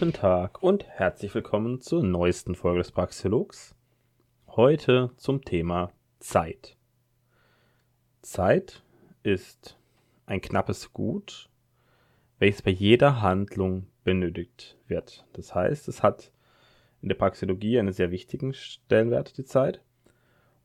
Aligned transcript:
Guten 0.00 0.14
Tag 0.14 0.62
und 0.62 0.86
herzlich 0.86 1.34
willkommen 1.34 1.82
zur 1.82 2.02
neuesten 2.02 2.54
Folge 2.54 2.78
des 2.78 2.90
Praxiologs. 2.90 3.74
Heute 4.46 5.10
zum 5.18 5.44
Thema 5.44 5.92
Zeit. 6.20 6.78
Zeit 8.22 8.82
ist 9.22 9.76
ein 10.24 10.40
knappes 10.40 10.94
Gut, 10.94 11.50
welches 12.38 12.62
bei 12.62 12.70
jeder 12.70 13.20
Handlung 13.20 13.88
benötigt 14.02 14.78
wird. 14.86 15.26
Das 15.34 15.54
heißt, 15.54 15.86
es 15.88 16.02
hat 16.02 16.32
in 17.02 17.10
der 17.10 17.16
Praxeologie 17.16 17.78
einen 17.78 17.92
sehr 17.92 18.10
wichtigen 18.10 18.54
Stellenwert, 18.54 19.36
die 19.36 19.44
Zeit. 19.44 19.82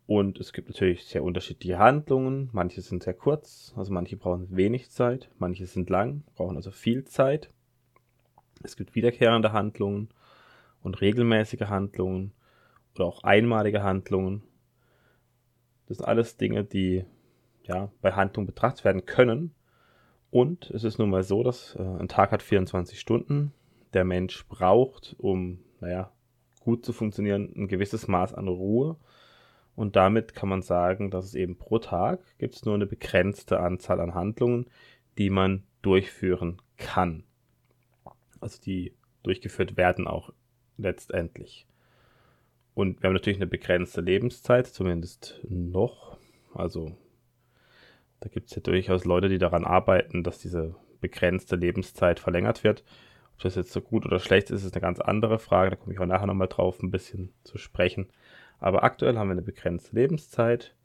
Und 0.07 0.39
es 0.39 0.53
gibt 0.53 0.69
natürlich 0.69 1.03
sehr 1.07 1.25
unterschiedliche 1.25 1.77
Handlungen. 1.77 2.47
Manche 2.53 2.79
sind 2.79 3.03
sehr 3.03 3.13
kurz, 3.13 3.73
also 3.75 3.91
manche 3.91 4.15
brauchen 4.15 4.55
wenig 4.55 4.91
Zeit, 4.91 5.29
manche 5.39 5.65
sind 5.65 5.89
lang, 5.89 6.23
brauchen 6.35 6.55
also 6.55 6.71
viel 6.71 7.03
Zeit. 7.03 7.49
Es 8.63 8.75
gibt 8.75 8.95
wiederkehrende 8.95 9.51
Handlungen 9.51 10.09
und 10.81 11.01
regelmäßige 11.01 11.67
Handlungen 11.67 12.31
oder 12.95 13.05
auch 13.05 13.23
einmalige 13.23 13.83
Handlungen. 13.83 14.43
Das 15.87 15.97
sind 15.97 16.05
alles 16.07 16.37
Dinge, 16.37 16.63
die 16.63 17.05
ja, 17.63 17.91
bei 18.01 18.13
Handlungen 18.13 18.47
betrachtet 18.47 18.85
werden 18.85 19.05
können. 19.05 19.53
Und 20.31 20.69
es 20.71 20.83
ist 20.83 20.97
nun 20.97 21.09
mal 21.09 21.23
so, 21.23 21.43
dass 21.43 21.75
äh, 21.75 21.81
ein 21.81 22.07
Tag 22.07 22.31
hat 22.31 22.41
24 22.41 22.99
Stunden. 22.99 23.53
Der 23.93 24.03
Mensch 24.03 24.47
braucht, 24.47 25.15
um 25.17 25.59
naja, 25.79 26.11
gut 26.59 26.85
zu 26.85 26.93
funktionieren, 26.93 27.53
ein 27.55 27.67
gewisses 27.67 28.07
Maß 28.07 28.33
an 28.33 28.47
Ruhe. 28.47 28.97
Und 29.75 29.95
damit 29.95 30.33
kann 30.33 30.49
man 30.49 30.61
sagen, 30.61 31.11
dass 31.11 31.25
es 31.25 31.35
eben 31.35 31.57
pro 31.57 31.79
Tag 31.79 32.19
gibt 32.37 32.55
es 32.55 32.65
nur 32.65 32.75
eine 32.75 32.85
begrenzte 32.85 33.59
Anzahl 33.59 33.99
an 33.99 34.15
Handlungen, 34.15 34.67
die 35.17 35.29
man 35.29 35.63
durchführen 35.81 36.61
kann 36.77 37.24
also 38.39 38.61
die 38.61 38.93
durchgeführt 39.23 39.77
werden 39.77 40.07
auch 40.07 40.31
letztendlich. 40.77 41.65
Und 42.73 43.01
wir 43.01 43.07
haben 43.07 43.13
natürlich 43.13 43.37
eine 43.37 43.47
begrenzte 43.47 44.01
Lebenszeit, 44.01 44.67
zumindest 44.67 45.39
noch. 45.47 46.17
Also 46.53 46.97
da 48.19 48.29
gibt 48.29 48.49
es 48.49 48.55
ja 48.55 48.61
durchaus 48.61 49.05
Leute, 49.05 49.29
die 49.29 49.37
daran 49.37 49.65
arbeiten, 49.65 50.23
dass 50.23 50.39
diese 50.39 50.75
begrenzte 50.99 51.55
Lebenszeit 51.55 52.19
verlängert 52.19 52.63
wird. 52.63 52.83
Ob 53.33 53.41
das 53.41 53.55
jetzt 53.55 53.71
so 53.71 53.81
gut 53.81 54.05
oder 54.05 54.19
schlecht 54.19 54.49
ist, 54.49 54.63
ist 54.63 54.73
eine 54.73 54.81
ganz 54.81 54.99
andere 54.99 55.39
Frage. 55.39 55.71
Da 55.71 55.75
komme 55.75 55.93
ich 55.93 55.99
auch 55.99 56.05
nachher 56.05 56.27
nochmal 56.27 56.47
drauf, 56.47 56.81
ein 56.81 56.91
bisschen 56.91 57.33
zu 57.43 57.57
sprechen. 57.57 58.07
Aber 58.59 58.83
aktuell 58.83 59.17
haben 59.17 59.27
wir 59.27 59.33
eine 59.33 59.41
begrenzte 59.41 59.95
Lebenszeit. 59.95 60.75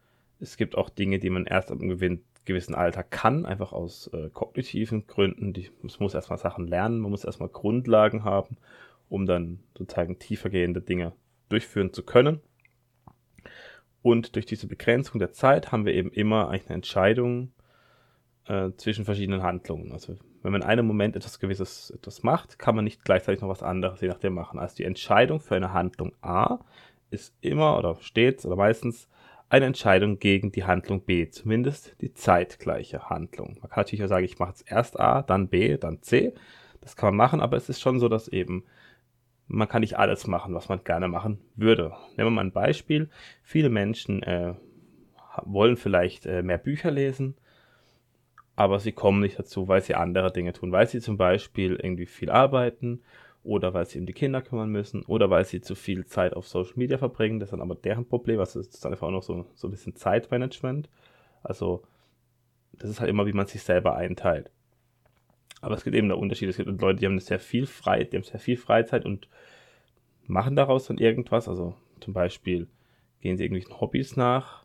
Es 0.40 0.56
gibt 0.56 0.76
auch 0.76 0.90
Dinge, 0.90 1.18
die 1.18 1.30
man 1.30 1.46
erst 1.46 1.70
am 1.70 1.78
Gewinn 1.78 2.24
gewissen 2.44 2.74
Alter 2.74 3.02
kann, 3.02 3.46
einfach 3.46 3.72
aus 3.72 4.08
äh, 4.08 4.30
kognitiven 4.30 5.06
Gründen. 5.06 5.52
Die, 5.52 5.70
man 5.82 5.92
muss 5.98 6.14
erstmal 6.14 6.38
Sachen 6.38 6.66
lernen, 6.66 7.00
man 7.00 7.10
muss 7.10 7.24
erstmal 7.24 7.48
Grundlagen 7.48 8.24
haben, 8.24 8.56
um 9.08 9.26
dann 9.26 9.60
sozusagen 9.76 10.18
tiefergehende 10.18 10.80
Dinge 10.80 11.12
durchführen 11.48 11.92
zu 11.92 12.02
können. 12.02 12.40
Und 14.02 14.34
durch 14.36 14.46
diese 14.46 14.66
Begrenzung 14.66 15.18
der 15.18 15.32
Zeit 15.32 15.72
haben 15.72 15.84
wir 15.84 15.94
eben 15.94 16.10
immer 16.10 16.48
eine 16.48 16.64
Entscheidung 16.68 17.52
äh, 18.46 18.70
zwischen 18.76 19.04
verschiedenen 19.04 19.42
Handlungen. 19.42 19.92
Also 19.92 20.16
wenn 20.42 20.52
man 20.52 20.62
in 20.62 20.68
einem 20.68 20.86
Moment 20.86 21.16
etwas 21.16 21.38
Gewisses 21.38 21.90
etwas 21.90 22.22
macht, 22.22 22.58
kann 22.58 22.74
man 22.74 22.84
nicht 22.84 23.04
gleichzeitig 23.04 23.42
noch 23.42 23.48
was 23.48 23.62
anderes 23.62 24.00
je 24.00 24.08
nachdem 24.08 24.34
machen. 24.34 24.58
Also 24.58 24.76
die 24.76 24.84
Entscheidung 24.84 25.40
für 25.40 25.56
eine 25.56 25.72
Handlung 25.72 26.12
A 26.22 26.60
ist 27.10 27.34
immer 27.42 27.76
oder 27.78 27.96
stets 28.00 28.46
oder 28.46 28.56
meistens 28.56 29.08
eine 29.50 29.66
Entscheidung 29.66 30.20
gegen 30.20 30.52
die 30.52 30.64
Handlung 30.64 31.04
B, 31.04 31.28
zumindest 31.28 32.00
die 32.00 32.14
zeitgleiche 32.14 33.10
Handlung. 33.10 33.58
Man 33.60 33.68
kann 33.68 33.80
natürlich 33.82 34.04
auch 34.04 34.08
sagen, 34.08 34.24
ich 34.24 34.38
mache 34.38 34.50
jetzt 34.50 34.70
erst 34.70 34.98
A, 34.98 35.22
dann 35.22 35.48
B, 35.48 35.76
dann 35.76 36.00
C. 36.02 36.32
Das 36.80 36.96
kann 36.96 37.08
man 37.08 37.16
machen, 37.16 37.40
aber 37.40 37.56
es 37.56 37.68
ist 37.68 37.80
schon 37.80 37.98
so, 37.98 38.08
dass 38.08 38.28
eben 38.28 38.64
man 39.48 39.68
kann 39.68 39.80
nicht 39.80 39.98
alles 39.98 40.28
machen, 40.28 40.54
was 40.54 40.68
man 40.68 40.84
gerne 40.84 41.08
machen 41.08 41.40
würde. 41.56 41.92
Nehmen 42.16 42.28
wir 42.28 42.30
mal 42.30 42.44
ein 42.44 42.52
Beispiel. 42.52 43.10
Viele 43.42 43.68
Menschen 43.68 44.22
äh, 44.22 44.54
wollen 45.42 45.76
vielleicht 45.76 46.26
äh, 46.26 46.42
mehr 46.42 46.58
Bücher 46.58 46.92
lesen, 46.92 47.36
aber 48.54 48.78
sie 48.78 48.92
kommen 48.92 49.18
nicht 49.20 49.36
dazu, 49.36 49.66
weil 49.66 49.82
sie 49.82 49.96
andere 49.96 50.32
Dinge 50.32 50.52
tun, 50.52 50.70
weil 50.70 50.86
sie 50.86 51.00
zum 51.00 51.16
Beispiel 51.16 51.74
irgendwie 51.74 52.06
viel 52.06 52.30
arbeiten 52.30 53.02
oder 53.42 53.72
weil 53.72 53.86
sie 53.86 53.98
um 53.98 54.06
die 54.06 54.12
Kinder 54.12 54.42
kümmern 54.42 54.70
müssen 54.70 55.02
oder 55.04 55.30
weil 55.30 55.44
sie 55.44 55.60
zu 55.60 55.74
viel 55.74 56.04
Zeit 56.06 56.34
auf 56.34 56.46
Social 56.46 56.74
Media 56.76 56.98
verbringen. 56.98 57.40
Das 57.40 57.48
ist 57.48 57.52
dann 57.52 57.62
aber 57.62 57.74
deren 57.74 58.06
Problem. 58.06 58.38
Also 58.38 58.60
das 58.60 58.68
ist 58.68 58.86
einfach 58.86 59.06
auch 59.08 59.12
noch 59.12 59.22
so, 59.22 59.46
so 59.54 59.68
ein 59.68 59.70
bisschen 59.70 59.96
Zeitmanagement. 59.96 60.88
Also 61.42 61.82
das 62.72 62.90
ist 62.90 63.00
halt 63.00 63.10
immer, 63.10 63.26
wie 63.26 63.32
man 63.32 63.46
sich 63.46 63.62
selber 63.62 63.96
einteilt. 63.96 64.50
Aber 65.62 65.74
es 65.74 65.84
gibt 65.84 65.96
eben 65.96 66.08
der 66.08 66.18
Unterschied. 66.18 66.48
Es 66.48 66.56
gibt 66.56 66.80
Leute, 66.80 67.00
die 67.00 67.06
haben 67.06 67.18
sehr 67.18 67.38
viel 67.38 67.66
Freizeit, 67.66 68.12
die 68.12 68.16
haben 68.18 68.24
sehr 68.24 68.40
viel 68.40 68.56
Freizeit 68.56 69.04
und 69.04 69.28
machen 70.26 70.56
daraus 70.56 70.86
dann 70.86 70.98
irgendwas. 70.98 71.48
Also 71.48 71.74
zum 72.00 72.12
Beispiel 72.12 72.68
gehen 73.20 73.36
sie 73.36 73.44
irgendwelchen 73.44 73.80
Hobbys 73.80 74.16
nach 74.16 74.64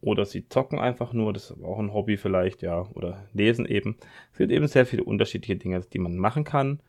oder 0.00 0.24
sie 0.24 0.48
zocken 0.48 0.78
einfach 0.78 1.12
nur, 1.12 1.32
das 1.32 1.50
ist 1.50 1.62
auch 1.64 1.78
ein 1.78 1.92
Hobby 1.92 2.16
vielleicht, 2.16 2.62
ja, 2.62 2.88
oder 2.94 3.26
lesen 3.32 3.66
eben. 3.66 3.96
Es 4.32 4.38
gibt 4.38 4.52
eben 4.52 4.68
sehr 4.68 4.86
viele 4.86 5.02
unterschiedliche 5.02 5.56
Dinge, 5.56 5.80
die 5.80 5.98
man 5.98 6.16
machen 6.16 6.44
kann 6.44 6.80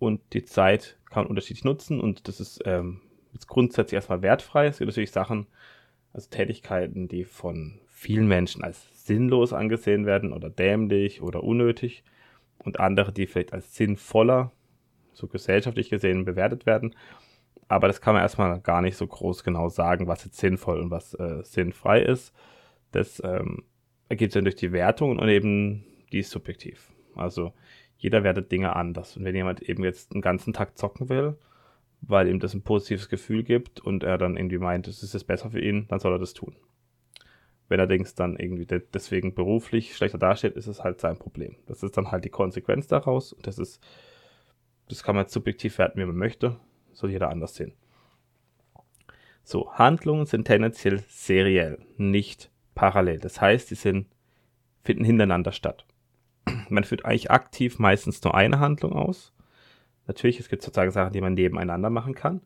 und 0.00 0.20
die 0.32 0.44
Zeit 0.44 0.96
kann 1.10 1.24
man 1.24 1.30
unterschiedlich 1.30 1.62
nutzen 1.62 2.00
und 2.00 2.26
das 2.26 2.40
ist 2.40 2.60
ähm, 2.64 3.02
jetzt 3.32 3.46
grundsätzlich 3.46 3.94
erstmal 3.94 4.22
wertfrei. 4.22 4.66
Es 4.66 4.78
gibt 4.78 4.88
natürlich 4.88 5.12
Sachen, 5.12 5.46
also 6.12 6.28
Tätigkeiten, 6.30 7.06
die 7.06 7.24
von 7.24 7.78
vielen 7.86 8.26
Menschen 8.26 8.64
als 8.64 9.06
sinnlos 9.06 9.52
angesehen 9.52 10.06
werden 10.06 10.32
oder 10.32 10.48
dämlich 10.48 11.20
oder 11.20 11.44
unnötig 11.44 12.02
und 12.58 12.80
andere, 12.80 13.12
die 13.12 13.26
vielleicht 13.26 13.52
als 13.52 13.76
sinnvoller, 13.76 14.52
so 15.12 15.26
gesellschaftlich 15.26 15.90
gesehen 15.90 16.24
bewertet 16.24 16.64
werden. 16.64 16.96
Aber 17.68 17.86
das 17.86 18.00
kann 18.00 18.14
man 18.14 18.22
erstmal 18.22 18.58
gar 18.60 18.80
nicht 18.80 18.96
so 18.96 19.06
groß 19.06 19.44
genau 19.44 19.68
sagen, 19.68 20.08
was 20.08 20.24
jetzt 20.24 20.38
sinnvoll 20.38 20.80
und 20.80 20.90
was 20.90 21.12
äh, 21.14 21.44
sinnfrei 21.44 22.02
ist. 22.02 22.34
Das 22.90 23.22
ähm, 23.22 23.64
ergibt 24.08 24.32
sich 24.32 24.42
durch 24.42 24.56
die 24.56 24.72
Wertung 24.72 25.18
und 25.18 25.28
eben 25.28 25.84
die 26.10 26.20
ist 26.20 26.30
subjektiv. 26.30 26.90
Also 27.14 27.52
jeder 28.00 28.24
wertet 28.24 28.50
Dinge 28.50 28.74
anders. 28.74 29.16
Und 29.16 29.24
wenn 29.24 29.36
jemand 29.36 29.60
eben 29.60 29.84
jetzt 29.84 30.12
einen 30.12 30.22
ganzen 30.22 30.54
Tag 30.54 30.78
zocken 30.78 31.10
will, 31.10 31.36
weil 32.00 32.28
ihm 32.28 32.40
das 32.40 32.54
ein 32.54 32.62
positives 32.62 33.10
Gefühl 33.10 33.44
gibt 33.44 33.78
und 33.78 34.02
er 34.02 34.16
dann 34.16 34.38
irgendwie 34.38 34.58
meint, 34.58 34.88
es 34.88 35.02
ist 35.02 35.14
es 35.14 35.22
besser 35.22 35.50
für 35.50 35.60
ihn, 35.60 35.86
dann 35.88 36.00
soll 36.00 36.14
er 36.14 36.18
das 36.18 36.32
tun. 36.32 36.56
Wenn 37.68 37.78
er 37.78 37.82
allerdings 37.82 38.14
dann 38.14 38.36
irgendwie 38.36 38.66
deswegen 38.66 39.34
beruflich 39.34 39.94
schlechter 39.94 40.16
dasteht, 40.16 40.56
ist 40.56 40.66
es 40.66 40.82
halt 40.82 40.98
sein 40.98 41.18
Problem. 41.18 41.56
Das 41.66 41.82
ist 41.82 41.96
dann 41.98 42.10
halt 42.10 42.24
die 42.24 42.30
Konsequenz 42.30 42.86
daraus 42.86 43.34
und 43.34 43.46
das 43.46 43.58
ist, 43.58 43.82
das 44.88 45.02
kann 45.02 45.14
man 45.14 45.24
jetzt 45.24 45.34
subjektiv 45.34 45.76
werten, 45.76 46.00
wie 46.00 46.06
man 46.06 46.16
möchte, 46.16 46.56
soll 46.92 47.10
jeder 47.10 47.28
anders 47.28 47.54
sehen. 47.54 47.74
So, 49.44 49.70
Handlungen 49.74 50.24
sind 50.24 50.46
tendenziell 50.46 51.04
seriell, 51.08 51.78
nicht 51.98 52.50
parallel. 52.74 53.18
Das 53.18 53.42
heißt, 53.42 53.68
sie 53.68 53.74
sind, 53.74 54.06
finden 54.82 55.04
hintereinander 55.04 55.52
statt 55.52 55.84
man 56.70 56.84
führt 56.84 57.04
eigentlich 57.04 57.30
aktiv 57.30 57.78
meistens 57.78 58.22
nur 58.22 58.34
eine 58.34 58.60
Handlung 58.60 58.92
aus. 58.92 59.32
Natürlich, 60.06 60.40
es 60.40 60.48
gibt 60.48 60.62
sozusagen 60.62 60.90
Sachen, 60.90 61.12
die 61.12 61.20
man 61.20 61.34
nebeneinander 61.34 61.90
machen 61.90 62.14
kann. 62.14 62.40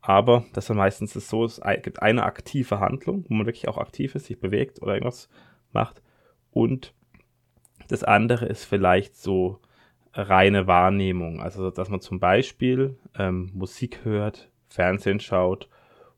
Aber 0.00 0.44
das 0.54 0.70
ist 0.70 0.76
meistens 0.76 1.12
so, 1.12 1.44
es 1.44 1.60
gibt 1.82 2.02
eine 2.02 2.24
aktive 2.24 2.80
Handlung, 2.80 3.26
wo 3.28 3.34
man 3.34 3.46
wirklich 3.46 3.68
auch 3.68 3.76
aktiv 3.76 4.14
ist, 4.14 4.26
sich 4.26 4.40
bewegt 4.40 4.80
oder 4.80 4.94
irgendwas 4.94 5.28
macht. 5.72 6.02
Und 6.50 6.94
das 7.88 8.04
andere 8.04 8.46
ist 8.46 8.64
vielleicht 8.64 9.16
so 9.16 9.60
reine 10.14 10.66
Wahrnehmung. 10.66 11.40
Also, 11.40 11.70
dass 11.70 11.90
man 11.90 12.00
zum 12.00 12.20
Beispiel 12.20 12.98
ähm, 13.18 13.50
Musik 13.54 14.04
hört, 14.04 14.50
Fernsehen 14.68 15.20
schaut 15.20 15.68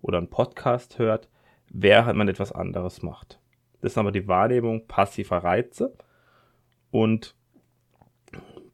oder 0.00 0.18
einen 0.18 0.30
Podcast 0.30 0.98
hört, 0.98 1.28
während 1.70 2.16
man 2.16 2.28
etwas 2.28 2.52
anderes 2.52 3.02
macht. 3.02 3.40
Das 3.80 3.92
ist 3.92 3.98
aber 3.98 4.12
die 4.12 4.28
Wahrnehmung 4.28 4.86
passiver 4.86 5.38
Reize. 5.38 5.96
Und 6.90 7.34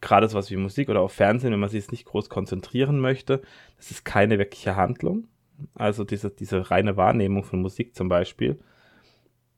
gerade 0.08 0.28
sowas 0.28 0.50
wie 0.50 0.56
Musik 0.56 0.88
oder 0.88 1.00
auch 1.00 1.10
Fernsehen, 1.10 1.52
wenn 1.52 1.60
man 1.60 1.68
sich 1.68 1.82
jetzt 1.82 1.92
nicht 1.92 2.06
groß 2.06 2.30
konzentrieren 2.30 2.98
möchte, 2.98 3.42
das 3.76 3.90
ist 3.90 4.04
keine 4.04 4.38
wirkliche 4.38 4.74
Handlung. 4.74 5.28
Also 5.74 6.04
diese, 6.04 6.30
diese 6.30 6.70
reine 6.70 6.96
Wahrnehmung 6.96 7.44
von 7.44 7.60
Musik 7.60 7.94
zum 7.94 8.08
Beispiel, 8.08 8.58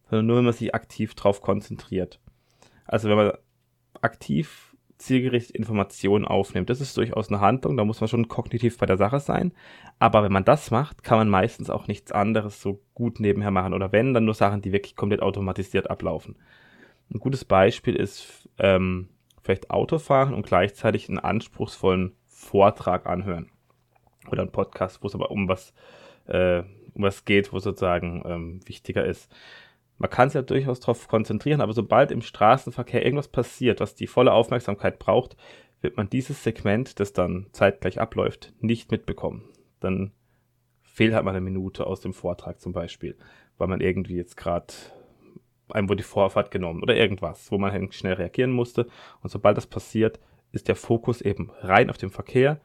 sondern 0.09 0.27
nur, 0.27 0.37
wenn 0.39 0.45
man 0.45 0.55
sich 0.55 0.75
aktiv 0.75 1.15
drauf 1.15 1.41
konzentriert. 1.41 2.21
Also 2.85 3.09
wenn 3.09 3.17
man 3.17 3.33
aktiv 4.01 4.75
zielgerichtet 4.99 5.57
Informationen 5.57 6.25
aufnimmt, 6.25 6.69
das 6.69 6.81
ist 6.81 6.97
durchaus 6.97 7.29
eine 7.29 7.41
Handlung, 7.41 7.77
da 7.77 7.85
muss 7.85 8.01
man 8.01 8.09
schon 8.09 8.29
kognitiv 8.29 8.77
bei 8.77 8.87
der 8.87 8.97
Sache 8.97 9.21
sein. 9.21 9.53
Aber 9.99 10.25
wenn 10.25 10.33
man 10.33 10.45
das 10.45 10.71
macht, 10.71 11.05
kann 11.05 11.19
man 11.19 11.29
meistens 11.29 11.71
auch 11.71 11.87
nichts 11.87 12.11
anderes 12.11 12.61
so 12.61 12.83
gut 12.95 13.21
nebenher 13.21 13.51
machen. 13.53 13.73
Oder 13.73 13.93
wenn, 13.93 14.15
dann 14.15 14.25
nur 14.25 14.35
Sachen, 14.35 14.63
die 14.63 14.73
wirklich 14.73 14.97
komplett 14.97 15.23
automatisiert 15.23 15.89
ablaufen. 15.89 16.37
Ein 17.13 17.21
gutes 17.21 17.45
Beispiel 17.45 17.95
ist 17.95 18.49
ähm, 18.59 19.09
vielleicht 19.43 19.71
Auto 19.71 19.99
fahren 19.99 20.35
und 20.35 20.47
gleichzeitig 20.47 21.09
einen 21.09 21.19
anspruchsvollen 21.19 22.17
Vortrag 22.27 23.07
anhören. 23.07 23.51
Oder 24.31 24.43
einen 24.43 24.53
Podcast, 24.53 25.03
wo 25.03 25.07
es 25.07 25.15
aber 25.15 25.31
um 25.31 25.49
was, 25.49 25.73
äh, 26.27 26.63
um 26.95 27.03
was 27.03 27.25
geht, 27.25 27.53
wo 27.53 27.59
sozusagen 27.59 28.23
ähm, 28.27 28.61
wichtiger 28.67 29.05
ist. 29.05 29.31
Man 29.99 30.11
kann 30.11 30.31
sich 30.31 30.37
ja 30.37 30.43
durchaus 30.43 30.81
darauf 30.81 31.09
konzentrieren, 31.09 31.61
aber 31.61 31.73
sobald 31.73 32.11
im 32.11 32.23
Straßenverkehr 32.23 33.05
irgendwas 33.05 33.29
passiert, 33.29 33.81
was 33.81 33.95
die 33.95 34.07
volle 34.07 34.33
Aufmerksamkeit 34.33 34.99
braucht, 34.99 35.37
wird 35.83 35.97
man 35.97 36.09
dieses 36.09 36.43
Segment, 36.43 37.01
das 37.01 37.13
dann 37.13 37.47
zeitgleich 37.53 38.01
abläuft, 38.01 38.53
nicht 38.61 38.91
mitbekommen. 38.91 39.49
Dann 39.79 40.13
fehlt 40.83 41.15
halt 41.15 41.25
mal 41.25 41.31
eine 41.31 41.41
Minute 41.41 41.87
aus 41.87 42.01
dem 42.01 42.13
Vortrag 42.13 42.61
zum 42.61 42.73
Beispiel, 42.73 43.17
weil 43.59 43.69
man 43.69 43.81
irgendwie 43.81 44.17
jetzt 44.17 44.37
gerade 44.37 44.73
einem 45.73 45.89
wurde 45.89 46.03
die 46.03 46.09
Vorfahrt 46.09 46.51
genommen 46.51 46.83
oder 46.83 46.97
irgendwas, 46.97 47.51
wo 47.51 47.59
man 47.59 47.73
halt 47.73 47.95
schnell 47.95 48.15
reagieren 48.15 48.53
musste. 48.53 48.87
Und 49.23 49.31
sobald 49.31 49.57
das 49.57 49.67
passiert, 49.67 50.21
ist 50.53 50.69
der 50.69 50.77
Fokus 50.77 51.21
eben 51.21 51.51
rein 51.61 51.91
auf 51.91 51.99
dem 51.99 52.11
Verkehr 52.11 52.61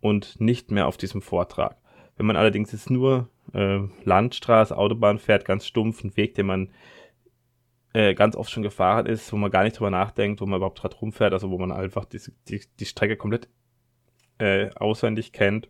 und 0.00 0.40
nicht 0.40 0.70
mehr 0.70 0.86
auf 0.86 0.96
diesem 0.96 1.22
Vortrag. 1.22 1.76
Wenn 2.16 2.26
man 2.26 2.36
allerdings 2.36 2.72
jetzt 2.72 2.90
nur 2.90 3.28
äh, 3.52 3.80
Landstraße, 4.04 4.76
Autobahn 4.76 5.18
fährt, 5.18 5.44
ganz 5.44 5.66
stumpf, 5.66 6.02
einen 6.02 6.16
Weg, 6.16 6.34
den 6.34 6.46
man 6.46 6.70
äh, 7.92 8.14
ganz 8.14 8.36
oft 8.36 8.50
schon 8.50 8.62
gefahren 8.62 9.06
ist, 9.06 9.32
wo 9.32 9.36
man 9.36 9.50
gar 9.50 9.64
nicht 9.64 9.78
drüber 9.78 9.90
nachdenkt, 9.90 10.40
wo 10.40 10.46
man 10.46 10.58
überhaupt 10.58 10.80
gerade 10.80 10.96
rumfährt, 10.96 11.32
also 11.32 11.50
wo 11.50 11.58
man 11.58 11.72
einfach 11.72 12.04
die, 12.04 12.20
die, 12.48 12.60
die 12.78 12.86
Strecke 12.86 13.16
komplett 13.16 13.48
äh, 14.38 14.70
auswendig 14.74 15.32
kennt 15.32 15.68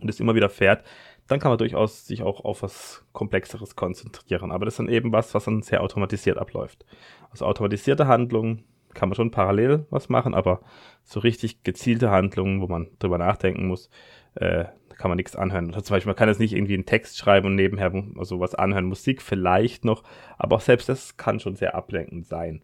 und 0.00 0.08
es 0.08 0.20
immer 0.20 0.34
wieder 0.34 0.50
fährt, 0.50 0.84
dann 1.30 1.38
kann 1.40 1.50
man 1.50 1.58
durchaus 1.58 2.06
sich 2.06 2.22
auch 2.22 2.44
auf 2.44 2.62
was 2.62 3.04
Komplexeres 3.12 3.76
konzentrieren. 3.76 4.50
Aber 4.50 4.64
das 4.64 4.74
ist 4.74 4.78
dann 4.78 4.88
eben 4.88 5.12
was, 5.12 5.32
was 5.34 5.44
dann 5.44 5.62
sehr 5.62 5.82
automatisiert 5.82 6.38
abläuft. 6.38 6.84
Also 7.30 7.46
automatisierte 7.46 8.06
Handlungen 8.08 8.64
kann 8.94 9.08
man 9.08 9.14
schon 9.14 9.30
parallel 9.30 9.86
was 9.90 10.08
machen, 10.08 10.34
aber 10.34 10.60
so 11.04 11.20
richtig 11.20 11.62
gezielte 11.62 12.10
Handlungen, 12.10 12.60
wo 12.60 12.66
man 12.66 12.88
drüber 12.98 13.18
nachdenken 13.18 13.68
muss, 13.68 13.90
äh, 14.34 14.64
kann 14.98 15.10
man 15.10 15.16
nichts 15.16 15.36
anhören. 15.36 15.68
Also 15.68 15.80
zum 15.80 15.94
Beispiel, 15.94 16.10
man 16.10 16.16
kann 16.16 16.28
jetzt 16.28 16.40
nicht 16.40 16.52
irgendwie 16.52 16.74
einen 16.74 16.84
Text 16.84 17.16
schreiben 17.16 17.46
und 17.46 17.54
nebenher 17.54 17.92
also 18.18 18.40
was 18.40 18.54
anhören. 18.54 18.84
Musik 18.84 19.22
vielleicht 19.22 19.84
noch, 19.84 20.02
aber 20.36 20.56
auch 20.56 20.60
selbst 20.60 20.88
das 20.88 21.16
kann 21.16 21.40
schon 21.40 21.56
sehr 21.56 21.74
ablenkend 21.74 22.26
sein. 22.26 22.60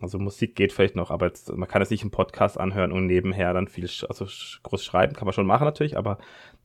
Also 0.00 0.18
Musik 0.18 0.54
geht 0.54 0.72
vielleicht 0.72 0.96
noch, 0.96 1.10
aber 1.10 1.26
jetzt, 1.26 1.52
man 1.52 1.68
kann 1.68 1.82
es 1.82 1.90
nicht 1.90 2.02
im 2.02 2.10
Podcast 2.10 2.58
anhören 2.58 2.92
und 2.92 3.06
nebenher 3.06 3.52
dann 3.52 3.68
viel, 3.68 3.88
also 4.08 4.26
groß 4.62 4.84
schreiben 4.84 5.14
kann 5.14 5.26
man 5.26 5.32
schon 5.32 5.46
machen 5.46 5.64
natürlich, 5.64 5.96
aber 5.96 6.18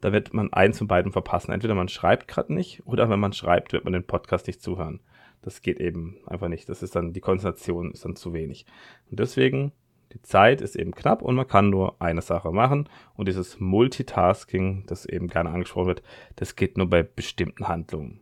da 0.03 0.11
wird 0.11 0.33
man 0.33 0.51
eins 0.51 0.79
von 0.79 0.87
beiden 0.87 1.13
verpassen. 1.13 1.53
Entweder 1.53 1.75
man 1.75 1.87
schreibt 1.87 2.27
gerade 2.27 2.53
nicht 2.53 2.85
oder 2.85 3.09
wenn 3.09 3.21
man 3.21 3.31
schreibt, 3.31 3.71
wird 3.71 3.85
man 3.85 3.93
den 3.93 4.05
Podcast 4.05 4.47
nicht 4.47 4.61
zuhören. 4.61 4.99
Das 5.41 5.61
geht 5.61 5.79
eben 5.79 6.17
einfach 6.27 6.49
nicht. 6.49 6.67
Das 6.67 6.83
ist 6.83 6.97
dann, 6.97 7.13
die 7.13 7.21
Konzentration 7.21 7.93
ist 7.93 8.03
dann 8.03 8.17
zu 8.17 8.33
wenig. 8.33 8.65
Und 9.09 9.21
deswegen, 9.21 9.71
die 10.11 10.21
Zeit 10.21 10.59
ist 10.59 10.75
eben 10.75 10.91
knapp 10.91 11.21
und 11.21 11.35
man 11.35 11.47
kann 11.47 11.69
nur 11.69 12.01
eine 12.01 12.21
Sache 12.21 12.51
machen. 12.51 12.89
Und 13.15 13.29
dieses 13.29 13.61
Multitasking, 13.61 14.83
das 14.87 15.05
eben 15.05 15.29
gerne 15.29 15.51
angesprochen 15.51 15.87
wird, 15.87 16.03
das 16.35 16.57
geht 16.57 16.77
nur 16.77 16.89
bei 16.89 17.03
bestimmten 17.03 17.69
Handlungen. 17.69 18.19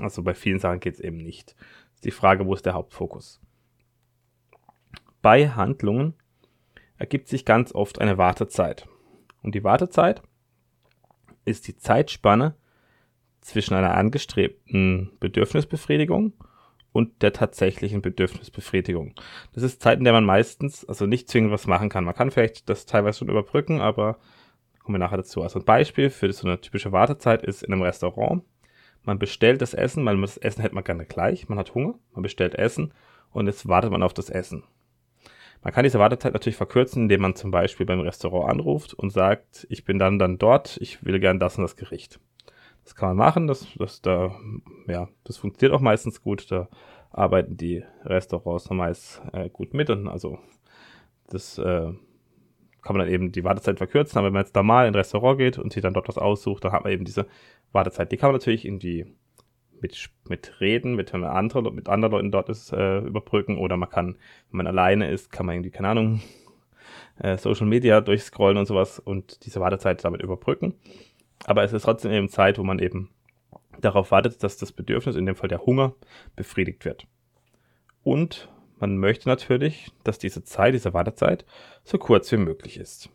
Also 0.00 0.22
bei 0.22 0.32
vielen 0.32 0.60
Sachen 0.60 0.80
geht 0.80 0.94
es 0.94 1.00
eben 1.00 1.18
nicht. 1.18 1.54
Ist 1.94 2.06
die 2.06 2.10
Frage, 2.10 2.46
wo 2.46 2.54
ist 2.54 2.64
der 2.64 2.72
Hauptfokus? 2.72 3.38
Bei 5.20 5.50
Handlungen 5.50 6.14
ergibt 6.96 7.28
sich 7.28 7.44
ganz 7.44 7.74
oft 7.74 8.00
eine 8.00 8.16
Wartezeit. 8.16 8.88
Und 9.42 9.54
die 9.54 9.64
Wartezeit 9.64 10.22
ist 11.44 11.66
die 11.66 11.76
Zeitspanne, 11.76 12.54
zwischen 13.42 13.74
einer 13.74 13.94
angestrebten 13.94 15.10
Bedürfnisbefriedigung 15.20 16.32
und 16.92 17.22
der 17.22 17.32
tatsächlichen 17.32 18.00
Bedürfnisbefriedigung. 18.00 19.14
Das 19.52 19.62
ist 19.62 19.82
Zeit, 19.82 19.98
in 19.98 20.04
der 20.04 20.12
man 20.12 20.24
meistens, 20.24 20.84
also 20.84 21.06
nicht 21.06 21.28
zwingend 21.28 21.52
was 21.52 21.66
machen 21.66 21.88
kann. 21.88 22.04
Man 22.04 22.14
kann 22.14 22.30
vielleicht 22.30 22.68
das 22.68 22.86
teilweise 22.86 23.18
schon 23.18 23.28
überbrücken, 23.28 23.80
aber 23.80 24.18
kommen 24.82 24.94
wir 24.94 25.00
nachher 25.00 25.18
dazu. 25.18 25.42
Also 25.42 25.58
ein 25.58 25.64
Beispiel 25.64 26.08
für 26.08 26.32
so 26.32 26.46
eine 26.46 26.60
typische 26.60 26.92
Wartezeit 26.92 27.42
ist 27.42 27.62
in 27.62 27.72
einem 27.72 27.82
Restaurant. 27.82 28.42
Man 29.02 29.18
bestellt 29.18 29.60
das 29.60 29.74
Essen, 29.74 30.04
weil 30.06 30.20
das 30.20 30.36
Essen 30.36 30.62
hätte 30.62 30.74
man 30.74 30.84
gerne 30.84 31.04
gleich. 31.04 31.48
Man 31.48 31.58
hat 31.58 31.74
Hunger, 31.74 31.94
man 32.14 32.22
bestellt 32.22 32.54
Essen 32.54 32.94
und 33.32 33.46
jetzt 33.46 33.66
wartet 33.66 33.90
man 33.90 34.02
auf 34.02 34.14
das 34.14 34.30
Essen. 34.30 34.62
Man 35.62 35.72
kann 35.72 35.84
diese 35.84 36.00
Wartezeit 36.00 36.32
natürlich 36.32 36.56
verkürzen, 36.56 37.04
indem 37.04 37.22
man 37.22 37.36
zum 37.36 37.52
Beispiel 37.52 37.86
beim 37.86 38.00
Restaurant 38.00 38.50
anruft 38.50 38.94
und 38.94 39.10
sagt, 39.10 39.66
ich 39.70 39.84
bin 39.84 39.98
dann 39.98 40.18
dann 40.18 40.38
dort, 40.38 40.76
ich 40.80 41.04
will 41.04 41.20
gern 41.20 41.38
das 41.38 41.56
und 41.56 41.62
das 41.62 41.76
Gericht. 41.76 42.18
Das 42.84 42.96
kann 42.96 43.10
man 43.10 43.16
machen, 43.16 43.46
das, 43.46 43.68
das, 43.76 44.02
da, 44.02 44.34
ja, 44.88 45.08
das 45.22 45.36
funktioniert 45.36 45.76
auch 45.76 45.80
meistens 45.80 46.20
gut. 46.20 46.50
Da 46.50 46.68
arbeiten 47.12 47.56
die 47.56 47.84
Restaurants 48.04 48.70
meist 48.70 49.22
äh, 49.32 49.48
gut 49.50 49.72
mit 49.72 49.88
und 49.88 50.08
also 50.08 50.38
das 51.28 51.58
äh, 51.58 51.92
kann 52.82 52.96
man 52.96 53.06
dann 53.06 53.14
eben 53.14 53.30
die 53.30 53.44
Wartezeit 53.44 53.78
verkürzen. 53.78 54.18
Aber 54.18 54.26
wenn 54.26 54.32
man 54.32 54.42
jetzt 54.42 54.56
da 54.56 54.64
mal 54.64 54.86
in 54.86 54.92
ein 54.92 54.96
Restaurant 54.96 55.38
geht 55.38 55.58
und 55.58 55.72
sich 55.72 55.82
dann 55.82 55.94
dort 55.94 56.08
was 56.08 56.18
aussucht, 56.18 56.64
dann 56.64 56.72
hat 56.72 56.82
man 56.82 56.92
eben 56.92 57.04
diese 57.04 57.26
Wartezeit. 57.70 58.10
Die 58.10 58.16
kann 58.16 58.30
man 58.30 58.34
natürlich 58.34 58.64
irgendwie 58.64 59.06
mit, 59.82 60.10
mit 60.28 60.60
Reden, 60.60 60.94
mit, 60.94 61.12
anderen, 61.12 61.74
mit 61.74 61.88
anderen 61.88 62.12
Leuten 62.12 62.30
dort 62.30 62.48
ist, 62.48 62.72
äh, 62.72 63.00
überbrücken 63.00 63.58
oder 63.58 63.76
man 63.76 63.90
kann, 63.90 64.16
wenn 64.50 64.58
man 64.58 64.66
alleine 64.66 65.10
ist, 65.10 65.30
kann 65.30 65.44
man 65.44 65.56
irgendwie, 65.56 65.70
keine 65.70 65.88
Ahnung, 65.88 66.22
äh, 67.18 67.36
Social 67.36 67.66
Media 67.66 68.00
durchscrollen 68.00 68.56
und 68.56 68.66
sowas 68.66 68.98
und 68.98 69.44
diese 69.44 69.60
Wartezeit 69.60 70.04
damit 70.04 70.22
überbrücken. 70.22 70.74
Aber 71.44 71.64
es 71.64 71.72
ist 71.72 71.82
trotzdem 71.82 72.12
eben 72.12 72.28
Zeit, 72.28 72.58
wo 72.58 72.62
man 72.62 72.78
eben 72.78 73.10
darauf 73.80 74.12
wartet, 74.12 74.42
dass 74.42 74.56
das 74.56 74.72
Bedürfnis, 74.72 75.16
in 75.16 75.26
dem 75.26 75.34
Fall 75.34 75.48
der 75.48 75.66
Hunger, 75.66 75.94
befriedigt 76.36 76.84
wird. 76.84 77.06
Und 78.04 78.48
man 78.78 78.96
möchte 78.96 79.28
natürlich, 79.28 79.90
dass 80.04 80.18
diese 80.18 80.44
Zeit, 80.44 80.74
diese 80.74 80.94
Wartezeit, 80.94 81.44
so 81.84 81.98
kurz 81.98 82.30
wie 82.32 82.36
möglich 82.36 82.76
ist. 82.76 83.10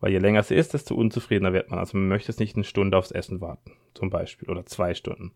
Weil 0.00 0.12
je 0.12 0.18
länger 0.18 0.42
sie 0.42 0.54
ist, 0.54 0.74
desto 0.74 0.94
unzufriedener 0.94 1.52
wird 1.52 1.70
man. 1.70 1.78
Also 1.78 1.96
man 1.96 2.08
möchte 2.08 2.30
es 2.30 2.38
nicht 2.38 2.56
eine 2.56 2.64
Stunde 2.64 2.98
aufs 2.98 3.10
Essen 3.10 3.40
warten, 3.40 3.72
zum 3.94 4.10
Beispiel, 4.10 4.50
oder 4.50 4.66
zwei 4.66 4.94
Stunden. 4.94 5.32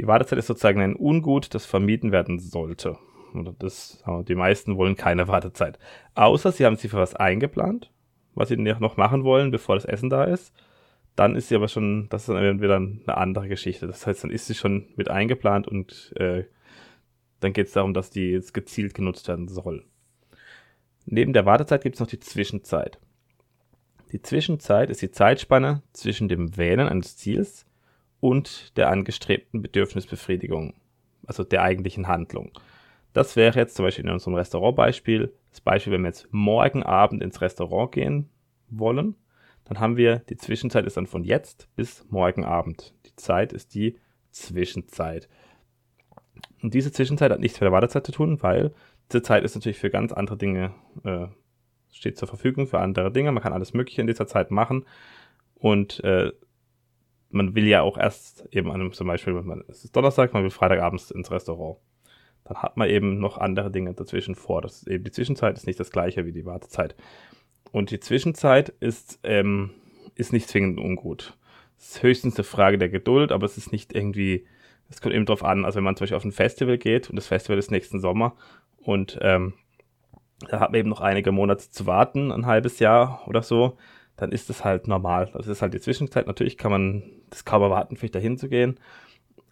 Die 0.00 0.06
Wartezeit 0.06 0.38
ist 0.38 0.46
sozusagen 0.46 0.80
ein 0.80 0.96
Ungut, 0.96 1.54
das 1.54 1.66
vermieden 1.66 2.10
werden 2.10 2.38
sollte. 2.38 2.96
Oder 3.34 3.54
das, 3.58 4.02
die 4.26 4.34
meisten 4.34 4.78
wollen 4.78 4.96
keine 4.96 5.28
Wartezeit. 5.28 5.78
Außer 6.14 6.52
sie 6.52 6.64
haben 6.64 6.76
sie 6.76 6.88
für 6.88 6.96
was 6.96 7.14
eingeplant, 7.14 7.90
was 8.34 8.48
sie 8.48 8.56
noch 8.56 8.96
machen 8.96 9.24
wollen, 9.24 9.50
bevor 9.50 9.74
das 9.74 9.84
Essen 9.84 10.10
da 10.10 10.24
ist 10.24 10.52
dann 11.20 11.36
ist 11.36 11.48
sie 11.48 11.56
aber 11.56 11.68
schon, 11.68 12.08
das 12.08 12.22
ist 12.22 12.28
dann 12.28 12.62
wieder 12.62 12.76
eine 12.76 13.16
andere 13.16 13.46
Geschichte. 13.46 13.86
Das 13.86 14.06
heißt, 14.06 14.24
dann 14.24 14.30
ist 14.30 14.46
sie 14.46 14.54
schon 14.54 14.86
mit 14.96 15.10
eingeplant 15.10 15.68
und 15.68 16.14
äh, 16.16 16.44
dann 17.40 17.52
geht 17.52 17.66
es 17.66 17.74
darum, 17.74 17.92
dass 17.92 18.08
die 18.08 18.30
jetzt 18.30 18.54
gezielt 18.54 18.94
genutzt 18.94 19.28
werden 19.28 19.46
soll. 19.46 19.84
Neben 21.04 21.34
der 21.34 21.44
Wartezeit 21.44 21.82
gibt 21.82 21.96
es 21.96 22.00
noch 22.00 22.06
die 22.06 22.20
Zwischenzeit. 22.20 22.98
Die 24.12 24.22
Zwischenzeit 24.22 24.88
ist 24.88 25.02
die 25.02 25.10
Zeitspanne 25.10 25.82
zwischen 25.92 26.28
dem 26.28 26.56
Wählen 26.56 26.88
eines 26.88 27.18
Ziels 27.18 27.66
und 28.20 28.76
der 28.76 28.90
angestrebten 28.90 29.62
Bedürfnisbefriedigung, 29.62 30.74
also 31.26 31.44
der 31.44 31.62
eigentlichen 31.62 32.08
Handlung. 32.08 32.52
Das 33.12 33.34
wäre 33.34 33.58
jetzt 33.58 33.74
zum 33.74 33.84
Beispiel 33.84 34.04
in 34.04 34.12
unserem 34.12 34.34
Restaurantbeispiel 34.34 35.32
das 35.50 35.60
Beispiel, 35.60 35.92
wenn 35.92 36.02
wir 36.02 36.08
jetzt 36.08 36.28
morgen 36.30 36.84
Abend 36.84 37.22
ins 37.22 37.40
Restaurant 37.40 37.90
gehen 37.90 38.28
wollen 38.68 39.16
dann 39.70 39.78
haben 39.78 39.96
wir, 39.96 40.18
die 40.28 40.36
Zwischenzeit 40.36 40.84
ist 40.84 40.96
dann 40.96 41.06
von 41.06 41.22
jetzt 41.22 41.68
bis 41.76 42.04
morgen 42.10 42.44
Abend. 42.44 42.92
Die 43.06 43.14
Zeit 43.14 43.52
ist 43.52 43.72
die 43.76 43.96
Zwischenzeit. 44.32 45.28
Und 46.60 46.74
diese 46.74 46.90
Zwischenzeit 46.90 47.30
hat 47.30 47.38
nichts 47.38 47.60
mit 47.60 47.66
der 47.66 47.72
Wartezeit 47.72 48.04
zu 48.04 48.10
tun, 48.10 48.42
weil 48.42 48.74
diese 49.12 49.22
Zeit 49.22 49.44
ist 49.44 49.54
natürlich 49.54 49.78
für 49.78 49.88
ganz 49.88 50.12
andere 50.12 50.36
Dinge, 50.36 50.74
äh, 51.04 51.28
steht 51.92 52.18
zur 52.18 52.26
Verfügung 52.26 52.66
für 52.66 52.80
andere 52.80 53.12
Dinge. 53.12 53.30
Man 53.30 53.44
kann 53.44 53.52
alles 53.52 53.72
Mögliche 53.72 54.00
in 54.00 54.08
dieser 54.08 54.26
Zeit 54.26 54.50
machen. 54.50 54.86
Und 55.54 56.02
äh, 56.02 56.32
man 57.30 57.54
will 57.54 57.66
ja 57.66 57.82
auch 57.82 57.96
erst 57.96 58.46
eben 58.50 58.70
an 58.70 58.80
einem, 58.80 58.92
zum 58.92 59.06
Beispiel, 59.06 59.32
man, 59.32 59.64
es 59.68 59.84
ist 59.84 59.94
Donnerstag, 59.96 60.32
man 60.32 60.42
will 60.42 60.50
Freitagabends 60.50 61.10
ins 61.10 61.30
Restaurant. 61.30 61.78
Dann 62.44 62.58
hat 62.58 62.76
man 62.76 62.88
eben 62.88 63.18
noch 63.18 63.38
andere 63.38 63.70
Dinge 63.70 63.94
dazwischen 63.94 64.34
vor. 64.34 64.62
Das 64.62 64.82
ist 64.82 64.88
eben 64.88 65.04
die 65.04 65.12
Zwischenzeit 65.12 65.56
ist 65.56 65.66
nicht 65.66 65.78
das 65.78 65.90
gleiche 65.90 66.26
wie 66.26 66.32
die 66.32 66.44
Wartezeit. 66.44 66.96
Und 67.70 67.90
die 67.90 68.00
Zwischenzeit 68.00 68.70
ist, 68.80 69.20
ähm, 69.22 69.70
ist 70.16 70.32
nicht 70.32 70.48
zwingend 70.48 70.80
ungut. 70.80 71.36
Es 71.78 71.96
ist 71.96 72.02
höchstens 72.02 72.36
eine 72.36 72.44
Frage 72.44 72.78
der 72.78 72.88
Geduld, 72.88 73.32
aber 73.32 73.46
es 73.46 73.56
ist 73.56 73.72
nicht 73.72 73.94
irgendwie, 73.94 74.46
es 74.90 75.00
kommt 75.00 75.14
eben 75.14 75.24
drauf 75.24 75.44
an, 75.44 75.64
also 75.64 75.76
wenn 75.76 75.84
man 75.84 75.96
zum 75.96 76.04
Beispiel 76.04 76.16
auf 76.16 76.24
ein 76.24 76.32
Festival 76.32 76.78
geht 76.78 77.08
und 77.08 77.16
das 77.16 77.28
Festival 77.28 77.58
ist 77.58 77.70
nächsten 77.70 78.00
Sommer 78.00 78.34
und 78.78 79.18
ähm, 79.22 79.54
da 80.48 80.60
hat 80.60 80.72
man 80.72 80.80
eben 80.80 80.88
noch 80.88 81.00
einige 81.00 81.32
Monate 81.32 81.70
zu 81.70 81.86
warten, 81.86 82.32
ein 82.32 82.46
halbes 82.46 82.80
Jahr 82.80 83.22
oder 83.26 83.42
so, 83.42 83.78
dann 84.20 84.32
ist 84.32 84.50
das 84.50 84.64
halt 84.64 84.86
normal. 84.86 85.30
Das 85.32 85.46
ist 85.46 85.62
halt 85.62 85.72
die 85.72 85.80
Zwischenzeit. 85.80 86.26
Natürlich 86.26 86.58
kann 86.58 86.70
man 86.70 87.02
das 87.30 87.46
kaum 87.46 87.62
erwarten, 87.62 87.96
vielleicht 87.96 88.14
dahin 88.14 88.36
zu 88.36 88.48
gehen, 88.48 88.78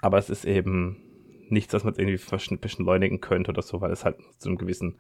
aber 0.03 0.19
es 0.19 0.29
ist 0.29 0.45
eben 0.45 1.03
nichts, 1.49 1.73
was 1.73 1.85
man 1.85 1.95
irgendwie 1.95 2.57
beschleunigen 2.57 3.21
könnte 3.21 3.51
oder 3.51 3.63
so, 3.63 3.81
weil 3.81 3.91
es 3.91 4.05
halt 4.05 4.17
zu 4.37 4.51
einem 4.51 4.59
gewissen 4.59 4.97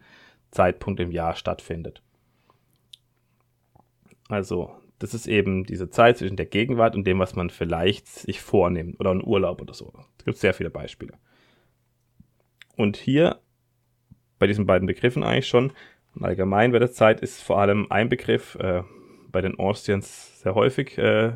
Zeitpunkt 0.51 1.01
im 1.01 1.13
Jahr 1.13 1.35
stattfindet. 1.35 2.03
Also, 4.29 4.71
das 4.99 5.13
ist 5.13 5.27
eben 5.27 5.65
diese 5.65 5.91
Zeit 5.91 6.17
zwischen 6.17 6.37
der 6.37 6.47
Gegenwart 6.47 6.97
und 6.97 7.07
dem, 7.07 7.19
was 7.19 7.37
man 7.37 7.51
vielleicht 7.51 8.07
sich 8.09 8.41
vornimmt 8.41 8.99
oder 8.99 9.11
einen 9.11 9.25
Urlaub 9.25 9.61
oder 9.61 9.75
so. 9.75 9.93
Es 10.19 10.25
gibt 10.25 10.39
sehr 10.39 10.55
viele 10.55 10.71
Beispiele. 10.71 11.13
Und 12.77 12.97
hier 12.97 13.39
bei 14.39 14.47
diesen 14.47 14.65
beiden 14.65 14.87
Begriffen 14.87 15.23
eigentlich 15.23 15.49
schon, 15.49 15.73
allgemein 16.19 16.73
bei 16.73 16.79
der 16.79 16.91
Zeit 16.91 17.21
ist 17.21 17.43
vor 17.43 17.59
allem 17.59 17.87
ein 17.91 18.09
Begriff 18.09 18.55
äh, 18.55 18.83
bei 19.31 19.41
den 19.41 19.59
Austrians 19.59 20.41
sehr 20.41 20.55
häufig 20.55 20.99
äh, 20.99 21.33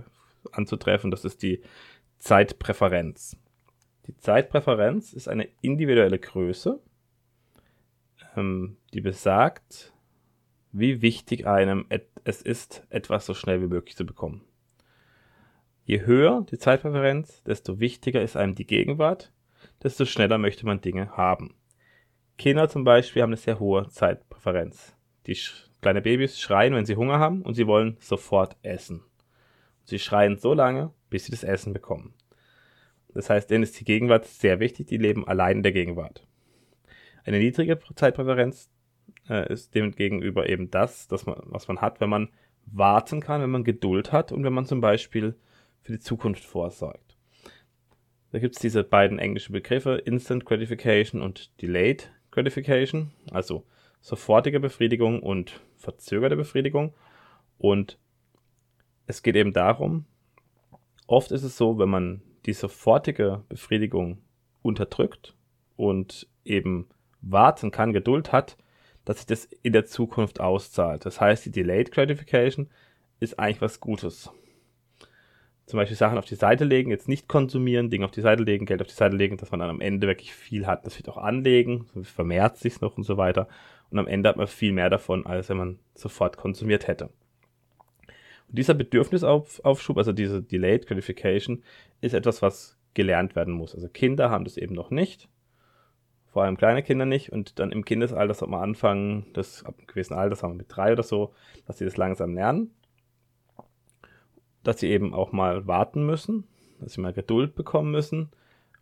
anzutreffen, 0.51 1.11
das 1.11 1.25
ist 1.25 1.43
die 1.43 1.63
Zeitpräferenz. 2.19 3.37
Die 4.07 4.17
Zeitpräferenz 4.17 5.13
ist 5.13 5.29
eine 5.29 5.49
individuelle 5.61 6.19
Größe, 6.19 6.81
ähm, 8.37 8.77
die 8.93 9.01
besagt, 9.01 9.93
wie 10.73 11.03
wichtig 11.03 11.47
einem 11.47 11.87
es 12.25 12.43
ist, 12.43 12.85
etwas 12.89 13.27
so 13.27 13.35
schnell 13.35 13.61
wie 13.61 13.67
möglich 13.67 13.97
zu 13.97 14.07
bekommen. 14.07 14.43
Je 15.85 16.03
höher 16.03 16.47
die 16.51 16.59
Zeitpräferenz, 16.59 17.43
desto 17.43 17.81
wichtiger 17.81 18.23
ist 18.23 18.37
einem 18.37 18.55
die 18.55 18.67
Gegenwart, 18.67 19.33
desto 19.83 20.05
schneller 20.05 20.39
möchte 20.39 20.65
man 20.65 20.81
Dinge 20.81 21.17
haben. 21.17 21.55
Kinder 22.39 22.69
zum 22.69 22.85
Beispiel 22.85 23.23
haben 23.23 23.31
eine 23.31 23.37
sehr 23.37 23.59
hohe 23.59 23.89
Zeitpräferenz. 23.89 24.97
Die 25.27 25.37
kleine 25.83 26.01
Babys 26.01 26.41
schreien, 26.41 26.75
wenn 26.75 26.87
sie 26.87 26.97
Hunger 26.97 27.19
haben 27.19 27.43
und 27.43 27.55
sie 27.55 27.67
wollen 27.67 27.97
sofort 28.01 28.57
essen. 28.63 29.03
Sie 29.85 29.99
schreien 29.99 30.39
so 30.39 30.55
lange, 30.55 30.93
bis 31.11 31.27
sie 31.27 31.33
das 31.33 31.45
Essen 31.45 31.73
bekommen. 31.73 32.15
Das 33.13 33.29
heißt, 33.29 33.51
denen 33.51 33.65
ist 33.65 33.79
die 33.79 33.85
Gegenwart 33.85 34.25
sehr 34.25 34.61
wichtig, 34.61 34.87
die 34.87 34.97
leben 34.97 35.27
allein 35.29 35.59
in 35.59 35.63
der 35.63 35.73
Gegenwart. 35.73 36.27
Eine 37.25 37.39
niedrige 37.39 37.79
Zeitpräferenz 37.95 38.71
äh, 39.29 39.53
ist 39.53 39.75
demgegenüber 39.75 40.49
eben 40.49 40.71
das, 40.71 41.09
man, 41.27 41.37
was 41.45 41.69
man 41.69 41.81
hat, 41.81 42.01
wenn 42.01 42.09
man 42.09 42.31
warten 42.67 43.21
kann, 43.21 43.43
wenn 43.43 43.51
man 43.51 43.65
Geduld 43.65 44.13
hat 44.13 44.33
und 44.33 44.45
wenn 44.45 44.53
man 44.53 44.67
zum 44.67 44.81
Beispiel 44.81 45.35
für 45.83 45.93
die 45.93 46.01
Zukunft 46.01 46.45
vorsorgt. 46.45 47.17
Da 48.31 48.39
gibt 48.39 48.55
es 48.55 48.63
diese 48.63 48.83
beiden 48.83 49.19
englischen 49.19 49.53
Begriffe, 49.53 49.97
Instant 50.05 50.47
Gratification 50.47 51.21
und 51.21 51.61
Delayed 51.61 52.11
Gratification, 52.31 53.11
also 53.31 53.67
sofortige 54.03 54.61
Befriedigung 54.61 55.23
und 55.23 55.61
verzögerte 55.79 56.37
Befriedigung. 56.37 56.93
Und 57.57 57.99
es 59.07 59.23
geht 59.23 59.37
eben 59.37 59.55
darum, 59.55 60.05
oft 61.07 61.33
ist 61.33 61.45
es 61.45 61.57
so, 61.57 61.79
wenn 61.79 61.89
man 61.89 62.23
die 62.45 62.53
sofortige 62.53 63.45
Befriedigung 63.49 64.19
unterdrückt 64.63 65.35
und 65.77 66.29
eben 66.45 66.89
warten 67.21 67.71
kann, 67.71 67.93
Geduld 67.93 68.33
hat, 68.33 68.57
dass 69.05 69.19
sich 69.19 69.27
das 69.27 69.45
in 69.63 69.73
der 69.73 69.87
Zukunft 69.87 70.41
auszahlt. 70.41 71.07
Das 71.07 71.21
heißt, 71.21 71.47
die 71.47 71.51
Delayed 71.53 71.93
Gratification 71.93 72.69
ist 73.21 73.39
eigentlich 73.39 73.61
was 73.61 73.81
Gutes. 73.81 74.31
Zum 75.67 75.77
Beispiel 75.77 75.97
Sachen 75.97 76.19
auf 76.19 76.25
die 76.25 76.35
Seite 76.35 76.65
legen, 76.65 76.91
jetzt 76.91 77.09
nicht 77.09 77.29
konsumieren, 77.29 77.89
Dinge 77.89 78.05
auf 78.05 78.11
die 78.11 78.21
Seite 78.21 78.43
legen, 78.43 78.67
Geld 78.67 78.81
auf 78.81 78.89
die 78.89 78.95
Seite 78.95 79.17
legen, 79.17 79.37
dass 79.37 79.53
man 79.53 79.61
dann 79.61 79.71
am 79.71 79.81
Ende 79.81 80.09
wirklich 80.09 80.35
viel 80.35 80.67
hat. 80.67 80.85
Das 80.85 80.99
wird 80.99 81.09
auch 81.09 81.19
anlegen, 81.19 81.87
vermehrt 82.03 82.59
sich 82.59 82.81
noch 82.81 82.97
und 82.97 83.05
so 83.05 83.17
weiter. 83.17 83.49
Und 83.93 83.99
am 83.99 84.07
Ende 84.07 84.29
hat 84.29 84.37
man 84.37 84.47
viel 84.47 84.73
mehr 84.73 84.91
davon, 84.91 85.27
als 85.27 85.49
wenn 85.49 85.59
man 85.59 85.79
sofort 85.95 86.37
konsumiert 86.37 86.89
hätte. 86.89 87.11
Und 88.49 88.59
dieser 88.59 88.75
Bedürfnisaufschub, 88.75 89.97
also 89.97 90.13
diese 90.13 90.43
Delayed 90.43 90.87
Gratification, 90.87 91.63
ist 92.01 92.15
etwas, 92.15 92.43
was 92.43 92.79
gelernt 92.95 93.37
werden 93.37 93.55
muss. 93.55 93.75
Also 93.75 93.89
Kinder 93.89 94.31
haben 94.31 94.45
das 94.45 94.57
eben 94.57 94.75
noch 94.75 94.91
nicht 94.91 95.29
vor 96.33 96.45
allem 96.45 96.57
kleine 96.57 96.83
Kinder 96.83 97.05
nicht. 97.05 97.31
Und 97.31 97.59
dann 97.59 97.73
im 97.73 97.85
Kindesalter 97.85 98.33
sollte 98.33 98.53
man 98.53 98.63
anfangen, 98.63 99.27
das 99.35 99.65
ab 99.65 99.75
einem 99.77 99.87
gewissen 99.87 100.15
Alter, 100.15 100.35
sagen 100.35 100.55
wir 100.55 100.59
mit 100.59 100.75
drei 100.75 100.93
oder 100.93 101.03
so, 101.03 101.35
dass 101.67 101.79
sie 101.79 101.85
das 101.85 101.99
langsam 101.99 102.35
lernen. 102.35 102.71
Dass 104.63 104.81
sie 104.81 104.89
eben 104.89 105.13
auch 105.13 105.33
mal 105.33 105.67
warten 105.67 106.07
müssen, 106.07 106.45
dass 106.81 106.95
sie 106.95 107.03
mal 107.03 107.13
Geduld 107.13 107.55
bekommen 107.55 107.91
müssen, 107.91 108.31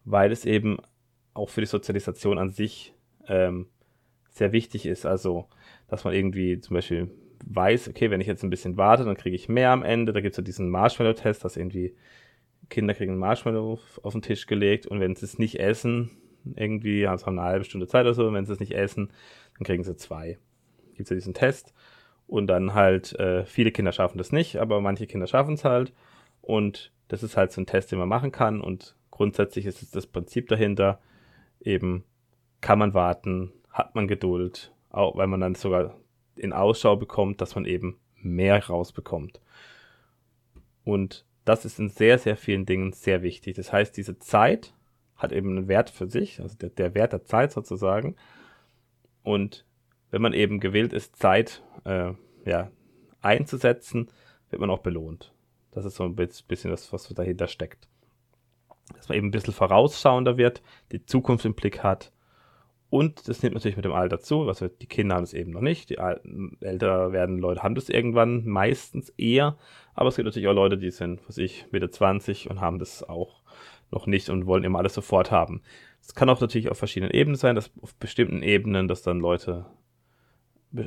weil 0.05 0.31
es 0.31 0.45
eben 0.45 0.79
auch 1.35 1.49
für 1.49 1.61
die 1.61 1.67
Sozialisation 1.67 2.39
an 2.39 2.51
sich 2.51 2.95
ähm, 3.27 3.67
sehr 4.31 4.53
wichtig 4.53 4.87
ist. 4.87 5.07
Also, 5.07 5.47
dass 5.89 6.05
man 6.05 6.15
irgendwie 6.15 6.61
zum 6.61 6.75
Beispiel 6.75 7.11
weiß, 7.45 7.89
okay, 7.89 8.11
wenn 8.11 8.21
ich 8.21 8.27
jetzt 8.27 8.43
ein 8.43 8.51
bisschen 8.51 8.77
warte, 8.77 9.05
dann 9.05 9.17
kriege 9.17 9.37
ich 9.37 9.49
mehr 9.49 9.71
am 9.71 9.83
Ende. 9.83 10.13
Da 10.13 10.21
gibt 10.21 10.33
es 10.33 10.37
ja 10.37 10.43
diesen 10.43 10.71
Marshmallow-Test, 10.71 11.45
dass 11.45 11.57
irgendwie 11.57 11.95
Kinder 12.69 12.95
kriegen 12.95 13.19
Marshmallow 13.19 13.73
auf, 13.73 14.01
auf 14.03 14.13
den 14.13 14.23
Tisch 14.23 14.47
gelegt 14.47 14.87
und 14.87 15.01
wenn 15.01 15.17
sie 15.17 15.25
es 15.25 15.39
nicht 15.39 15.59
essen, 15.59 16.11
irgendwie, 16.57 17.07
haben 17.07 17.23
eine 17.39 17.43
halbe 17.43 17.65
Stunde 17.65 17.87
Zeit 17.87 18.03
oder 18.07 18.15
so, 18.15 18.27
und 18.27 18.35
wenn 18.35 18.47
sie 18.47 18.53
es 18.53 18.61
nicht 18.61 18.73
essen, 18.73 19.11
dann 19.57 19.65
kriegen 19.65 19.85
sie 19.85 19.97
zwei. 19.97 20.39
Gibt 20.95 21.03
es 21.03 21.11
ja 21.11 21.17
diesen 21.17 21.35
Test. 21.35 21.75
Und 22.27 22.47
dann 22.47 22.75
halt, 22.75 23.19
äh, 23.19 23.45
viele 23.45 23.73
Kinder 23.73 23.93
schaffen 23.93 24.19
das 24.19 24.33
nicht, 24.33 24.57
aber 24.57 24.81
manche 24.81 25.07
Kinder 25.07 25.27
schaffen 25.27 25.55
es 25.55 25.65
halt. 25.65 25.93
Und 26.41 26.93
das 27.09 27.23
ist 27.23 27.37
halt 27.37 27.53
so 27.53 27.61
ein 27.61 27.67
Test, 27.67 27.91
den 27.91 27.99
man 27.99 28.09
machen 28.09 28.33
kann. 28.33 28.61
Und 28.61 28.95
grundsätzlich 29.11 29.67
ist 29.67 29.83
es 29.83 29.91
das 29.91 30.07
Prinzip 30.07 30.49
dahinter, 30.49 31.01
eben 31.61 32.05
kann 32.61 32.79
man 32.79 32.95
warten, 32.95 33.53
hat 33.71 33.95
man 33.95 34.09
Geduld, 34.09 34.73
auch 34.91 35.17
weil 35.17 35.27
man 35.27 35.41
dann 35.41 35.55
sogar 35.55 35.97
in 36.37 36.53
Ausschau 36.53 36.97
bekommt, 36.97 37.41
dass 37.41 37.55
man 37.55 37.65
eben 37.65 37.99
mehr 38.17 38.65
rausbekommt. 38.65 39.41
Und 40.85 41.25
das 41.45 41.65
ist 41.65 41.79
in 41.79 41.89
sehr, 41.89 42.19
sehr 42.19 42.37
vielen 42.37 42.67
Dingen 42.67 42.93
sehr 42.93 43.23
wichtig. 43.23 43.57
Das 43.57 43.73
heißt, 43.73 43.97
diese 43.97 44.19
Zeit, 44.19 44.75
hat 45.21 45.33
eben 45.33 45.51
einen 45.51 45.69
Wert 45.69 45.91
für 45.91 46.09
sich, 46.09 46.41
also 46.41 46.57
der, 46.57 46.71
der 46.71 46.95
Wert 46.95 47.13
der 47.13 47.25
Zeit 47.25 47.53
sozusagen. 47.53 48.17
Und 49.23 49.67
wenn 50.11 50.23
man 50.23 50.33
eben 50.33 50.61
gewillt 50.61 50.93
ist, 50.93 51.17
Zeit 51.17 51.63
äh, 51.85 52.13
ja, 52.45 52.71
einzusetzen, 53.21 54.09
wird 54.49 54.61
man 54.61 54.71
auch 54.71 54.81
belohnt. 54.81 55.33
Das 55.73 55.85
ist 55.85 55.97
so 55.97 56.05
ein 56.05 56.17
bisschen 56.17 56.71
das, 56.71 56.93
was 56.93 57.09
dahinter 57.09 57.47
steckt. 57.47 57.87
Dass 58.95 59.09
man 59.09 59.19
eben 59.19 59.29
ein 59.29 59.31
bisschen 59.31 59.55
vorausschauender 59.55 60.37
wird, 60.37 60.63
die 60.91 61.05
Zukunft 61.05 61.45
im 61.45 61.55
Blick 61.55 61.83
hat. 61.83 62.13
Und 62.91 63.29
das 63.29 63.43
nimmt 63.43 63.55
natürlich 63.55 63.77
mit 63.77 63.85
dem 63.85 63.93
Alter 63.93 64.21
zu. 64.21 64.49
Also 64.49 64.67
die 64.67 64.87
Kinder 64.87 65.15
haben 65.15 65.23
es 65.23 65.33
eben 65.33 65.53
noch 65.53 65.61
nicht. 65.61 65.91
Die 65.91 65.99
älter 66.61 67.13
werden 67.13 67.39
Leute 67.39 67.63
haben 67.63 67.77
das 67.77 67.89
irgendwann 67.89 68.45
meistens 68.45 69.11
eher. 69.11 69.57
Aber 69.95 70.09
es 70.09 70.17
gibt 70.17 70.27
natürlich 70.27 70.49
auch 70.49 70.55
Leute, 70.55 70.77
die 70.77 70.91
sind, 70.91 71.21
was 71.29 71.39
ich, 71.39 71.67
Mitte 71.71 71.89
20 71.89 72.51
und 72.51 72.61
haben 72.61 72.81
das 72.81 73.09
auch 73.09 73.43
noch 73.93 74.07
nicht 74.07 74.29
und 74.29 74.47
wollen 74.47 74.65
immer 74.65 74.81
alles 74.81 74.95
sofort 74.95 75.31
haben. 75.31 75.63
Es 76.01 76.15
kann 76.15 76.29
auch 76.29 76.41
natürlich 76.41 76.69
auf 76.69 76.79
verschiedenen 76.79 77.13
Ebenen 77.13 77.37
sein, 77.37 77.55
dass 77.55 77.71
auf 77.81 77.95
bestimmten 77.95 78.43
Ebenen, 78.43 78.89
dass 78.89 79.03
dann 79.03 79.21
Leute 79.21 79.67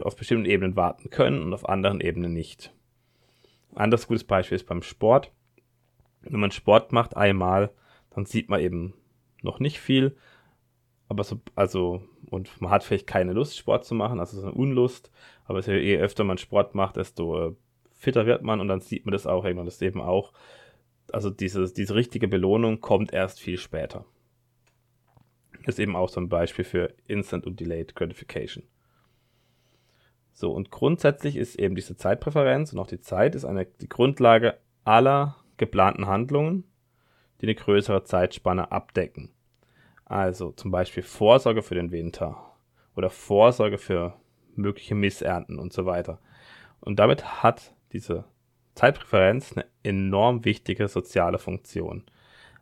auf 0.01 0.15
bestimmten 0.15 0.45
Ebenen 0.45 0.75
warten 0.75 1.09
können 1.09 1.41
und 1.41 1.53
auf 1.53 1.67
anderen 1.67 2.01
Ebenen 2.01 2.33
nicht. 2.33 2.73
Ein 3.71 3.85
anderes 3.85 4.07
gutes 4.07 4.25
Beispiel 4.25 4.57
ist 4.57 4.67
beim 4.67 4.81
Sport. 4.81 5.31
Wenn 6.21 6.39
man 6.39 6.51
Sport 6.51 6.91
macht 6.91 7.15
einmal, 7.15 7.71
dann 8.09 8.25
sieht 8.25 8.49
man 8.49 8.59
eben 8.59 8.93
noch 9.41 9.59
nicht 9.59 9.79
viel, 9.79 10.15
aber 11.13 11.23
so, 11.23 11.39
also, 11.55 12.01
und 12.29 12.61
man 12.61 12.71
hat 12.71 12.83
vielleicht 12.83 13.07
keine 13.07 13.33
Lust, 13.33 13.57
Sport 13.57 13.85
zu 13.85 13.95
machen, 13.95 14.19
also 14.19 14.39
so 14.39 14.47
eine 14.47 14.55
Unlust, 14.55 15.11
aber 15.45 15.61
je 15.61 15.97
öfter 15.97 16.23
man 16.23 16.37
Sport 16.37 16.75
macht, 16.75 16.97
desto 16.97 17.49
äh, 17.49 17.55
fitter 17.91 18.25
wird 18.25 18.43
man 18.43 18.59
und 18.59 18.67
dann 18.67 18.81
sieht 18.81 19.05
man 19.05 19.13
das 19.13 19.27
auch 19.27 19.45
irgendwann, 19.45 19.65
das 19.65 19.81
eben 19.81 20.01
auch 20.01 20.33
also 21.11 21.29
diese, 21.29 21.71
diese 21.71 21.95
richtige 21.95 22.27
Belohnung 22.27 22.81
kommt 22.81 23.13
erst 23.13 23.39
viel 23.39 23.57
später. 23.57 24.05
Ist 25.65 25.79
eben 25.79 25.95
auch 25.95 26.09
so 26.09 26.19
ein 26.19 26.29
Beispiel 26.29 26.65
für 26.65 26.93
Instant 27.07 27.45
und 27.45 27.59
Delayed 27.59 27.95
Gratification. 27.95 28.63
So, 30.33 30.51
und 30.51 30.71
grundsätzlich 30.71 31.35
ist 31.35 31.59
eben 31.59 31.75
diese 31.75 31.95
Zeitpräferenz 31.95 32.73
und 32.73 32.79
auch 32.79 32.87
die 32.87 32.99
Zeit 32.99 33.35
ist 33.35 33.45
eine, 33.45 33.65
die 33.65 33.87
Grundlage 33.87 34.57
aller 34.83 35.37
geplanten 35.57 36.07
Handlungen, 36.07 36.63
die 37.39 37.45
eine 37.45 37.55
größere 37.55 38.03
Zeitspanne 38.03 38.71
abdecken. 38.71 39.29
Also 40.13 40.51
zum 40.51 40.69
Beispiel 40.69 41.01
Vorsorge 41.01 41.63
für 41.63 41.73
den 41.73 41.89
Winter 41.89 42.37
oder 42.95 43.09
Vorsorge 43.09 43.79
für 43.79 44.13
mögliche 44.55 44.93
Missernten 44.93 45.57
und 45.57 45.73
so 45.73 45.87
weiter. 45.87 46.19
Und 46.81 46.99
damit 46.99 47.41
hat 47.41 47.73
diese 47.93 48.23
Zeitpräferenz 48.75 49.53
eine 49.53 49.65
enorm 49.81 50.45
wichtige 50.45 50.87
soziale 50.87 51.39
Funktion. 51.39 52.03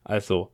Also, 0.06 0.54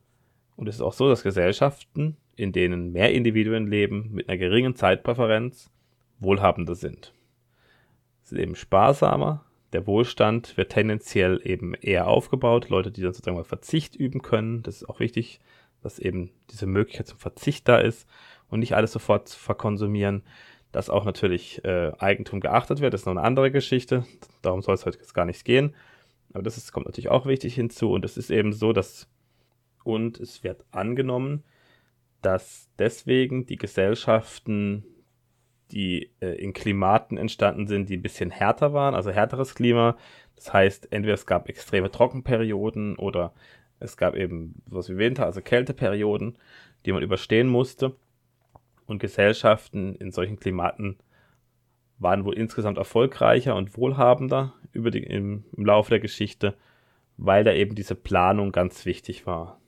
und 0.56 0.68
es 0.68 0.74
ist 0.74 0.80
auch 0.80 0.92
so, 0.92 1.08
dass 1.08 1.22
Gesellschaften, 1.22 2.16
in 2.34 2.50
denen 2.50 2.90
mehr 2.90 3.12
Individuen 3.12 3.68
leben, 3.68 4.10
mit 4.10 4.28
einer 4.28 4.38
geringen 4.38 4.74
Zeitpräferenz 4.74 5.70
wohlhabender 6.18 6.74
sind. 6.74 7.14
Sie 8.24 8.30
sind 8.30 8.40
eben 8.40 8.56
sparsamer, 8.56 9.44
der 9.72 9.86
Wohlstand 9.86 10.56
wird 10.56 10.72
tendenziell 10.72 11.40
eben 11.44 11.74
eher 11.74 12.08
aufgebaut, 12.08 12.70
Leute, 12.70 12.90
die 12.90 13.02
dann 13.02 13.12
sozusagen 13.12 13.36
mal 13.36 13.44
Verzicht 13.44 13.94
üben 13.94 14.20
können. 14.20 14.64
Das 14.64 14.82
ist 14.82 14.88
auch 14.88 14.98
wichtig, 14.98 15.38
dass 15.82 15.98
eben 15.98 16.30
diese 16.50 16.66
Möglichkeit 16.66 17.06
zum 17.06 17.18
Verzicht 17.18 17.68
da 17.68 17.78
ist 17.78 18.08
und 18.48 18.60
nicht 18.60 18.74
alles 18.74 18.92
sofort 18.92 19.30
verkonsumieren 19.30 20.22
dass 20.72 20.90
auch 20.90 21.04
natürlich 21.04 21.64
äh, 21.64 21.92
Eigentum 21.98 22.40
geachtet 22.40 22.80
wird. 22.80 22.92
Das 22.92 23.02
ist 23.02 23.06
noch 23.06 23.12
eine 23.12 23.22
andere 23.22 23.50
Geschichte. 23.50 24.04
Darum 24.42 24.62
soll 24.62 24.74
es 24.74 24.84
heute 24.84 24.98
jetzt 24.98 25.14
gar 25.14 25.24
nicht 25.24 25.44
gehen. 25.44 25.74
Aber 26.32 26.42
das 26.42 26.56
ist, 26.58 26.72
kommt 26.72 26.86
natürlich 26.86 27.08
auch 27.08 27.26
wichtig 27.26 27.54
hinzu. 27.54 27.92
Und 27.92 28.04
es 28.04 28.16
ist 28.16 28.30
eben 28.30 28.52
so, 28.52 28.72
dass, 28.72 29.08
und 29.82 30.20
es 30.20 30.44
wird 30.44 30.64
angenommen, 30.70 31.42
dass 32.20 32.68
deswegen 32.78 33.46
die 33.46 33.56
Gesellschaften, 33.56 34.84
die 35.70 36.10
äh, 36.20 36.34
in 36.34 36.52
Klimaten 36.52 37.16
entstanden 37.16 37.66
sind, 37.66 37.88
die 37.88 37.96
ein 37.96 38.02
bisschen 38.02 38.30
härter 38.30 38.72
waren, 38.72 38.94
also 38.94 39.10
härteres 39.10 39.54
Klima. 39.54 39.96
Das 40.36 40.52
heißt, 40.52 40.92
entweder 40.92 41.14
es 41.14 41.26
gab 41.26 41.48
extreme 41.48 41.90
Trockenperioden 41.90 42.96
oder 42.96 43.32
es 43.80 43.96
gab 43.96 44.14
eben 44.14 44.62
was 44.66 44.88
wie 44.88 44.96
Winter, 44.96 45.26
also 45.26 45.40
Kälteperioden, 45.40 46.36
die 46.84 46.92
man 46.92 47.02
überstehen 47.02 47.48
musste 47.48 47.96
und 48.86 48.98
Gesellschaften 48.98 49.94
in 49.96 50.10
solchen 50.10 50.38
Klimaten 50.38 50.98
waren 51.98 52.24
wohl 52.24 52.34
insgesamt 52.34 52.78
erfolgreicher 52.78 53.56
und 53.56 53.76
wohlhabender 53.76 54.54
über 54.72 54.90
die, 54.90 55.02
im, 55.02 55.44
im 55.56 55.64
Laufe 55.64 55.90
der 55.90 56.00
Geschichte, 56.00 56.54
weil 57.16 57.44
da 57.44 57.52
eben 57.52 57.74
diese 57.74 57.94
Planung 57.94 58.52
ganz 58.52 58.86
wichtig 58.86 59.26
war. 59.26 59.60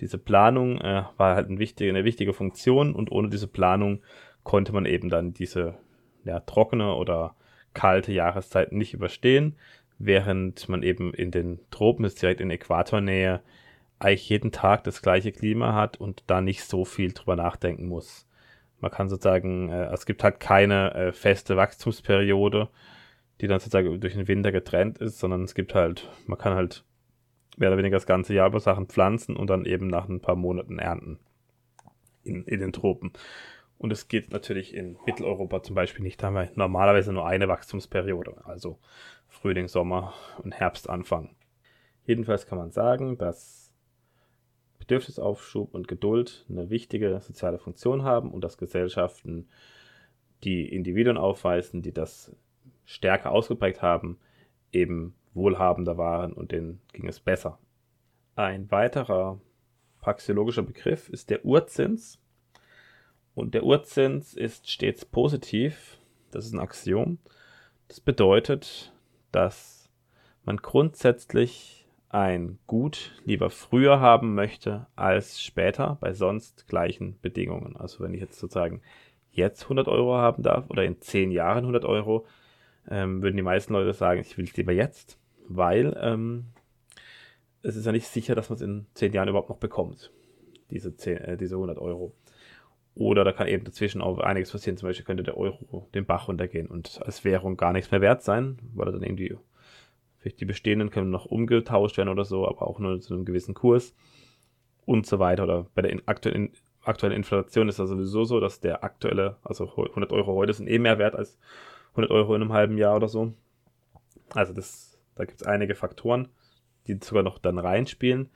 Diese 0.00 0.18
Planung 0.18 0.80
äh, 0.80 1.04
war 1.16 1.36
halt 1.36 1.50
ein 1.50 1.58
wichtige, 1.58 1.90
eine 1.90 2.04
wichtige 2.04 2.32
Funktion 2.32 2.94
und 2.94 3.12
ohne 3.12 3.28
diese 3.28 3.46
Planung 3.46 4.00
konnte 4.42 4.72
man 4.72 4.86
eben 4.86 5.08
dann 5.08 5.32
diese 5.32 5.76
ja, 6.24 6.40
trockene 6.40 6.94
oder 6.94 7.36
kalte 7.74 8.12
Jahreszeiten 8.12 8.78
nicht 8.78 8.94
überstehen, 8.94 9.56
während 9.98 10.68
man 10.68 10.82
eben 10.82 11.14
in 11.14 11.30
den 11.30 11.60
Tropen, 11.70 12.04
ist 12.04 12.20
direkt 12.20 12.40
in 12.40 12.50
Äquatornähe, 12.50 13.40
eigentlich 13.98 14.28
jeden 14.28 14.52
Tag 14.52 14.84
das 14.84 15.02
gleiche 15.02 15.32
Klima 15.32 15.72
hat 15.74 15.96
und 15.96 16.24
da 16.26 16.40
nicht 16.40 16.64
so 16.64 16.84
viel 16.84 17.12
drüber 17.12 17.36
nachdenken 17.36 17.86
muss. 17.86 18.26
Man 18.80 18.90
kann 18.90 19.08
sozusagen, 19.08 19.70
äh, 19.70 19.86
es 19.92 20.04
gibt 20.04 20.22
halt 20.22 20.40
keine 20.40 20.94
äh, 20.94 21.12
feste 21.12 21.56
Wachstumsperiode, 21.56 22.68
die 23.40 23.46
dann 23.46 23.60
sozusagen 23.60 24.00
durch 24.00 24.14
den 24.14 24.28
Winter 24.28 24.52
getrennt 24.52 24.98
ist, 24.98 25.18
sondern 25.18 25.42
es 25.44 25.54
gibt 25.54 25.74
halt, 25.74 26.10
man 26.26 26.38
kann 26.38 26.54
halt 26.54 26.84
mehr 27.56 27.68
oder 27.68 27.78
weniger 27.78 27.96
das 27.96 28.06
ganze 28.06 28.34
Jahr 28.34 28.48
über 28.48 28.60
Sachen 28.60 28.86
pflanzen 28.86 29.36
und 29.36 29.48
dann 29.48 29.64
eben 29.64 29.86
nach 29.86 30.08
ein 30.08 30.20
paar 30.20 30.36
Monaten 30.36 30.78
ernten 30.78 31.18
in, 32.24 32.44
in 32.44 32.60
den 32.60 32.72
Tropen. 32.72 33.12
Und 33.84 33.90
es 33.90 34.08
geht 34.08 34.30
natürlich 34.30 34.72
in 34.72 34.96
Mitteleuropa 35.04 35.62
zum 35.62 35.74
Beispiel 35.74 36.02
nicht. 36.02 36.22
Da 36.22 36.28
haben 36.28 36.36
wir 36.36 36.50
normalerweise 36.54 37.12
nur 37.12 37.26
eine 37.26 37.48
Wachstumsperiode, 37.48 38.34
also 38.46 38.78
Frühling, 39.28 39.68
Sommer 39.68 40.14
und 40.42 40.54
Herbstanfang. 40.54 41.36
Jedenfalls 42.06 42.46
kann 42.46 42.56
man 42.56 42.70
sagen, 42.70 43.18
dass 43.18 43.74
Bedürfnisaufschub 44.78 45.74
und 45.74 45.86
Geduld 45.86 46.46
eine 46.48 46.70
wichtige 46.70 47.20
soziale 47.20 47.58
Funktion 47.58 48.04
haben 48.04 48.30
und 48.30 48.42
dass 48.42 48.56
Gesellschaften, 48.56 49.50
die 50.44 50.66
Individuen 50.66 51.18
aufweisen, 51.18 51.82
die 51.82 51.92
das 51.92 52.34
stärker 52.86 53.32
ausgeprägt 53.32 53.82
haben, 53.82 54.18
eben 54.72 55.14
wohlhabender 55.34 55.98
waren 55.98 56.32
und 56.32 56.52
denen 56.52 56.80
ging 56.94 57.06
es 57.06 57.20
besser. 57.20 57.58
Ein 58.34 58.70
weiterer 58.70 59.42
praxeologischer 60.00 60.62
Begriff 60.62 61.10
ist 61.10 61.28
der 61.28 61.44
Urzins. 61.44 62.18
Und 63.34 63.54
der 63.54 63.64
Urzins 63.64 64.34
ist 64.34 64.70
stets 64.70 65.04
positiv. 65.04 65.98
Das 66.30 66.46
ist 66.46 66.52
ein 66.52 66.60
Axiom. 66.60 67.18
Das 67.88 68.00
bedeutet, 68.00 68.92
dass 69.32 69.90
man 70.44 70.58
grundsätzlich 70.58 71.86
ein 72.08 72.58
Gut 72.68 73.20
lieber 73.24 73.50
früher 73.50 73.98
haben 73.98 74.34
möchte 74.34 74.86
als 74.94 75.42
später 75.42 75.98
bei 76.00 76.12
sonst 76.12 76.68
gleichen 76.68 77.18
Bedingungen. 77.20 77.76
Also 77.76 78.04
wenn 78.04 78.14
ich 78.14 78.20
jetzt 78.20 78.38
sozusagen 78.38 78.82
jetzt 79.32 79.64
100 79.64 79.88
Euro 79.88 80.14
haben 80.14 80.42
darf 80.44 80.70
oder 80.70 80.84
in 80.84 81.00
10 81.00 81.32
Jahren 81.32 81.64
100 81.64 81.84
Euro, 81.84 82.24
ähm, 82.88 83.20
würden 83.20 83.36
die 83.36 83.42
meisten 83.42 83.72
Leute 83.72 83.92
sagen, 83.92 84.20
ich 84.20 84.38
will 84.38 84.44
es 84.44 84.56
lieber 84.56 84.72
jetzt, 84.72 85.18
weil 85.48 85.96
ähm, 86.00 86.46
es 87.62 87.74
ist 87.74 87.86
ja 87.86 87.92
nicht 87.92 88.06
sicher, 88.06 88.36
dass 88.36 88.48
man 88.48 88.56
es 88.56 88.62
in 88.62 88.86
10 88.94 89.12
Jahren 89.12 89.28
überhaupt 89.28 89.48
noch 89.48 89.58
bekommt, 89.58 90.12
diese, 90.70 90.96
10, 90.96 91.16
äh, 91.16 91.36
diese 91.36 91.56
100 91.56 91.78
Euro. 91.78 92.12
Oder 92.94 93.24
da 93.24 93.32
kann 93.32 93.48
eben 93.48 93.64
dazwischen 93.64 94.00
auch 94.00 94.18
einiges 94.18 94.52
passieren. 94.52 94.76
Zum 94.76 94.88
Beispiel 94.88 95.04
könnte 95.04 95.24
der 95.24 95.36
Euro 95.36 95.88
den 95.94 96.06
Bach 96.06 96.28
runtergehen 96.28 96.68
und 96.68 97.00
als 97.04 97.24
Währung 97.24 97.56
gar 97.56 97.72
nichts 97.72 97.90
mehr 97.90 98.00
wert 98.00 98.22
sein, 98.22 98.58
weil 98.72 98.92
dann 98.92 99.02
irgendwie, 99.02 99.36
vielleicht 100.18 100.40
die 100.40 100.44
bestehenden 100.44 100.90
können 100.90 101.10
noch 101.10 101.26
umgetauscht 101.26 101.96
werden 101.96 102.08
oder 102.08 102.24
so, 102.24 102.46
aber 102.46 102.62
auch 102.62 102.78
nur 102.78 103.00
zu 103.00 103.14
einem 103.14 103.24
gewissen 103.24 103.54
Kurs 103.54 103.94
und 104.86 105.06
so 105.06 105.18
weiter. 105.18 105.42
Oder 105.44 105.66
bei 105.74 105.82
der 105.82 106.00
aktuellen, 106.06 106.52
aktuellen 106.82 107.16
Inflation 107.16 107.68
ist 107.68 107.80
das 107.80 107.88
sowieso 107.88 108.24
so, 108.24 108.38
dass 108.38 108.60
der 108.60 108.84
aktuelle, 108.84 109.38
also 109.42 109.64
100 109.64 110.12
Euro 110.12 110.34
heute 110.34 110.52
sind 110.52 110.68
eh 110.68 110.78
mehr 110.78 110.98
wert 110.98 111.16
als 111.16 111.38
100 111.90 112.12
Euro 112.12 112.34
in 112.36 112.42
einem 112.42 112.52
halben 112.52 112.78
Jahr 112.78 112.94
oder 112.94 113.08
so. 113.08 113.32
Also 114.30 114.52
das, 114.52 114.98
da 115.16 115.24
gibt 115.24 115.40
es 115.40 115.46
einige 115.46 115.74
Faktoren, 115.74 116.28
die 116.86 116.98
sogar 117.02 117.24
noch 117.24 117.38
dann 117.38 117.58
reinspielen. 117.58 118.30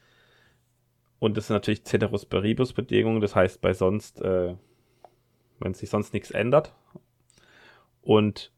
Und 1.18 1.36
das 1.36 1.48
sind 1.48 1.54
natürlich 1.54 1.84
Ceteris 1.84 2.26
Paribus 2.26 2.72
Bedingungen, 2.72 3.20
das 3.20 3.34
heißt 3.34 3.60
bei 3.60 3.72
sonst, 3.72 4.20
äh, 4.20 4.54
wenn 5.58 5.74
sich 5.74 5.90
sonst 5.90 6.12
nichts 6.12 6.30
ändert. 6.30 6.74
Und 8.02 8.52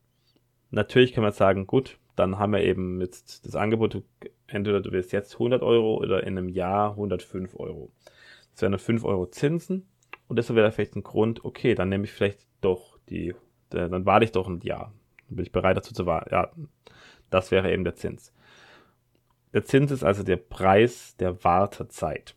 natürlich 0.71 1.13
kann 1.13 1.25
man 1.25 1.33
sagen, 1.33 1.67
gut, 1.67 1.99
dann 2.17 2.39
haben 2.39 2.53
wir 2.53 2.63
eben 2.63 3.01
jetzt 3.01 3.47
das 3.47 3.57
Angebot, 3.57 4.03
entweder 4.47 4.81
du 4.81 4.93
willst 4.93 5.13
jetzt 5.13 5.35
100 5.35 5.63
Euro 5.63 5.97
oder 5.97 6.23
in 6.23 6.37
einem 6.37 6.49
Jahr 6.49 6.91
105 6.91 7.59
Euro. 7.59 7.91
Das 8.53 8.63
wären 8.63 8.73
dann 8.73 8.79
5 8.79 9.05
Euro 9.05 9.27
Zinsen 9.27 9.89
und 10.29 10.39
das 10.39 10.55
wäre 10.55 10.71
vielleicht 10.71 10.97
ein 10.97 11.03
Grund, 11.03 11.45
okay, 11.45 11.75
dann 11.75 11.89
nehme 11.89 12.05
ich 12.05 12.13
vielleicht 12.13 12.47
doch 12.61 12.99
die 13.09 13.35
äh, 13.75 13.89
dann 13.89 14.07
warte 14.07 14.25
ich 14.25 14.33
doch 14.33 14.49
ein 14.49 14.61
Jahr. 14.61 14.93
Dann 15.29 15.37
bin 15.37 15.45
ich 15.45 15.53
bereit 15.53 15.77
dazu 15.77 15.95
zu 15.95 16.07
warten. 16.07 16.31
Ja, 16.33 16.51
das 17.31 17.51
wäre 17.51 17.73
eben 17.73 17.85
der 17.85 17.95
Zins. 17.95 18.33
Der 19.53 19.65
Zins 19.65 19.91
ist 19.91 20.05
also 20.05 20.23
der 20.23 20.37
Preis 20.37 21.17
der 21.17 21.43
Wartezeit 21.45 22.37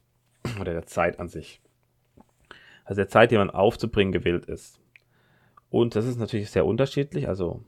oder 0.59 0.73
der 0.73 0.85
Zeit 0.85 1.19
an 1.19 1.29
sich. 1.29 1.61
Also 2.85 2.99
der 2.99 3.09
Zeit, 3.09 3.31
die 3.31 3.37
man 3.37 3.49
aufzubringen 3.49 4.11
gewillt 4.11 4.45
ist. 4.45 4.79
Und 5.69 5.95
das 5.95 6.05
ist 6.05 6.19
natürlich 6.19 6.51
sehr 6.51 6.65
unterschiedlich. 6.65 7.27
Also 7.27 7.63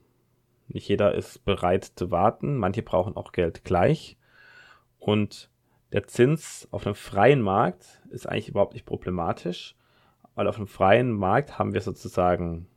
nicht 0.68 0.88
jeder 0.88 1.16
ist 1.16 1.46
bereit 1.46 1.86
zu 1.96 2.12
warten. 2.12 2.58
Manche 2.58 2.82
brauchen 2.82 3.16
auch 3.16 3.32
Geld 3.32 3.64
gleich. 3.64 4.18
Und 5.00 5.50
der 5.92 6.08
Zins 6.08 6.68
auf 6.72 6.86
einem 6.86 6.96
freien 6.96 7.42
Markt 7.42 8.02
ist 8.10 8.28
eigentlich 8.28 8.50
überhaupt 8.50 8.74
nicht 8.74 8.86
problematisch, 8.86 9.76
weil 10.34 10.48
auf 10.48 10.58
einem 10.58 10.68
freien 10.68 11.12
Markt 11.12 11.58
haben 11.58 11.74
wir 11.74 11.82
sozusagen 11.82 12.68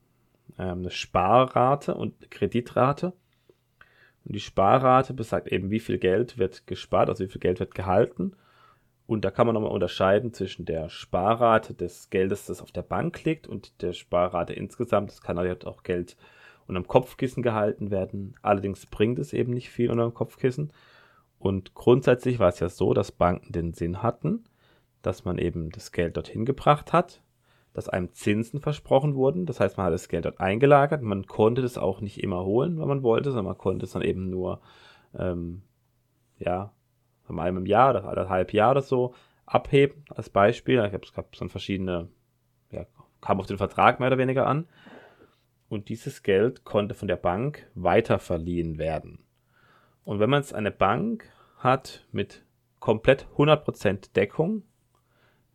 ähm, 0.58 0.80
eine 0.80 0.90
Sparrate 0.90 1.94
und 1.94 2.14
eine 2.18 2.28
Kreditrate. 2.28 3.12
Und 4.24 4.34
die 4.34 4.40
Sparrate 4.40 5.14
besagt 5.14 5.48
eben, 5.48 5.70
wie 5.70 5.80
viel 5.80 5.98
Geld 5.98 6.38
wird 6.38 6.66
gespart, 6.66 7.08
also 7.08 7.24
wie 7.24 7.28
viel 7.28 7.40
Geld 7.40 7.60
wird 7.60 7.74
gehalten. 7.74 8.36
Und 9.08 9.24
da 9.24 9.30
kann 9.30 9.46
man 9.46 9.54
nochmal 9.54 9.72
unterscheiden 9.72 10.34
zwischen 10.34 10.66
der 10.66 10.90
Sparrate 10.90 11.72
des 11.72 12.10
Geldes, 12.10 12.44
das 12.44 12.60
auf 12.60 12.72
der 12.72 12.82
Bank 12.82 13.24
liegt, 13.24 13.46
und 13.46 13.80
der 13.80 13.94
Sparrate 13.94 14.52
insgesamt. 14.52 15.10
Das 15.10 15.22
kann 15.22 15.38
halt 15.38 15.66
auch 15.66 15.82
Geld 15.82 16.18
unter 16.66 16.82
dem 16.82 16.86
Kopfkissen 16.86 17.42
gehalten 17.42 17.90
werden. 17.90 18.34
Allerdings 18.42 18.84
bringt 18.84 19.18
es 19.18 19.32
eben 19.32 19.54
nicht 19.54 19.70
viel 19.70 19.90
unter 19.90 20.04
dem 20.04 20.12
Kopfkissen. 20.12 20.74
Und 21.38 21.72
grundsätzlich 21.72 22.38
war 22.38 22.50
es 22.50 22.60
ja 22.60 22.68
so, 22.68 22.92
dass 22.92 23.10
Banken 23.10 23.50
den 23.50 23.72
Sinn 23.72 24.02
hatten, 24.02 24.44
dass 25.00 25.24
man 25.24 25.38
eben 25.38 25.70
das 25.70 25.90
Geld 25.90 26.18
dorthin 26.18 26.44
gebracht 26.44 26.92
hat, 26.92 27.22
dass 27.72 27.88
einem 27.88 28.12
Zinsen 28.12 28.60
versprochen 28.60 29.14
wurden. 29.14 29.46
Das 29.46 29.58
heißt, 29.58 29.78
man 29.78 29.86
hat 29.86 29.94
das 29.94 30.10
Geld 30.10 30.26
dort 30.26 30.38
eingelagert. 30.38 31.00
Man 31.00 31.26
konnte 31.26 31.62
das 31.62 31.78
auch 31.78 32.02
nicht 32.02 32.22
immer 32.22 32.44
holen, 32.44 32.78
wenn 32.78 32.88
man 32.88 33.02
wollte, 33.02 33.30
sondern 33.30 33.46
man 33.46 33.58
konnte 33.58 33.86
es 33.86 33.92
dann 33.92 34.02
eben 34.02 34.28
nur, 34.28 34.60
ähm, 35.18 35.62
ja, 36.38 36.74
von 37.28 37.38
einem 37.38 37.66
Jahr 37.66 37.90
oder 37.90 38.04
anderthalb 38.04 38.52
Jahr 38.52 38.72
oder 38.72 38.82
so 38.82 39.14
abheben, 39.46 40.04
als 40.08 40.30
Beispiel. 40.30 40.76
Ich 40.84 40.92
habe 40.92 41.04
es 41.04 41.12
gab 41.12 41.30
dann 41.36 41.48
verschiedene, 41.48 42.08
ja, 42.72 42.86
kam 43.20 43.38
auf 43.38 43.46
den 43.46 43.58
Vertrag 43.58 44.00
mehr 44.00 44.08
oder 44.08 44.18
weniger 44.18 44.46
an. 44.46 44.66
Und 45.68 45.90
dieses 45.90 46.22
Geld 46.22 46.64
konnte 46.64 46.94
von 46.94 47.08
der 47.08 47.16
Bank 47.16 47.70
weiterverliehen 47.74 48.78
werden. 48.78 49.18
Und 50.04 50.18
wenn 50.18 50.30
man 50.30 50.40
jetzt 50.40 50.54
eine 50.54 50.70
Bank 50.70 51.30
hat 51.58 52.06
mit 52.10 52.44
komplett 52.80 53.26
100% 53.36 54.14
Deckung, 54.14 54.62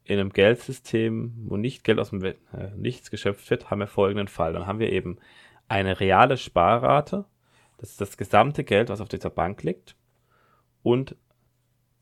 in 0.06 0.20
einem 0.20 0.32
Geldsystem, 0.32 1.34
wo 1.48 1.58
nicht 1.58 1.84
Geld 1.84 1.98
aus 1.98 2.10
dem 2.10 2.24
äh, 2.24 2.36
Nichts 2.76 3.10
geschöpft 3.10 3.50
wird, 3.50 3.72
haben 3.72 3.80
wir 3.80 3.88
folgenden 3.88 4.28
Fall. 4.28 4.54
Dann 4.54 4.68
haben 4.68 4.80
wir 4.80 4.92
eben 4.92 5.18
eine 5.68 6.00
reale 6.00 6.38
Sparrate, 6.38 7.26
das 7.78 7.92
ist 7.92 8.02
das 8.02 8.18
gesamte 8.18 8.64
Geld, 8.64 8.90
was 8.90 9.02
auf 9.02 9.10
dieser 9.10 9.30
Bank 9.30 9.64
liegt, 9.64 9.96
und 10.84 11.16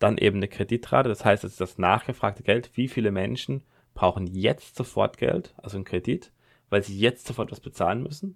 dann 0.01 0.17
eben 0.17 0.37
eine 0.37 0.47
Kreditrate, 0.47 1.09
das 1.09 1.23
heißt, 1.23 1.43
es 1.43 1.53
ist 1.53 1.61
das 1.61 1.77
nachgefragte 1.77 2.43
Geld, 2.43 2.71
wie 2.73 2.87
viele 2.87 3.11
Menschen 3.11 3.63
brauchen 3.93 4.25
jetzt 4.25 4.75
sofort 4.75 5.17
Geld, 5.17 5.53
also 5.57 5.77
einen 5.77 5.85
Kredit, 5.85 6.31
weil 6.69 6.81
sie 6.83 6.97
jetzt 6.97 7.27
sofort 7.27 7.51
was 7.51 7.59
bezahlen 7.59 8.01
müssen, 8.01 8.35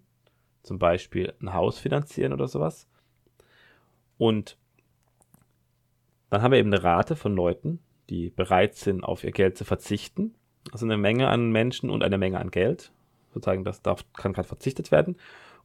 zum 0.62 0.78
Beispiel 0.78 1.34
ein 1.41 1.54
Haus 1.54 1.80
finanzieren 1.80 2.34
oder 2.34 2.47
sowas. 2.47 2.88
Und 4.17 4.58
dann 6.30 6.41
haben 6.41 6.51
wir 6.51 6.60
eben 6.60 6.73
eine 6.73 6.84
Rate 6.84 7.15
von 7.15 7.36
Leuten, 7.36 7.80
die 8.10 8.30
bereit 8.30 8.75
sind, 8.75 9.04
auf 9.04 9.23
ihr 9.23 9.32
Geld 9.32 9.58
zu 9.58 9.65
verzichten. 9.65 10.36
Also 10.71 10.86
eine 10.86 10.97
Menge 10.97 11.30
an 11.30 11.51
Menschen 11.51 11.89
und 11.89 12.04
eine 12.04 12.17
Menge 12.17 12.39
an 12.39 12.51
Geld. 12.51 12.91
Sozusagen, 13.34 13.63
das 13.63 13.82
darf, 13.82 14.06
kann 14.13 14.34
gerade 14.34 14.47
verzichtet 14.47 14.91
werden. 14.91 15.17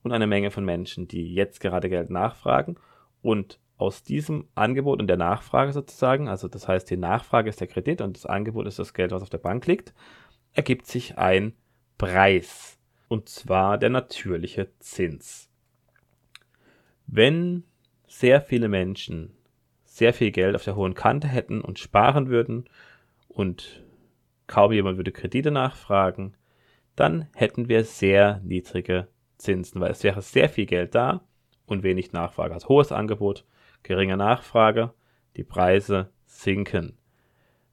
Und 0.03 0.13
eine 0.13 0.27
Menge 0.27 0.51
von 0.51 0.65
Menschen, 0.65 1.09
die 1.09 1.35
jetzt 1.35 1.61
gerade 1.61 1.89
Geld 1.89 2.09
nachfragen. 2.11 2.77
Und 3.23 3.59
aus 3.81 4.03
diesem 4.03 4.47
Angebot 4.55 5.01
und 5.01 5.07
der 5.07 5.17
Nachfrage 5.17 5.73
sozusagen, 5.73 6.29
also 6.29 6.49
das 6.49 6.69
heißt, 6.69 6.91
die 6.91 6.97
Nachfrage 6.97 7.49
ist 7.49 7.61
der 7.61 7.67
Kredit 7.67 8.01
und 8.01 8.17
das 8.17 8.27
Angebot 8.27 8.67
ist 8.67 8.79
das 8.79 8.95
Geld, 8.95 9.11
was 9.11 9.23
auf 9.23 9.31
der 9.31 9.39
Bank 9.39 9.67
liegt, 9.67 9.95
ergibt 10.53 10.87
sich 10.87 11.17
ein 11.19 11.55
Preis. 11.97 12.79
Und 13.09 13.29
zwar 13.29 13.79
der 13.79 13.91
natürliche 13.91 14.69
Zins. 14.79 15.49
Wenn 17.07 17.65
sehr 18.07 18.41
viele 18.41 18.69
Menschen 18.69 19.33
sehr 19.85 20.13
viel 20.15 20.31
Geld 20.31 20.55
auf 20.55 20.65
der 20.65 20.77
hohen 20.77 20.95
Kante 20.95 21.27
hätten 21.27 21.61
und 21.61 21.79
sparen 21.79 22.29
würden 22.29 22.69
und 23.29 23.85
kaum 24.47 24.73
jemand 24.73 24.97
würde 24.99 25.11
Kredite 25.11 25.51
nachfragen, 25.51 26.37
dann 26.97 27.29
hätten 27.35 27.69
wir 27.69 27.85
sehr 27.85 28.41
niedrige 28.45 29.09
Zinsen, 29.39 29.81
weil 29.81 29.91
es 29.91 30.05
wäre 30.05 30.23
sehr 30.23 30.49
viel 30.49 30.67
Geld 30.67 30.95
da 30.95 31.23
und 31.67 31.83
wenig 31.83 32.13
Nachfrage. 32.13 32.55
Also 32.55 32.69
hohes 32.69 32.93
Angebot, 32.93 33.45
geringe 33.83 34.17
Nachfrage, 34.17 34.93
die 35.37 35.45
Preise 35.45 36.11
sinken. 36.27 36.97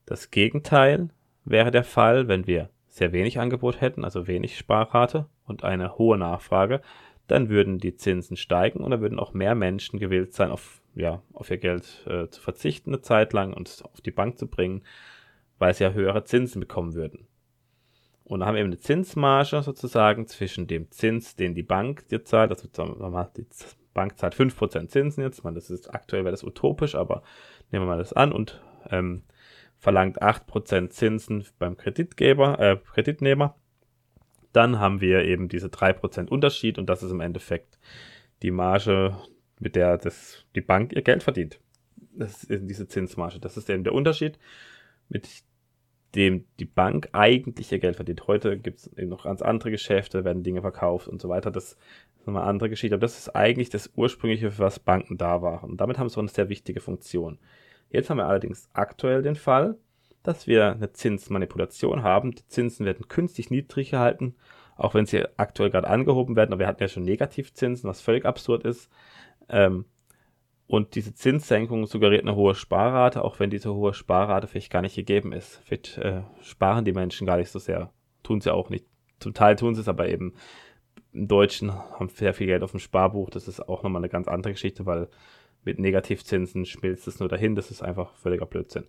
Das 0.05 0.31
Gegenteil 0.31 1.09
wäre 1.45 1.71
der 1.71 1.83
Fall, 1.83 2.27
wenn 2.27 2.47
wir 2.47 2.69
sehr 2.87 3.11
wenig 3.11 3.39
Angebot 3.39 3.81
hätten, 3.81 4.03
also 4.03 4.27
wenig 4.27 4.57
Sparrate 4.57 5.27
und 5.45 5.63
eine 5.63 5.97
hohe 5.97 6.17
Nachfrage, 6.17 6.81
dann 7.27 7.49
würden 7.49 7.77
die 7.77 7.95
Zinsen 7.95 8.37
steigen 8.37 8.79
und 8.79 8.91
dann 8.91 9.01
würden 9.01 9.19
auch 9.19 9.33
mehr 9.33 9.53
Menschen 9.53 9.99
gewillt 9.99 10.33
sein, 10.33 10.49
auf, 10.49 10.81
ja, 10.95 11.21
auf 11.33 11.51
ihr 11.51 11.57
Geld 11.57 12.05
äh, 12.07 12.27
zu 12.29 12.41
verzichten 12.41 12.91
eine 12.91 13.01
Zeit 13.01 13.33
lang 13.33 13.53
und 13.53 13.67
es 13.67 13.81
auf 13.81 14.01
die 14.01 14.11
Bank 14.11 14.37
zu 14.37 14.47
bringen, 14.47 14.83
weil 15.59 15.73
sie 15.73 15.83
ja 15.83 15.91
höhere 15.91 16.23
Zinsen 16.23 16.59
bekommen 16.59 16.93
würden. 16.93 17.27
Und 18.23 18.39
dann 18.39 18.47
haben 18.47 18.55
wir 18.55 18.61
eben 18.61 18.69
eine 18.69 18.79
Zinsmarge 18.79 19.61
sozusagen 19.61 20.27
zwischen 20.27 20.67
dem 20.67 20.91
Zins, 20.91 21.35
den 21.35 21.55
die 21.55 21.63
Bank 21.63 22.07
dir 22.09 22.25
zahlt, 22.25 22.51
also 22.51 22.67
die 22.67 23.47
Bank 23.97 24.17
zahlt 24.17 24.35
5% 24.35 24.87
Zinsen 24.87 25.23
jetzt, 25.23 25.43
man, 25.43 25.55
das 25.55 25.69
ist 25.69 25.93
aktuell 25.93 26.23
wäre 26.23 26.31
das 26.31 26.45
utopisch, 26.45 26.95
aber 26.95 27.23
nehmen 27.71 27.83
wir 27.85 27.89
mal 27.89 27.97
das 27.97 28.13
an 28.13 28.31
und 28.31 28.61
ähm, 28.89 29.23
verlangt 29.77 30.21
8% 30.21 30.89
Zinsen 30.89 31.45
beim 31.59 31.75
Kreditgeber, 31.75 32.59
äh, 32.59 32.77
Kreditnehmer 32.77 33.55
dann 34.57 34.79
haben 34.79 35.01
wir 35.01 35.23
eben 35.23 35.49
diese 35.49 35.67
3% 35.67 36.29
Unterschied 36.29 36.79
und 36.79 36.87
das 36.87 37.03
ist 37.03 37.11
im 37.11 37.21
Endeffekt 37.21 37.77
die 38.41 38.49
Marge, 38.49 39.15
mit 39.59 39.75
der 39.75 39.99
das, 39.99 40.45
die 40.55 40.61
Bank 40.61 40.93
ihr 40.93 41.03
Geld 41.03 41.21
verdient. 41.21 41.59
Das 42.13 42.43
ist 42.43 42.67
diese 42.67 42.87
Zinsmarge. 42.87 43.39
Das 43.39 43.55
ist 43.55 43.69
eben 43.69 43.83
der 43.83 43.93
Unterschied, 43.93 44.39
mit 45.09 45.27
dem 46.15 46.45
die 46.59 46.65
Bank 46.65 47.09
eigentlich 47.11 47.71
ihr 47.71 47.79
Geld 47.79 47.95
verdient. 47.97 48.27
Heute 48.27 48.57
gibt 48.57 48.79
es 48.79 48.87
eben 48.97 49.09
noch 49.09 49.23
ganz 49.23 49.41
andere 49.41 49.71
Geschäfte, 49.71 50.23
werden 50.23 50.43
Dinge 50.43 50.61
verkauft 50.61 51.07
und 51.07 51.21
so 51.21 51.29
weiter. 51.29 51.51
Das 51.51 51.73
ist 51.73 51.77
nochmal 52.25 52.43
eine 52.43 52.49
andere 52.49 52.69
Geschichte. 52.69 52.95
Aber 52.95 53.01
das 53.01 53.17
ist 53.17 53.35
eigentlich 53.35 53.69
das 53.69 53.91
Ursprüngliche, 53.95 54.51
für 54.51 54.63
was 54.63 54.79
Banken 54.79 55.17
da 55.17 55.41
waren. 55.41 55.71
Und 55.71 55.81
damit 55.81 55.97
haben 55.97 56.09
sie 56.09 56.15
auch 56.15 56.21
eine 56.21 56.29
sehr 56.29 56.49
wichtige 56.49 56.79
Funktion. 56.79 57.39
Jetzt 57.89 58.09
haben 58.09 58.17
wir 58.17 58.27
allerdings 58.27 58.69
aktuell 58.73 59.21
den 59.21 59.35
Fall, 59.35 59.77
dass 60.23 60.47
wir 60.47 60.71
eine 60.71 60.91
Zinsmanipulation 60.91 62.03
haben. 62.03 62.33
Die 62.33 62.47
Zinsen 62.47 62.85
werden 62.85 63.07
künstlich 63.07 63.49
niedrig 63.49 63.91
gehalten, 63.91 64.35
auch 64.75 64.93
wenn 64.93 65.05
sie 65.05 65.25
aktuell 65.37 65.69
gerade 65.69 65.87
angehoben 65.89 66.35
werden. 66.35 66.51
Aber 66.51 66.59
wir 66.59 66.67
hatten 66.67 66.83
ja 66.83 66.89
schon 66.89 67.03
Negativzinsen, 67.03 67.89
was 67.89 68.01
völlig 68.01 68.25
absurd 68.25 68.63
ist. 68.65 68.89
Ähm, 69.49 69.85
und 70.67 70.95
diese 70.95 71.13
Zinssenkung 71.13 71.85
suggeriert 71.87 72.23
eine 72.23 72.35
hohe 72.35 72.53
Sparrate, 72.53 73.23
auch 73.23 73.39
wenn 73.39 73.49
diese 73.49 73.73
hohe 73.73 73.93
Sparrate 73.93 74.47
vielleicht 74.47 74.71
gar 74.71 74.81
nicht 74.81 74.95
gegeben 74.95 75.31
ist. 75.31 75.61
Vielleicht 75.63 75.97
äh, 75.97 76.21
sparen 76.41 76.83
die 76.83 76.91
Menschen 76.91 77.25
gar 77.25 77.37
nicht 77.37 77.49
so 77.49 77.59
sehr. 77.59 77.91
Tun 78.21 78.41
sie 78.41 78.53
auch 78.53 78.69
nicht. 78.69 78.85
Zum 79.19 79.33
Teil 79.33 79.55
tun 79.55 79.75
sie 79.75 79.81
es, 79.81 79.87
aber 79.87 80.09
eben 80.09 80.33
im 81.13 81.29
Deutschen 81.29 81.73
haben 81.73 82.09
sehr 82.09 82.33
viel 82.33 82.47
Geld 82.47 82.63
auf 82.63 82.71
dem 82.71 82.81
Sparbuch. 82.81 83.29
Das 83.29 83.47
ist 83.47 83.61
auch 83.61 83.81
nochmal 83.81 84.01
eine 84.01 84.09
ganz 84.09 84.27
andere 84.27 84.53
Geschichte, 84.53 84.85
weil 84.85 85.07
mit 85.63 85.79
Negativzinsen 85.79 86.65
schmilzt 86.65 87.07
es 87.07 87.19
nur 87.19 87.29
dahin. 87.29 87.55
Das 87.55 87.71
ist 87.71 87.81
einfach 87.81 88.13
völliger 88.15 88.45
Blödsinn. 88.45 88.87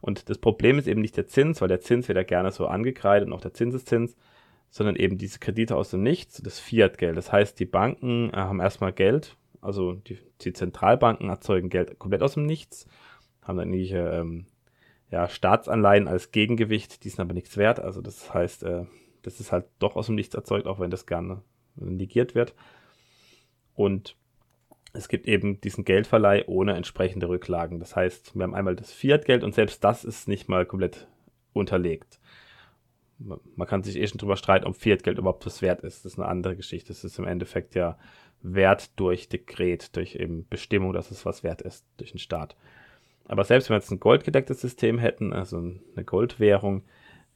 Und 0.00 0.30
das 0.30 0.38
Problem 0.38 0.78
ist 0.78 0.88
eben 0.88 1.02
nicht 1.02 1.18
der 1.18 1.26
Zins, 1.26 1.60
weil 1.60 1.68
der 1.68 1.80
Zins 1.80 2.08
wird 2.08 2.16
ja 2.16 2.24
gerne 2.24 2.50
so 2.50 2.66
angekreidet 2.66 3.28
und 3.28 3.34
auch 3.34 3.42
der 3.42 3.52
Zinseszins, 3.52 4.16
sondern 4.70 4.96
eben 4.96 5.18
diese 5.18 5.38
Kredite 5.38 5.76
aus 5.76 5.90
dem 5.90 6.02
Nichts, 6.02 6.40
das 6.42 6.58
Fiat-Geld. 6.58 7.16
Das 7.16 7.30
heißt, 7.30 7.60
die 7.60 7.66
Banken 7.66 8.30
äh, 8.30 8.36
haben 8.36 8.60
erstmal 8.60 8.92
Geld, 8.92 9.36
also 9.60 9.94
die, 9.94 10.18
die, 10.40 10.52
Zentralbanken 10.52 11.28
erzeugen 11.28 11.68
Geld 11.68 11.98
komplett 11.98 12.22
aus 12.22 12.34
dem 12.34 12.46
Nichts, 12.46 12.86
haben 13.42 13.58
dann 13.58 13.72
irgendwelche 13.72 14.08
ähm, 14.10 14.46
ja, 15.10 15.28
Staatsanleihen 15.28 16.08
als 16.08 16.32
Gegengewicht, 16.32 17.04
die 17.04 17.08
sind 17.08 17.20
aber 17.20 17.34
nichts 17.34 17.56
wert. 17.56 17.80
Also 17.80 18.00
das 18.00 18.32
heißt, 18.32 18.62
äh, 18.62 18.84
das 19.22 19.40
ist 19.40 19.52
halt 19.52 19.66
doch 19.78 19.96
aus 19.96 20.06
dem 20.06 20.14
Nichts 20.14 20.34
erzeugt, 20.34 20.66
auch 20.66 20.80
wenn 20.80 20.90
das 20.90 21.06
gerne 21.06 21.42
negiert 21.76 22.34
wird. 22.34 22.54
Und 23.74 24.16
es 24.92 25.08
gibt 25.08 25.26
eben 25.26 25.60
diesen 25.60 25.84
Geldverleih 25.84 26.44
ohne 26.46 26.74
entsprechende 26.74 27.28
Rücklagen. 27.28 27.78
Das 27.78 27.94
heißt, 27.94 28.34
wir 28.34 28.42
haben 28.42 28.54
einmal 28.54 28.76
das 28.76 28.92
Fiat-Geld 28.92 29.44
und 29.44 29.54
selbst 29.54 29.84
das 29.84 30.04
ist 30.04 30.28
nicht 30.28 30.48
mal 30.48 30.66
komplett 30.66 31.06
unterlegt. 31.52 32.18
Man 33.18 33.68
kann 33.68 33.82
sich 33.82 33.96
eh 33.96 34.06
schon 34.06 34.18
drüber 34.18 34.36
streiten, 34.36 34.66
ob 34.66 34.76
Fiat-Geld 34.76 35.18
überhaupt 35.18 35.44
was 35.46 35.60
wert 35.62 35.82
ist. 35.82 36.04
Das 36.04 36.14
ist 36.14 36.18
eine 36.18 36.28
andere 36.28 36.56
Geschichte. 36.56 36.88
Das 36.88 37.04
ist 37.04 37.18
im 37.18 37.26
Endeffekt 37.26 37.74
ja 37.74 37.98
Wert 38.42 38.98
durch 38.98 39.28
Dekret, 39.28 39.96
durch 39.96 40.14
eben 40.14 40.46
Bestimmung, 40.48 40.92
dass 40.92 41.10
es 41.10 41.26
was 41.26 41.42
wert 41.42 41.62
ist, 41.62 41.84
durch 41.96 42.12
den 42.12 42.18
Staat. 42.18 42.56
Aber 43.26 43.44
selbst 43.44 43.68
wenn 43.68 43.74
wir 43.74 43.80
jetzt 43.80 43.90
ein 43.90 44.00
goldgedecktes 44.00 44.60
System 44.60 44.98
hätten, 44.98 45.32
also 45.32 45.58
eine 45.58 46.04
Goldwährung, 46.04 46.82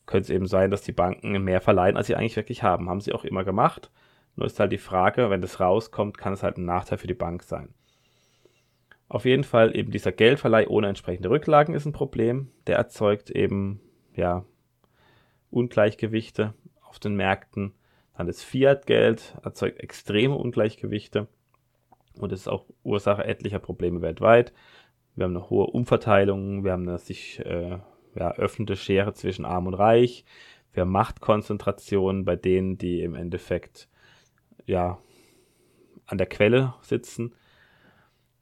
könnte 0.06 0.24
es 0.24 0.30
eben 0.30 0.46
sein, 0.46 0.70
dass 0.70 0.82
die 0.82 0.92
Banken 0.92 1.42
mehr 1.42 1.60
verleihen, 1.60 1.96
als 1.96 2.08
sie 2.08 2.16
eigentlich 2.16 2.36
wirklich 2.36 2.62
haben. 2.62 2.88
Haben 2.88 3.00
sie 3.00 3.12
auch 3.12 3.24
immer 3.24 3.44
gemacht. 3.44 3.90
Nur 4.36 4.46
ist 4.46 4.58
halt 4.58 4.72
die 4.72 4.78
Frage, 4.78 5.30
wenn 5.30 5.40
das 5.40 5.60
rauskommt, 5.60 6.18
kann 6.18 6.32
es 6.32 6.42
halt 6.42 6.58
ein 6.58 6.64
Nachteil 6.64 6.98
für 6.98 7.06
die 7.06 7.14
Bank 7.14 7.42
sein. 7.42 7.72
Auf 9.08 9.24
jeden 9.24 9.44
Fall 9.44 9.76
eben 9.76 9.92
dieser 9.92 10.12
Geldverleih 10.12 10.66
ohne 10.66 10.88
entsprechende 10.88 11.30
Rücklagen 11.30 11.74
ist 11.74 11.86
ein 11.86 11.92
Problem. 11.92 12.50
Der 12.66 12.76
erzeugt 12.76 13.30
eben, 13.30 13.80
ja, 14.14 14.44
Ungleichgewichte 15.50 16.54
auf 16.82 16.98
den 16.98 17.14
Märkten. 17.14 17.72
Dann 18.16 18.26
das 18.26 18.42
Fiat-Geld 18.42 19.36
erzeugt 19.42 19.80
extreme 19.80 20.36
Ungleichgewichte 20.36 21.26
und 22.18 22.32
ist 22.32 22.48
auch 22.48 22.66
Ursache 22.82 23.24
etlicher 23.24 23.58
Probleme 23.58 24.02
weltweit. 24.02 24.52
Wir 25.16 25.24
haben 25.24 25.36
eine 25.36 25.50
hohe 25.50 25.66
Umverteilung, 25.66 26.64
wir 26.64 26.72
haben 26.72 26.88
eine 26.88 26.98
sich 26.98 27.40
äh, 27.40 27.78
ja, 28.14 28.32
öffnende 28.32 28.76
Schere 28.76 29.14
zwischen 29.14 29.44
Arm 29.44 29.66
und 29.66 29.74
Reich, 29.74 30.24
wir 30.72 30.82
haben 30.82 30.90
Machtkonzentration 30.90 32.24
bei 32.24 32.36
denen, 32.36 32.78
die 32.78 33.02
im 33.02 33.14
Endeffekt 33.14 33.88
ja, 34.66 34.98
an 36.06 36.18
der 36.18 36.26
Quelle 36.26 36.74
sitzen. 36.82 37.34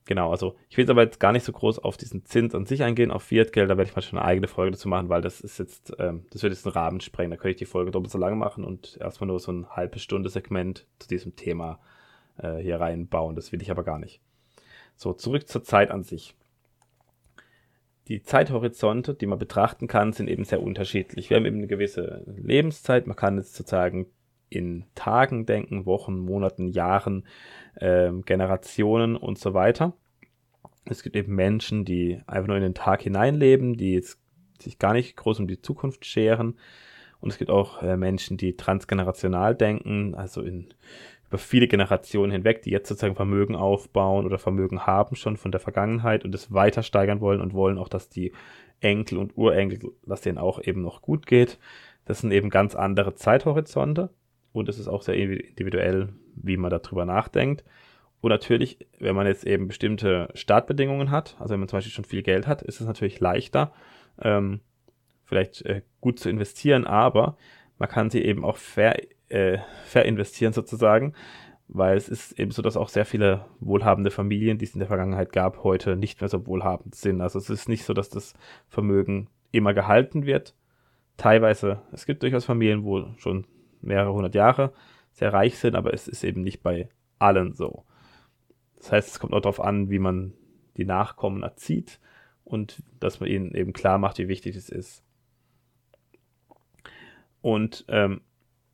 Genau, 0.05 0.31
also 0.33 0.57
ich 0.69 0.77
will 0.77 0.83
jetzt 0.83 0.91
aber 0.91 1.05
jetzt 1.05 1.21
gar 1.21 1.33
nicht 1.33 1.45
so 1.45 1.53
groß 1.53 1.79
auf 1.79 1.97
diesen 1.97 2.25
Zins 2.25 2.55
an 2.55 2.67
sich 2.67 2.83
eingehen, 2.83 3.13
auf 3.13 3.23
Fiat-Geld, 3.23 3.71
da 3.71 3.77
werde 3.77 3.89
ich 3.89 3.95
mal 3.95 4.03
schon 4.03 4.19
eine 4.19 4.27
eigene 4.27 4.49
Folge 4.49 4.73
dazu 4.73 4.89
machen, 4.89 5.09
weil 5.09 5.23
das 5.23 5.41
ist 5.41 5.59
jetzt, 5.59 5.93
ähm, 5.99 6.27
das 6.31 6.43
wird 6.43 6.53
jetzt 6.53 6.67
einen 6.67 6.73
Rahmen 6.75 7.01
sprengen, 7.01 7.31
da 7.31 7.37
könnte 7.37 7.51
ich 7.51 7.57
die 7.59 7.67
Folge 7.67 7.93
doppelt 7.93 8.11
so 8.11 8.19
lang 8.19 8.37
machen 8.37 8.65
und 8.65 8.99
erstmal 9.01 9.29
nur 9.29 9.39
so 9.39 9.53
ein 9.53 9.69
halbe 9.71 10.01
Stunde 10.01 10.29
Segment 10.29 10.87
zu 10.99 11.07
diesem 11.07 11.37
Thema 11.37 11.79
äh, 12.37 12.57
hier 12.57 12.81
reinbauen, 12.81 13.37
das 13.37 13.53
will 13.53 13.63
ich 13.63 13.71
aber 13.71 13.85
gar 13.85 14.01
nicht. 14.01 14.21
So, 14.97 15.13
zurück 15.13 15.49
zur 15.49 15.63
Zeit 15.63 15.91
an 15.91 16.03
sich. 16.03 16.35
Die 18.09 18.23
Zeithorizonte, 18.23 19.15
die 19.15 19.27
man 19.27 19.39
betrachten 19.39 19.87
kann, 19.87 20.13
sind 20.13 20.29
eben 20.29 20.45
sehr 20.45 20.63
unterschiedlich. 20.63 21.31
Wir 21.31 21.37
haben 21.37 21.47
eben 21.47 21.59
eine 21.59 21.69
gewisse 21.69 22.25
Lebenszeit, 22.27 23.07
man 23.07 23.17
kann 23.17 23.37
jetzt 23.37 23.55
sozusagen 23.55 24.07
in 24.55 24.85
Tagen 24.95 25.47
denken, 25.47 25.87
Wochen, 25.87 26.19
Monaten, 26.19 26.69
Jahren, 26.69 27.25
äh, 27.77 28.13
Generationen 28.25 29.17
und 29.17 29.39
so 29.39 29.55
weiter. 29.55 29.95
Es 30.85 31.03
gibt 31.03 31.17
eben 31.17 31.35
Menschen, 31.35 31.85
die 31.85 32.21
einfach 32.27 32.49
nur 32.49 32.57
in 32.57 32.63
den 32.63 32.75
Tag 32.75 33.03
hineinleben, 33.03 33.77
die 33.77 34.03
sich 34.61 34.79
gar 34.79 34.93
nicht 34.93 35.17
groß 35.17 35.41
um 35.41 35.49
die 35.49 35.61
Zukunft 35.61 36.05
scheren. 36.05 36.55
Und 37.21 37.31
es 37.31 37.39
gibt 37.39 37.51
auch 37.51 37.83
äh, 37.83 37.97
Menschen, 37.97 38.37
die 38.37 38.57
transgenerational 38.57 39.55
denken, 39.55 40.15
also 40.17 40.43
in, 40.43 40.75
über 41.29 41.39
viele 41.39 41.69
Generationen 41.69 42.33
hinweg, 42.33 42.63
die 42.63 42.71
jetzt 42.71 42.89
sozusagen 42.89 43.15
Vermögen 43.15 43.55
aufbauen 43.55 44.27
oder 44.27 44.39
Vermögen 44.39 44.87
haben 44.87 45.15
schon 45.15 45.37
von 45.37 45.53
der 45.53 45.61
Vergangenheit 45.61 46.25
und 46.25 46.35
es 46.35 46.53
weiter 46.53 46.83
steigern 46.83 47.21
wollen 47.21 47.41
und 47.41 47.55
wollen 47.55 47.79
auch, 47.79 47.89
dass 47.89 48.09
die 48.09 48.33
Enkel 48.81 49.19
und 49.19 49.37
Urenkel, 49.37 49.93
dass 50.05 50.21
denen 50.21 50.39
auch 50.39 50.61
eben 50.63 50.83
noch 50.83 51.01
gut 51.01 51.27
geht. 51.27 51.59
Das 52.05 52.21
sind 52.21 52.33
eben 52.33 52.51
ganz 52.51 52.75
andere 52.75 53.15
Zeithorizonte 53.15 54.11
und 54.53 54.69
es 54.69 54.79
ist 54.79 54.89
auch 54.89 55.03
sehr 55.03 55.17
individuell, 55.17 56.11
wie 56.35 56.57
man 56.57 56.71
darüber 56.71 57.05
nachdenkt. 57.05 57.65
Und 58.21 58.31
natürlich, 58.31 58.79
wenn 59.01 59.17
man 59.17 59.27
jetzt 59.27 59.45
eben 59.45 59.67
bestimmte 59.67 60.29
Startbedingungen 60.35 61.11
hat, 61.11 61.37
also 61.41 61.53
wenn 61.53 61.61
man 61.61 61.69
zum 61.69 61.79
Beispiel 61.79 61.93
schon 61.93 62.05
viel 62.05 62.23
Geld 62.23 62.47
hat, 62.47 62.63
ist 62.63 62.81
es 62.81 62.87
natürlich 62.87 63.19
leichter, 63.19 63.73
ähm, 64.21 64.61
vielleicht 65.25 65.63
äh, 65.63 65.83
gut 66.01 66.21
zu 66.21 66.31
investieren, 66.31 66.87
aber 66.87 67.37
man 67.79 67.89
kann 67.89 68.11
sie 68.11 68.23
eben 68.23 68.45
auch 68.45 68.59
ver, 68.59 68.97
äh, 69.29 69.59
verinvestieren 69.87 70.53
sozusagen, 70.53 71.15
weil 71.67 71.97
es 71.97 72.09
ist 72.09 72.39
eben 72.39 72.51
so, 72.53 72.63
dass 72.63 72.77
auch 72.77 72.89
sehr 72.89 73.07
viele 73.07 73.47
wohlhabende 73.59 74.11
Familien, 74.11 74.59
die 74.59 74.67
es 74.67 74.75
in 74.75 74.79
der 74.79 74.89
Vergangenheit 74.89 75.33
gab, 75.33 75.65
heute 75.65 75.97
nicht 75.97 76.21
mehr 76.21 76.29
so 76.29 76.47
wohlhabend 76.47 76.95
sind. 76.95 77.21
Also 77.21 77.39
es 77.39 77.51
ist 77.51 77.69
nicht 77.69 77.85
so, 77.85 77.95
dass 77.95 78.09
das 78.09 78.35
Vermögen 78.69 79.29
immer 79.51 79.75
gehalten 79.75 80.27
wird. 80.27 80.55
Teilweise, 81.17 81.83
es 81.91 82.07
gibt 82.07 82.23
durchaus 82.23 82.45
Familien, 82.45 82.85
wo 82.85 83.07
schon 83.17 83.47
mehrere 83.83 84.13
hundert 84.13 84.35
Jahre 84.35 84.73
sehr 85.13 85.33
reich 85.33 85.59
sind, 85.59 85.75
aber 85.75 85.93
es 85.93 86.09
ist 86.09 86.25
eben 86.25 86.43
nicht 86.43 86.63
bei 86.63 86.89
allen 87.19 87.53
so. 87.53 87.85
Das 88.77 88.93
heißt, 88.93 89.09
es 89.11 89.21
kommt 89.21 89.33
auch 89.33 89.41
darauf 89.41 89.61
an, 89.61 89.91
wie 89.91 89.99
man 89.99 90.33
die 90.77 90.85
Nachkommen 90.85 91.43
erzieht 91.43 92.01
und 92.45 92.83
dass 92.99 93.21
man 93.21 93.29
ihnen 93.29 93.55
eben 93.55 93.73
klar 93.73 93.99
macht, 93.99 94.19
wie 94.19 94.29
wichtig 94.29 94.57
es 94.57 94.69
ist. 94.69 95.05
Und 97.41 97.85
ähm, 97.89 98.23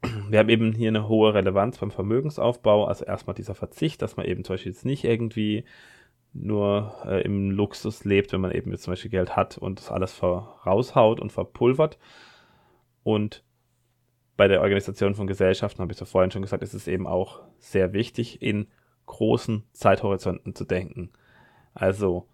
wir 0.30 0.38
haben 0.38 0.48
eben 0.48 0.72
hier 0.72 0.88
eine 0.88 1.08
hohe 1.08 1.34
Relevanz 1.34 1.78
beim 1.78 1.90
Vermögensaufbau. 1.90 2.84
Also 2.84 3.04
erstmal 3.04 3.34
dieser 3.34 3.54
Verzicht, 3.54 4.00
dass 4.00 4.16
man 4.16 4.26
eben 4.26 4.44
zum 4.44 4.54
Beispiel 4.54 4.72
jetzt 4.72 4.84
nicht 4.84 5.04
irgendwie 5.04 5.64
nur 6.32 6.94
äh, 7.04 7.22
im 7.22 7.50
Luxus 7.50 8.04
lebt, 8.04 8.32
wenn 8.32 8.40
man 8.40 8.52
eben 8.52 8.70
jetzt 8.70 8.84
zum 8.84 8.92
Beispiel 8.92 9.10
Geld 9.10 9.34
hat 9.34 9.58
und 9.58 9.80
das 9.80 9.90
alles 9.90 10.22
raushaut 10.22 11.20
und 11.20 11.32
verpulvert. 11.32 11.98
Und 13.02 13.42
bei 14.38 14.48
der 14.48 14.62
Organisation 14.62 15.14
von 15.16 15.26
Gesellschaften, 15.26 15.82
habe 15.82 15.92
ich 15.92 15.98
so 15.98 16.06
vorhin 16.06 16.30
schon 16.30 16.42
gesagt, 16.42 16.62
ist 16.62 16.72
es 16.72 16.88
eben 16.88 17.06
auch 17.06 17.42
sehr 17.58 17.92
wichtig, 17.92 18.40
in 18.40 18.68
großen 19.04 19.64
Zeithorizonten 19.72 20.54
zu 20.54 20.64
denken. 20.64 21.10
Also, 21.74 22.26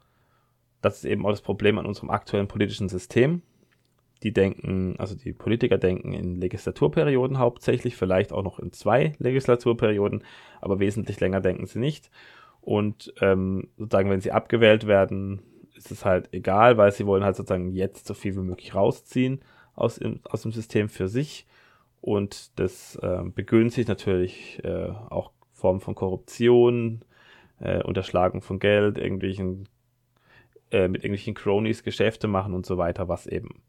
das 0.83 0.99
ist 0.99 1.05
eben 1.07 1.25
auch 1.25 1.31
das 1.31 1.41
Problem 1.41 1.79
an 1.79 1.87
unserem 1.87 2.11
aktuellen 2.11 2.47
politischen 2.47 2.89
System. 2.89 3.43
die 4.25 4.33
denken, 4.33 4.97
also 4.99 5.15
die 5.15 5.33
Politiker 5.33 5.77
denken 5.77 6.15
in 6.15 6.41
Legislaturperioden 6.41 7.39
hauptsächlich, 7.39 7.97
vielleicht 7.97 8.33
auch 8.33 8.43
noch 8.43 8.59
in 8.59 8.73
zwei 8.73 9.13
Legislaturperioden, 9.19 10.25
aber 10.61 10.81
wesentlich 10.81 11.21
länger 11.21 11.41
denken 11.41 11.67
sie 11.67 11.79
nicht. 11.79 12.11
Und 12.63 13.13
ähm, 13.21 13.69
sozusagen, 13.77 14.09
wenn 14.09 14.23
sie 14.23 14.33
abgewählt 14.33 14.87
werden, 14.87 15.43
ist 15.77 15.91
es 15.91 16.05
halt 16.05 16.33
egal, 16.33 16.79
weil 16.79 16.93
sie 16.93 17.07
wollen 17.07 17.25
halt 17.25 17.37
sozusagen 17.37 17.71
jetzt 17.73 18.07
so 18.07 18.15
viel 18.15 18.35
wie 18.37 18.41
möglich 18.41 18.75
rausziehen 18.75 19.41
aus, 19.75 20.01
aus 20.25 20.43
dem 20.43 20.53
System 20.53 20.89
für 20.89 21.09
sich. 21.09 21.47
Und 22.05 22.59
das 22.61 22.97
äh, 22.97 23.23
begünstigt 23.35 23.89
natürlich 23.89 24.63
äh, 24.63 24.91
auch 25.09 25.31
Formen 25.53 25.81
von 25.81 25.95
Korruption, 25.95 27.03
äh, 27.61 27.83
Unterschlagung 27.83 28.43
von 28.43 28.59
Geld, 28.59 28.99
irgendwelchen, 28.99 29.71
äh, 30.71 30.87
mit 30.87 31.03
irgendwelchen 31.03 31.33
Cronies 31.33 31.83
Geschäfte 31.83 32.29
machen 32.29 32.53
und 32.53 32.67
so 32.67 32.77
weiter, 32.77 33.09
was 33.09 33.27
eben 33.27 33.63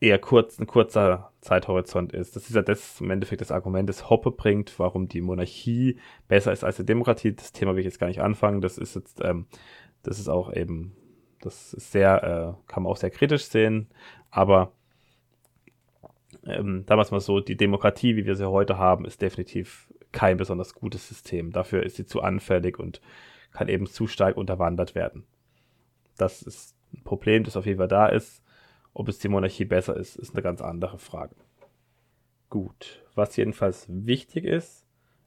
eher 0.00 0.18
kurz, 0.18 0.58
ein 0.58 0.66
kurzer 0.66 1.30
Zeithorizont 1.42 2.14
ist. 2.14 2.36
Das 2.36 2.48
ist 2.48 2.56
ja 2.56 2.62
das 2.62 3.02
im 3.02 3.10
Endeffekt 3.10 3.42
das 3.42 3.52
Argument, 3.52 3.86
das 3.86 4.08
Hoppe 4.08 4.30
bringt, 4.30 4.78
warum 4.78 5.06
die 5.06 5.20
Monarchie 5.20 6.00
besser 6.26 6.52
ist 6.54 6.64
als 6.64 6.78
die 6.78 6.86
Demokratie. 6.86 7.34
Das 7.36 7.52
Thema 7.52 7.72
will 7.72 7.80
ich 7.80 7.84
jetzt 7.84 8.00
gar 8.00 8.06
nicht 8.06 8.22
anfangen. 8.22 8.62
Das 8.62 8.78
ist 8.78 8.94
jetzt, 8.94 9.20
ähm, 9.22 9.44
das 10.02 10.18
ist 10.18 10.30
auch 10.30 10.54
eben, 10.54 10.96
das 11.42 11.74
ist 11.74 11.92
sehr, 11.92 12.22
äh, 12.24 12.66
kann 12.66 12.84
man 12.84 12.90
auch 12.90 12.96
sehr 12.96 13.10
kritisch 13.10 13.44
sehen, 13.44 13.90
aber 14.30 14.72
ähm, 16.46 16.84
damals 16.86 17.10
mal 17.10 17.20
so, 17.20 17.40
die 17.40 17.56
Demokratie, 17.56 18.16
wie 18.16 18.26
wir 18.26 18.36
sie 18.36 18.48
heute 18.48 18.78
haben, 18.78 19.04
ist 19.04 19.22
definitiv 19.22 19.92
kein 20.12 20.36
besonders 20.36 20.74
gutes 20.74 21.08
System. 21.08 21.52
Dafür 21.52 21.82
ist 21.82 21.96
sie 21.96 22.06
zu 22.06 22.22
anfällig 22.22 22.78
und 22.78 23.00
kann 23.52 23.68
eben 23.68 23.86
zu 23.86 24.06
stark 24.06 24.36
unterwandert 24.36 24.94
werden. 24.94 25.24
Das 26.16 26.42
ist 26.42 26.76
ein 26.92 27.02
Problem, 27.02 27.44
das 27.44 27.56
auf 27.56 27.66
jeden 27.66 27.78
Fall 27.78 27.88
da 27.88 28.06
ist. 28.06 28.42
Ob 28.92 29.08
es 29.08 29.18
die 29.18 29.28
Monarchie 29.28 29.64
besser 29.64 29.96
ist, 29.96 30.16
ist 30.16 30.34
eine 30.34 30.42
ganz 30.42 30.60
andere 30.60 30.98
Frage. 30.98 31.36
Gut, 32.48 33.04
was 33.14 33.36
jedenfalls 33.36 33.86
wichtig 33.88 34.44
ist, 34.44 34.84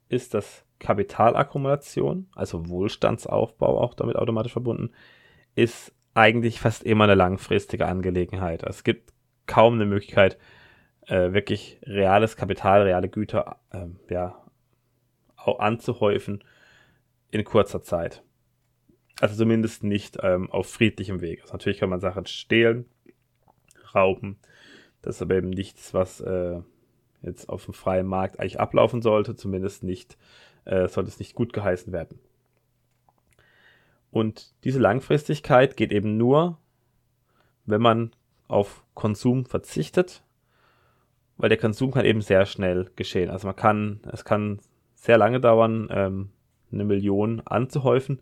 ist, 0.10 0.34
dass 0.34 0.66
Kapitalakkumulation, 0.80 2.28
also 2.36 2.68
Wohlstandsaufbau 2.68 3.80
auch 3.80 3.94
damit 3.94 4.18
automatisch 4.18 4.52
verbunden, 4.52 4.92
ist 5.56 5.94
eigentlich 6.14 6.60
fast 6.60 6.84
immer 6.84 7.06
eine 7.06 7.16
langfristige 7.16 7.88
Angelegenheit. 7.88 8.64
Es 8.64 8.84
gibt 8.84 9.14
kaum 9.48 9.76
eine 9.76 9.86
Möglichkeit, 9.86 10.38
äh, 11.08 11.34
wirklich 11.34 11.80
reales 11.84 12.36
Kapital, 12.36 12.84
reale 12.84 13.10
Güter 13.10 13.58
äh, 13.72 13.88
ja, 14.10 14.42
anzuhäufen 15.36 16.44
in 17.32 17.44
kurzer 17.44 17.82
Zeit. 17.82 18.24
Also 19.20 19.36
zumindest 19.36 19.84
nicht 19.84 20.18
ähm, 20.22 20.50
auf 20.52 20.68
friedlichem 20.68 21.22
Weg. 21.22 21.42
Also 21.42 21.54
natürlich 21.54 21.80
kann 21.80 21.90
man 21.90 22.00
Sachen 22.00 22.26
stehlen, 22.26 22.86
rauben. 23.94 24.40
Das 25.02 25.16
ist 25.16 25.22
aber 25.22 25.36
eben 25.36 25.50
nichts, 25.50 25.94
was 25.94 26.22
äh, 26.22 26.62
jetzt 27.22 27.50
auf 27.50 27.66
dem 27.66 27.74
freien 27.74 28.08
Markt 28.08 28.40
eigentlich 28.40 28.60
ablaufen 28.60 29.02
sollte. 29.02 29.36
Zumindest 29.36 29.84
nicht, 29.84 30.18
äh, 30.66 30.88
sollte 30.88 31.10
es 31.10 31.20
nicht 31.20 31.36
gut 31.36 31.54
geheißen 31.54 31.94
werden. 31.94 32.20
Und 34.12 34.54
diese 34.64 34.80
Langfristigkeit 34.80 35.76
geht 35.76 35.92
eben 35.92 36.18
nur, 36.18 36.60
wenn 37.66 37.82
man 37.82 38.12
auf 38.48 38.84
Konsum 38.94 39.46
verzichtet, 39.46 40.24
weil 41.38 41.50
der 41.50 41.58
Konsum 41.58 41.92
kann 41.92 42.06
eben 42.06 42.22
sehr 42.22 42.46
schnell 42.46 42.90
geschehen. 42.96 43.30
Also 43.30 43.48
man 43.48 43.56
kann, 43.56 44.02
es 44.12 44.26
kann 44.26 44.60
sehr 44.96 45.18
lange 45.18 45.40
dauern, 45.40 45.88
ähm, 45.92 46.30
eine 46.72 46.86
Million 46.86 47.42
anzuhäufen. 47.46 48.20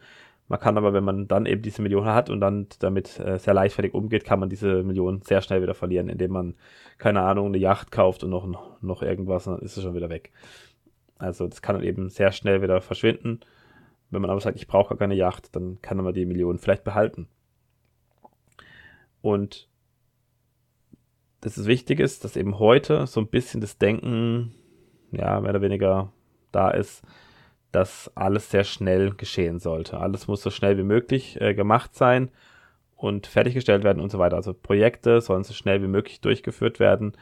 Man 0.47 0.59
kann 0.59 0.77
aber, 0.77 0.91
wenn 0.91 1.03
man 1.03 1.27
dann 1.27 1.45
eben 1.45 1.61
diese 1.61 1.81
Million 1.81 2.05
hat 2.05 2.29
und 2.29 2.41
dann 2.41 2.67
damit 2.79 3.19
äh, 3.19 3.39
sehr 3.39 3.53
leichtfertig 3.53 3.93
umgeht, 3.93 4.25
kann 4.25 4.39
man 4.39 4.49
diese 4.49 4.83
Million 4.83 5.21
sehr 5.21 5.41
schnell 5.41 5.61
wieder 5.61 5.73
verlieren, 5.73 6.09
indem 6.09 6.31
man, 6.31 6.55
keine 6.97 7.21
Ahnung, 7.21 7.47
eine 7.47 7.57
Yacht 7.57 7.91
kauft 7.91 8.23
und 8.23 8.31
noch, 8.31 8.81
noch 8.81 9.01
irgendwas, 9.01 9.45
dann 9.45 9.59
ist 9.59 9.77
es 9.77 9.83
schon 9.83 9.95
wieder 9.95 10.09
weg. 10.09 10.31
Also 11.17 11.47
das 11.47 11.61
kann 11.61 11.75
dann 11.75 11.85
eben 11.85 12.09
sehr 12.09 12.33
schnell 12.33 12.61
wieder 12.61 12.81
verschwinden. 12.81 13.39
Wenn 14.09 14.21
man 14.21 14.29
aber 14.29 14.41
sagt, 14.41 14.57
ich 14.57 14.67
brauche 14.67 14.89
gar 14.89 14.97
keine 14.97 15.15
Yacht, 15.15 15.55
dann 15.55 15.81
kann 15.81 15.95
man 15.97 16.13
die 16.13 16.25
Million 16.25 16.57
vielleicht 16.57 16.83
behalten. 16.83 17.27
Und 19.21 19.69
das 21.41 21.57
ist 21.57 21.65
wichtig 21.65 21.99
ist, 21.99 22.23
dass 22.23 22.37
eben 22.37 22.59
heute 22.59 23.07
so 23.07 23.19
ein 23.19 23.27
bisschen 23.27 23.61
das 23.61 23.77
Denken, 23.77 24.53
ja, 25.11 25.39
mehr 25.41 25.49
oder 25.49 25.61
weniger 25.61 26.13
da 26.51 26.69
ist, 26.69 27.03
dass 27.71 28.11
alles 28.15 28.51
sehr 28.51 28.63
schnell 28.63 29.11
geschehen 29.11 29.59
sollte. 29.59 29.99
Alles 29.99 30.27
muss 30.27 30.41
so 30.41 30.49
schnell 30.49 30.77
wie 30.77 30.83
möglich 30.83 31.39
äh, 31.41 31.53
gemacht 31.53 31.95
sein 31.95 32.29
und 32.95 33.27
fertiggestellt 33.27 33.83
werden 33.83 34.01
und 34.01 34.11
so 34.11 34.19
weiter. 34.19 34.35
Also 34.35 34.53
Projekte 34.53 35.21
sollen 35.21 35.43
so 35.43 35.53
schnell 35.53 35.81
wie 35.81 35.87
möglich 35.87 36.21
durchgeführt 36.21 36.79
werden. 36.79 37.13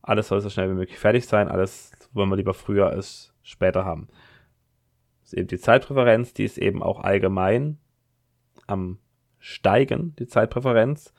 Alles 0.00 0.28
soll 0.28 0.40
so 0.40 0.50
schnell 0.50 0.70
wie 0.70 0.74
möglich 0.74 0.98
fertig 0.98 1.26
sein. 1.26 1.48
Alles 1.48 1.92
wollen 2.12 2.30
wir 2.30 2.36
lieber 2.36 2.54
früher 2.54 2.88
als 2.88 3.34
später 3.42 3.84
haben. 3.84 4.08
Das 5.20 5.32
ist 5.32 5.38
eben 5.38 5.48
die 5.48 5.58
Zeitpräferenz, 5.58 6.32
die 6.32 6.44
ist 6.44 6.58
eben 6.58 6.82
auch 6.82 7.00
allgemein 7.00 7.78
am 8.66 8.98
Steigen, 9.38 10.14
die 10.18 10.26
Zeitpräferenz. 10.26 11.12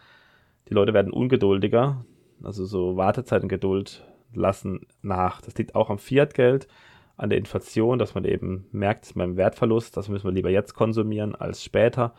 Die 0.69 0.73
Leute 0.73 0.93
werden 0.93 1.11
ungeduldiger. 1.11 2.05
Also 2.43 2.65
so 2.65 2.97
Wartezeit 2.97 3.41
und 3.41 3.49
Geduld 3.49 4.03
lassen 4.33 4.85
nach. 5.01 5.41
Das 5.41 5.55
liegt 5.55 5.75
auch 5.75 5.89
am 5.89 5.97
Fiat-Geld 5.97 6.67
an 7.15 7.29
der 7.29 7.39
Inflation, 7.39 7.99
dass 7.99 8.15
man 8.15 8.25
eben 8.25 8.67
merkt, 8.71 9.13
beim 9.15 9.37
Wertverlust, 9.37 9.95
das 9.95 10.09
müssen 10.09 10.25
wir 10.25 10.31
lieber 10.31 10.49
jetzt 10.49 10.73
konsumieren 10.73 11.35
als 11.35 11.63
später. 11.63 12.13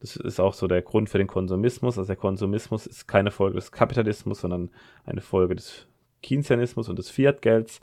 Das 0.00 0.16
ist 0.16 0.38
auch 0.38 0.54
so 0.54 0.68
der 0.68 0.82
Grund 0.82 1.10
für 1.10 1.18
den 1.18 1.26
Konsumismus. 1.26 1.98
Also 1.98 2.06
der 2.06 2.16
Konsumismus 2.16 2.86
ist 2.86 3.08
keine 3.08 3.30
Folge 3.30 3.56
des 3.56 3.72
Kapitalismus, 3.72 4.40
sondern 4.40 4.70
eine 5.04 5.20
Folge 5.20 5.56
des 5.56 5.86
Keynesianismus 6.22 6.88
und 6.88 6.98
des 6.98 7.10
Fiat-Gelds. 7.10 7.80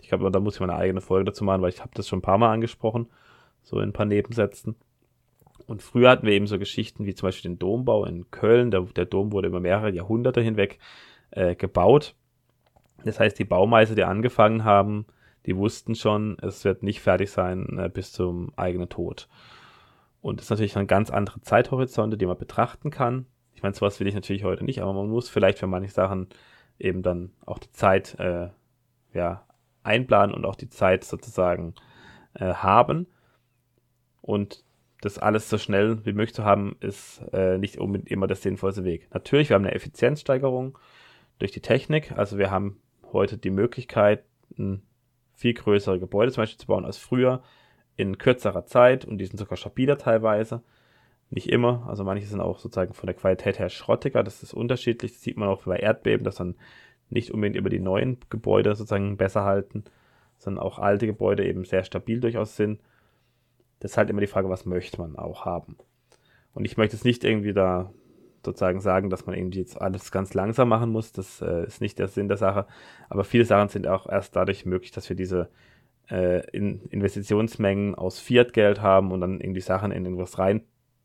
Ich 0.00 0.08
glaube, 0.08 0.30
da 0.30 0.40
muss 0.40 0.54
ich 0.54 0.60
mal 0.60 0.70
eine 0.70 0.78
eigene 0.78 1.00
Folge 1.00 1.24
dazu 1.24 1.44
machen, 1.44 1.62
weil 1.62 1.70
ich 1.70 1.80
habe 1.80 1.92
das 1.94 2.06
schon 2.06 2.18
ein 2.18 2.22
paar 2.22 2.38
Mal 2.38 2.52
angesprochen, 2.52 3.08
so 3.62 3.78
in 3.78 3.88
ein 3.90 3.92
paar 3.94 4.06
Nebensätzen. 4.06 4.76
Und 5.66 5.82
früher 5.82 6.10
hatten 6.10 6.26
wir 6.26 6.32
eben 6.32 6.46
so 6.46 6.58
Geschichten 6.58 7.06
wie 7.06 7.14
zum 7.14 7.28
Beispiel 7.28 7.50
den 7.50 7.58
Dombau 7.58 8.04
in 8.04 8.30
Köln. 8.30 8.70
Der, 8.70 8.82
der 8.82 9.06
Dom 9.06 9.32
wurde 9.32 9.48
über 9.48 9.60
mehrere 9.60 9.90
Jahrhunderte 9.90 10.40
hinweg 10.40 10.78
äh, 11.30 11.54
gebaut. 11.54 12.14
Das 13.04 13.20
heißt, 13.20 13.38
die 13.38 13.44
Baumeister, 13.44 13.94
die 13.94 14.04
angefangen 14.04 14.64
haben, 14.64 15.06
die 15.46 15.56
wussten 15.56 15.94
schon, 15.94 16.36
es 16.40 16.64
wird 16.64 16.82
nicht 16.82 17.00
fertig 17.00 17.30
sein 17.30 17.78
äh, 17.78 17.88
bis 17.88 18.12
zum 18.12 18.52
eigenen 18.56 18.88
Tod. 18.88 19.28
Und 20.20 20.40
das 20.40 20.46
ist 20.46 20.50
natürlich 20.50 20.76
eine 20.76 20.86
ganz 20.86 21.10
andere 21.10 21.40
Zeithorizonte, 21.40 22.16
die 22.16 22.26
man 22.26 22.38
betrachten 22.38 22.90
kann. 22.90 23.26
Ich 23.54 23.62
meine, 23.62 23.74
sowas 23.74 24.00
will 24.00 24.08
ich 24.08 24.14
natürlich 24.14 24.44
heute 24.44 24.64
nicht, 24.64 24.82
aber 24.82 24.92
man 24.92 25.08
muss 25.08 25.28
vielleicht 25.28 25.58
für 25.58 25.68
manche 25.68 25.92
Sachen 25.92 26.28
eben 26.78 27.02
dann 27.02 27.32
auch 27.44 27.58
die 27.58 27.70
Zeit 27.70 28.18
äh, 28.18 28.48
ja, 29.14 29.46
einplanen 29.82 30.34
und 30.34 30.44
auch 30.44 30.56
die 30.56 30.68
Zeit 30.68 31.04
sozusagen 31.04 31.74
äh, 32.34 32.54
haben. 32.54 33.06
Und 34.20 34.64
das 35.06 35.18
alles 35.18 35.48
so 35.48 35.58
schnell 35.58 36.04
wie 36.04 36.12
möglich 36.12 36.34
zu 36.34 36.44
haben, 36.44 36.76
ist 36.80 37.22
äh, 37.32 37.58
nicht 37.58 37.78
unbedingt 37.78 38.10
immer 38.10 38.26
der 38.26 38.36
sinnvollste 38.36 38.84
Weg. 38.84 39.08
Natürlich, 39.14 39.48
wir 39.48 39.54
haben 39.54 39.64
eine 39.64 39.74
Effizienzsteigerung 39.74 40.78
durch 41.38 41.52
die 41.52 41.60
Technik. 41.60 42.12
Also 42.12 42.38
wir 42.38 42.50
haben 42.50 42.80
heute 43.12 43.38
die 43.38 43.50
Möglichkeit, 43.50 44.24
viel 45.34 45.54
größere 45.54 46.00
Gebäude 46.00 46.32
zum 46.32 46.42
Beispiel 46.42 46.58
zu 46.58 46.66
bauen 46.66 46.84
als 46.84 46.98
früher 46.98 47.42
in 47.96 48.18
kürzerer 48.18 48.66
Zeit 48.66 49.04
und 49.04 49.18
die 49.18 49.26
sind 49.26 49.38
sogar 49.38 49.56
stabiler 49.56 49.98
teilweise. 49.98 50.62
Nicht 51.30 51.48
immer, 51.48 51.86
also 51.88 52.04
manche 52.04 52.26
sind 52.26 52.40
auch 52.40 52.58
sozusagen 52.58 52.94
von 52.94 53.06
der 53.06 53.16
Qualität 53.16 53.58
her 53.58 53.68
schrottiger, 53.68 54.22
das 54.22 54.42
ist 54.42 54.54
unterschiedlich, 54.54 55.12
das 55.12 55.22
sieht 55.22 55.36
man 55.36 55.48
auch 55.48 55.64
bei 55.64 55.76
Erdbeben, 55.76 56.24
dass 56.24 56.36
dann 56.36 56.54
nicht 57.10 57.32
unbedingt 57.32 57.56
immer 57.56 57.68
die 57.68 57.80
neuen 57.80 58.18
Gebäude 58.30 58.74
sozusagen 58.74 59.16
besser 59.16 59.44
halten, 59.44 59.84
sondern 60.38 60.64
auch 60.64 60.78
alte 60.78 61.06
Gebäude 61.06 61.44
eben 61.44 61.64
sehr 61.64 61.84
stabil 61.84 62.20
durchaus 62.20 62.56
sind. 62.56 62.80
Das 63.80 63.92
ist 63.92 63.96
halt 63.96 64.10
immer 64.10 64.20
die 64.20 64.26
Frage, 64.26 64.48
was 64.48 64.66
möchte 64.66 65.00
man 65.00 65.16
auch 65.16 65.44
haben. 65.44 65.76
Und 66.54 66.64
ich 66.64 66.76
möchte 66.76 66.96
jetzt 66.96 67.04
nicht 67.04 67.24
irgendwie 67.24 67.52
da 67.52 67.92
sozusagen 68.44 68.80
sagen, 68.80 69.10
dass 69.10 69.26
man 69.26 69.36
irgendwie 69.36 69.58
jetzt 69.58 69.80
alles 69.80 70.10
ganz 70.10 70.32
langsam 70.32 70.68
machen 70.68 70.90
muss. 70.90 71.12
Das 71.12 71.42
äh, 71.42 71.66
ist 71.66 71.80
nicht 71.80 71.98
der 71.98 72.08
Sinn 72.08 72.28
der 72.28 72.38
Sache. 72.38 72.66
Aber 73.10 73.24
viele 73.24 73.44
Sachen 73.44 73.68
sind 73.68 73.86
auch 73.86 74.08
erst 74.08 74.34
dadurch 74.36 74.64
möglich, 74.64 74.92
dass 74.92 75.08
wir 75.08 75.16
diese 75.16 75.50
äh, 76.10 76.48
in 76.50 76.82
Investitionsmengen 76.86 77.94
aus 77.94 78.20
Fiat-Geld 78.20 78.80
haben 78.80 79.12
und 79.12 79.20
dann 79.20 79.40
irgendwie 79.40 79.60
Sachen 79.60 79.92
in 79.92 80.04
irgendwas 80.04 80.38
rein, 80.38 80.62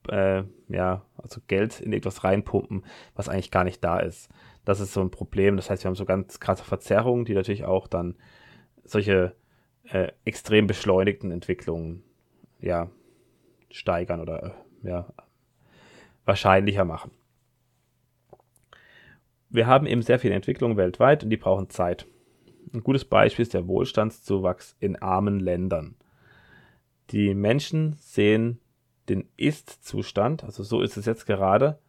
äh, 0.08 0.44
ja, 0.70 1.06
also 1.18 1.42
Geld 1.48 1.82
in 1.82 1.94
etwas 1.94 2.24
reinpumpen, 2.24 2.86
was 3.16 3.28
eigentlich 3.28 3.52
gar 3.52 3.64
nicht 3.64 3.84
da 3.84 4.00
ist. 4.00 4.30
Das 4.64 4.80
ist 4.80 4.94
so 4.94 5.02
ein 5.02 5.12
Problem. 5.12 5.58
Das 5.58 5.70
heißt, 5.70 5.84
wir 5.84 5.90
haben 5.90 5.96
so 5.96 6.06
ganz 6.06 6.40
krasse 6.40 6.64
Verzerrungen, 6.64 7.26
die 7.26 7.34
natürlich 7.34 7.66
auch 7.66 7.88
dann 7.88 8.16
solche 8.84 9.36
äh, 9.84 10.12
extrem 10.24 10.68
beschleunigten 10.68 11.32
Entwicklungen 11.32 12.04
ja 12.62 12.90
steigern 13.70 14.22
oder 14.22 14.56
ja 14.84 15.12
wahrscheinlicher 16.26 16.86
machen 16.86 17.12
wir 19.52 19.68
haben 19.68 19.86
eben 19.86 20.02
sehr 20.02 20.18
viele 20.18 20.34
Entwicklungen 20.34 20.78
weltweit 20.78 21.24
und 21.24 21.30
die 21.30 21.38
brauchen 21.38 21.70
Zeit. 21.70 22.08
Ein 22.74 22.84
gutes 22.84 23.06
Beispiel 23.06 23.44
ist 23.44 23.54
der 23.54 23.68
Wohlstandszuwachs 23.68 24.76
in 24.80 24.96
armen 24.96 25.40
Ländern. 25.40 25.96
Die 27.12 27.34
Menschen 27.34 27.98
sehen 28.00 28.60
den 29.10 29.28
Ist-Zustand, 29.36 30.46
also 30.46 30.64
so 30.64 30.82
ist 30.82 30.96
es 30.96 31.06
jetzt 31.06 31.26
gerade, 31.26 31.80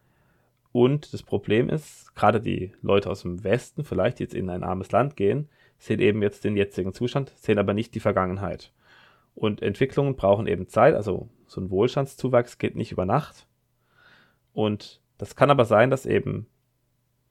Und 0.73 1.13
das 1.13 1.23
Problem 1.23 1.69
ist, 1.69 2.15
gerade 2.17 2.41
die 2.41 2.73
Leute 2.81 3.11
aus 3.11 3.23
dem 3.23 3.45
Westen, 3.45 3.85
vielleicht 3.85 4.19
die 4.19 4.25
jetzt 4.25 4.35
in 4.35 4.49
ein 4.49 4.65
armes 4.65 4.91
Land 4.91 5.17
gehen, 5.17 5.49
sehen 5.79 6.01
eben 6.01 6.23
jetzt 6.23 6.45
den 6.45 6.57
jetzigen 6.57 6.95
Zustand, 6.95 7.33
sehen 7.37 7.59
aber 7.59 7.75
nicht 7.75 7.95
die 7.95 8.01
Vergangenheit. 8.01 8.73
Und 9.35 9.63
Entwicklungen 9.63 10.17
brauchen 10.17 10.47
eben 10.47 10.69
Zeit, 10.69 10.95
also 10.95 11.29
so 11.47 11.61
ein 11.61 11.71
Wohlstandszuwachs 11.71 12.59
geht 12.59 12.77
nicht 12.77 12.93
über 12.93 13.07
Nacht. 13.07 13.47
Und 14.53 15.01
das 15.19 15.37
kann 15.37 15.51
aber 15.51 15.65
sein, 15.65 15.91
dass 15.91 16.07
eben 16.07 16.47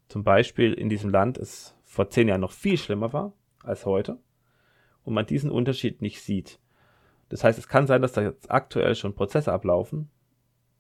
zum 0.08 0.24
Beispiel 0.24 0.74
in 0.74 0.90
diesem 0.90 1.10
Land 1.10 1.38
es 1.38 1.76
vor 1.84 2.10
zehn 2.10 2.28
Jahren 2.28 2.42
noch 2.42 2.52
viel 2.52 2.78
schlimmer 2.78 3.14
war 3.14 3.34
als 3.64 3.86
heute 3.86 4.18
und 5.04 5.14
man 5.14 5.26
diesen 5.26 5.52
Unterschied 5.52 6.02
nicht 6.02 6.22
sieht. 6.22 6.60
Das 7.30 7.44
heißt, 7.44 7.58
es 7.58 7.68
kann 7.68 7.88
sein, 7.88 8.02
dass 8.02 8.14
da 8.14 8.22
jetzt 8.22 8.52
aktuell 8.52 8.96
schon 8.96 9.16
Prozesse 9.16 9.54
ablaufen, 9.54 10.10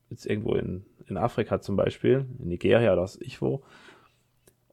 jetzt 0.10 0.26
irgendwo 0.26 0.56
in, 0.56 0.86
in 1.06 1.18
Afrika 1.18 1.62
zum 1.62 1.76
Beispiel, 1.76 2.26
in 2.40 2.50
Nigeria 2.50 2.92
oder 2.92 3.04
was 3.04 3.20
ich 3.22 3.42
wo, 3.42 3.64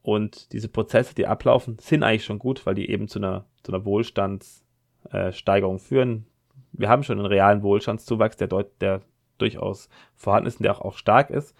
und 0.01 0.53
diese 0.53 0.69
Prozesse, 0.69 1.13
die 1.13 1.27
ablaufen, 1.27 1.77
sind 1.79 2.03
eigentlich 2.03 2.25
schon 2.25 2.39
gut, 2.39 2.65
weil 2.65 2.75
die 2.75 2.89
eben 2.89 3.07
zu 3.07 3.19
einer, 3.19 3.45
zu 3.63 3.71
einer 3.71 3.85
Wohlstandssteigerung 3.85 5.79
führen. 5.79 6.25
Wir 6.71 6.89
haben 6.89 7.03
schon 7.03 7.17
einen 7.17 7.27
realen 7.27 7.63
Wohlstandszuwachs, 7.63 8.37
der, 8.37 8.47
deut, 8.47 8.69
der 8.81 9.01
durchaus 9.37 9.89
vorhanden 10.15 10.47
ist 10.47 10.57
und 10.57 10.63
der 10.63 10.75
auch, 10.75 10.81
auch 10.81 10.97
stark 10.97 11.29
ist. 11.29 11.55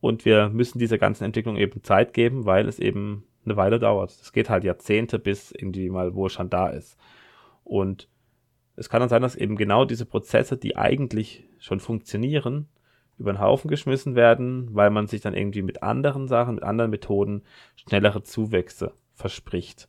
Und 0.00 0.24
wir 0.24 0.48
müssen 0.48 0.78
dieser 0.78 0.98
ganzen 0.98 1.24
Entwicklung 1.24 1.56
eben 1.56 1.82
Zeit 1.82 2.14
geben, 2.14 2.46
weil 2.46 2.66
es 2.68 2.78
eben 2.78 3.24
eine 3.44 3.56
Weile 3.56 3.78
dauert. 3.78 4.10
Es 4.10 4.32
geht 4.32 4.50
halt 4.50 4.64
Jahrzehnte, 4.64 5.18
bis 5.18 5.52
irgendwie 5.52 5.90
mal 5.90 6.14
Wohlstand 6.14 6.52
da 6.52 6.68
ist. 6.68 6.98
Und 7.64 8.08
es 8.76 8.88
kann 8.88 9.00
dann 9.00 9.08
sein, 9.08 9.22
dass 9.22 9.36
eben 9.36 9.56
genau 9.56 9.84
diese 9.84 10.06
Prozesse, 10.06 10.56
die 10.56 10.76
eigentlich 10.76 11.44
schon 11.58 11.80
funktionieren, 11.80 12.68
über 13.18 13.32
den 13.32 13.40
Haufen 13.40 13.68
geschmissen 13.68 14.14
werden, 14.14 14.74
weil 14.74 14.88
man 14.88 15.06
sich 15.06 15.20
dann 15.20 15.34
irgendwie 15.34 15.60
mit 15.60 15.82
anderen 15.82 16.26
Sachen, 16.26 16.54
mit 16.54 16.64
anderen 16.64 16.90
Methoden 16.90 17.42
schnellere 17.76 18.22
Zuwächse 18.22 18.94
verspricht. 19.12 19.88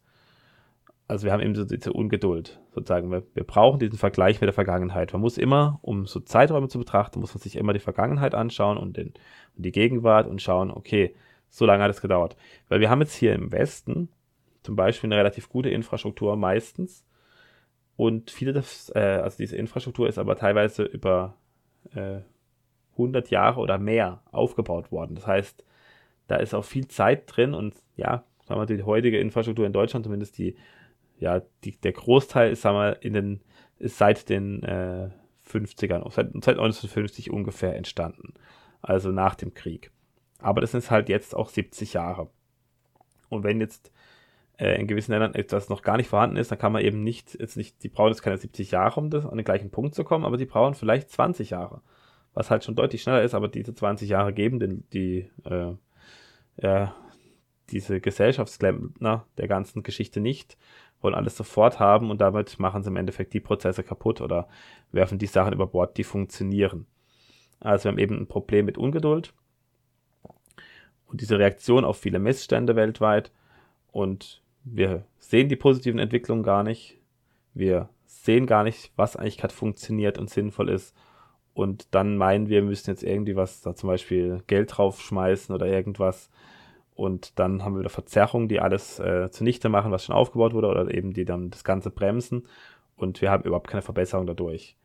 Also 1.12 1.26
wir 1.26 1.34
haben 1.34 1.42
eben 1.42 1.56
so 1.56 1.66
diese 1.66 1.92
Ungeduld, 1.92 2.62
sozusagen. 2.74 3.12
Wir, 3.12 3.22
wir 3.34 3.44
brauchen 3.44 3.82
diesen 3.82 3.98
Vergleich 3.98 4.40
mit 4.40 4.48
der 4.48 4.54
Vergangenheit. 4.54 5.12
Man 5.12 5.22
muss 5.22 5.38
immer, 5.38 5.78
um 5.82 6.06
so 6.06 6.22
Zeiträume 6.22 6.70
zu 6.70 6.80
betrachten, 6.80 7.20
muss 7.20 7.34
man 7.34 7.42
sich 7.42 7.58
immer 7.58 7.74
die 7.74 7.82
Vergangenheit 7.82 8.34
anschauen 8.34 8.78
und, 8.78 8.96
den, 8.96 9.08
und 9.58 9.66
die 9.66 9.74
Gegenwart 9.74 10.26
und 10.26 10.42
schauen, 10.42 10.72
okay, 10.72 11.14
so 11.50 11.66
lange 11.66 11.84
hat 11.84 11.92
es 11.92 12.00
gedauert. 12.00 12.38
Weil 12.70 12.80
wir 12.80 12.90
haben 12.90 13.02
jetzt 13.02 13.14
hier 13.14 13.36
im 13.36 13.52
Westen 13.52 14.08
zum 14.64 14.78
Beispiel 14.78 15.10
eine 15.10 15.18
relativ 15.18 15.50
gute 15.50 15.70
Infrastruktur 15.70 16.38
meistens. 16.38 17.06
Und 17.98 18.32
viele, 18.32 18.54
das, 18.54 18.90
äh, 18.96 19.20
also 19.22 19.36
diese 19.36 19.58
Infrastruktur 19.58 20.08
ist 20.08 20.18
aber 20.18 20.38
teilweise 20.38 20.84
über 20.84 21.36
äh, 21.94 22.22
100 22.94 23.30
Jahre 23.32 23.60
oder 23.60 23.78
mehr 23.80 24.22
aufgebaut 24.32 24.94
worden. 24.94 25.16
Das 25.16 25.28
heißt, 25.28 25.66
da 26.28 26.38
ist 26.38 26.54
auch 26.54 26.64
viel 26.64 26.88
Zeit 26.88 27.24
drin 27.26 27.54
und 27.54 27.76
ja, 27.98 28.24
sagen 28.46 28.62
wir, 28.62 28.66
die 28.66 28.84
heutige 28.84 29.20
Infrastruktur 29.20 29.66
in 29.66 29.74
Deutschland, 29.74 30.06
zumindest 30.06 30.38
die, 30.38 30.56
ja, 31.22 31.42
die, 31.64 31.80
der 31.80 31.94
Großteil 31.94 32.52
ist, 32.52 32.62
sagen 32.62 32.78
wir, 32.78 33.02
in 33.02 33.14
den, 33.14 33.42
ist 33.80 33.98
seit 33.98 34.30
den 34.30 34.64
äh, 34.64 35.10
50ern, 35.50 36.04
seit, 36.12 36.32
seit 36.34 36.58
1950 36.58 37.32
ungefähr 37.32 37.76
entstanden. 37.76 38.34
Also 38.82 39.12
nach 39.12 39.36
dem 39.36 39.54
Krieg. 39.54 39.92
Aber 40.40 40.62
das 40.62 40.74
ist 40.74 40.92
halt 40.92 41.08
jetzt 41.08 41.36
auch 41.36 41.50
70 41.50 41.94
Jahre. 41.94 42.30
Und 43.30 43.44
wenn 43.44 43.62
jetzt 43.62 43.92
äh, 44.58 44.80
in 44.80 44.88
gewissen 44.88 45.12
Ländern 45.12 45.36
etwas 45.36 45.70
noch 45.70 45.84
gar 45.84 45.98
nicht 45.98 46.10
vorhanden 46.10 46.38
ist, 46.38 46.52
dann 46.52 46.58
kann 46.60 46.74
man 46.74 46.84
eben 46.84 47.04
nicht, 47.04 47.40
jetzt 47.40 47.56
nicht, 47.56 47.84
die 47.84 47.90
brauchen 47.90 48.10
jetzt 48.10 48.24
keine 48.24 48.38
70 48.38 48.72
Jahre, 48.72 49.00
um 49.00 49.10
das, 49.10 49.26
an 49.26 49.38
den 49.38 49.46
gleichen 49.46 49.70
Punkt 49.70 49.96
zu 49.96 50.04
kommen, 50.04 50.26
aber 50.26 50.38
die 50.38 50.46
brauchen 50.46 50.74
vielleicht 50.74 51.10
20 51.12 51.52
Jahre 51.52 51.82
was 52.34 52.50
halt 52.50 52.64
schon 52.64 52.76
deutlich 52.76 53.02
schneller 53.02 53.24
ist, 53.24 53.34
aber 53.34 53.48
diese 53.48 53.74
20 53.74 54.10
Jahre 54.10 54.34
geben 54.34 54.60
den, 54.60 54.84
die, 54.94 55.30
äh, 55.46 55.74
ja, 56.62 56.96
diese 57.70 58.02
Gesellschaftsklempner 58.02 59.26
der 59.38 59.48
ganzen 59.48 59.84
Geschichte 59.84 60.20
nicht, 60.20 60.58
wollen 61.02 61.16
alles 61.16 61.36
sofort 61.36 61.80
haben 61.80 62.12
und 62.12 62.22
damit 62.22 62.60
machen 62.60 62.84
sie 62.84 62.90
im 62.90 62.96
Endeffekt 62.96 63.34
die 63.34 63.40
Prozesse 63.40 63.84
kaputt 63.84 64.22
oder 64.22 64.48
werfen 64.92 65.18
die 65.18 65.28
Sachen 65.28 65.54
über 65.54 65.68
Bord, 65.68 65.98
die 65.98 66.04
funktionieren. 66.04 66.86
Also 67.60 67.86
wir 67.86 67.92
haben 67.92 68.00
eben 68.00 68.18
ein 68.18 68.28
Problem 68.28 68.66
mit 68.66 68.78
Ungeduld 68.78 69.34
und 71.06 71.22
diese 71.22 71.40
Reaktion 71.40 71.86
auf 71.86 71.98
viele 71.98 72.20
Missstände 72.20 72.76
weltweit 72.76 73.32
und 73.92 74.42
wir 74.64 75.06
sehen 75.20 75.50
die 75.50 75.56
positiven 75.56 76.00
Entwicklungen 76.00 76.44
gar 76.44 76.64
nicht. 76.64 77.00
Wir 77.54 77.90
sehen 78.06 78.46
gar 78.46 78.64
nicht, 78.64 78.92
was 78.96 79.16
eigentlich 79.16 79.38
gerade 79.38 79.54
funktioniert 79.54 80.18
und 80.18 80.30
sinnvoll 80.30 80.70
ist 80.70 80.96
und 81.54 81.88
dann 81.92 82.18
meinen 82.18 82.50
wir, 82.50 82.62
müssen 82.62 82.90
jetzt 82.90 83.04
irgendwie 83.04 83.36
was, 83.36 83.62
da 83.62 83.76
zum 83.76 83.88
Beispiel 83.88 84.42
Geld 84.48 84.78
draufschmeißen 84.78 85.54
oder 85.54 85.66
irgendwas. 85.66 86.30
Und 86.96 87.40
dann 87.40 87.64
haben 87.64 87.74
wir 87.74 87.80
wieder 87.80 87.90
Verzerrungen, 87.90 88.48
die 88.48 88.60
alles 88.60 89.00
äh, 89.00 89.30
zunichte 89.32 89.70
machen, 89.70 89.92
was 89.92 90.06
schon 90.06 90.16
aufgebaut 90.16 90.54
wurde, 90.54 90.68
oder 90.68 90.94
eben 90.94 91.14
die 91.14 91.26
dann 91.26 91.50
das 91.50 91.64
Ganze 91.64 91.90
bremsen. 91.90 92.48
Und 92.96 93.22
wir 93.22 93.32
haben 93.32 93.44
überhaupt 93.44 93.68
keine 93.68 93.82
Verbesserung 93.82 94.28
dadurch. 94.28 94.78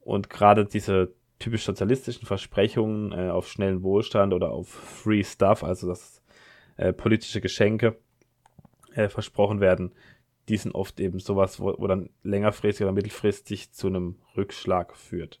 Und 0.00 0.30
gerade 0.30 0.64
diese 0.64 1.12
typisch 1.38 1.64
sozialistischen 1.64 2.26
Versprechungen 2.26 3.12
äh, 3.12 3.30
auf 3.30 3.48
schnellen 3.48 3.82
Wohlstand 3.82 4.32
oder 4.32 4.50
auf 4.50 4.68
Free 4.68 5.24
Stuff, 5.24 5.64
also 5.64 5.86
dass 5.86 6.22
äh, 6.76 6.92
politische 6.92 7.40
Geschenke 7.40 7.96
äh, 8.94 9.08
versprochen 9.08 9.60
werden, 9.60 9.92
die 10.48 10.56
sind 10.56 10.74
oft 10.74 10.98
eben 11.00 11.20
sowas, 11.20 11.60
wo, 11.60 11.74
wo 11.78 11.86
dann 11.86 12.10
längerfristig 12.22 12.84
oder 12.84 12.92
mittelfristig 12.92 13.72
zu 13.72 13.86
einem 13.86 14.16
Rückschlag 14.36 14.96
führt. 14.96 15.40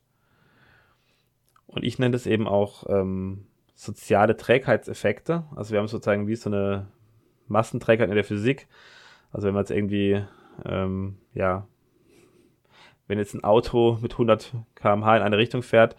Und 1.66 1.84
ich 1.84 1.98
nenne 1.98 2.12
das 2.12 2.26
eben 2.26 2.46
auch 2.46 2.84
ähm, 2.88 3.46
soziale 3.78 4.36
Trägheitseffekte. 4.36 5.44
Also 5.54 5.70
wir 5.70 5.78
haben 5.78 5.86
sozusagen 5.86 6.26
wie 6.26 6.34
so 6.34 6.50
eine 6.50 6.88
Massenträgheit 7.46 8.08
in 8.08 8.14
der 8.16 8.24
Physik. 8.24 8.66
Also 9.30 9.46
wenn 9.46 9.54
man 9.54 9.62
jetzt 9.62 9.70
irgendwie, 9.70 10.20
ähm, 10.64 11.18
ja, 11.32 11.68
wenn 13.06 13.18
jetzt 13.18 13.34
ein 13.34 13.44
Auto 13.44 13.98
mit 14.02 14.14
100 14.14 14.52
km/h 14.74 15.16
in 15.16 15.22
eine 15.22 15.38
Richtung 15.38 15.62
fährt 15.62 15.94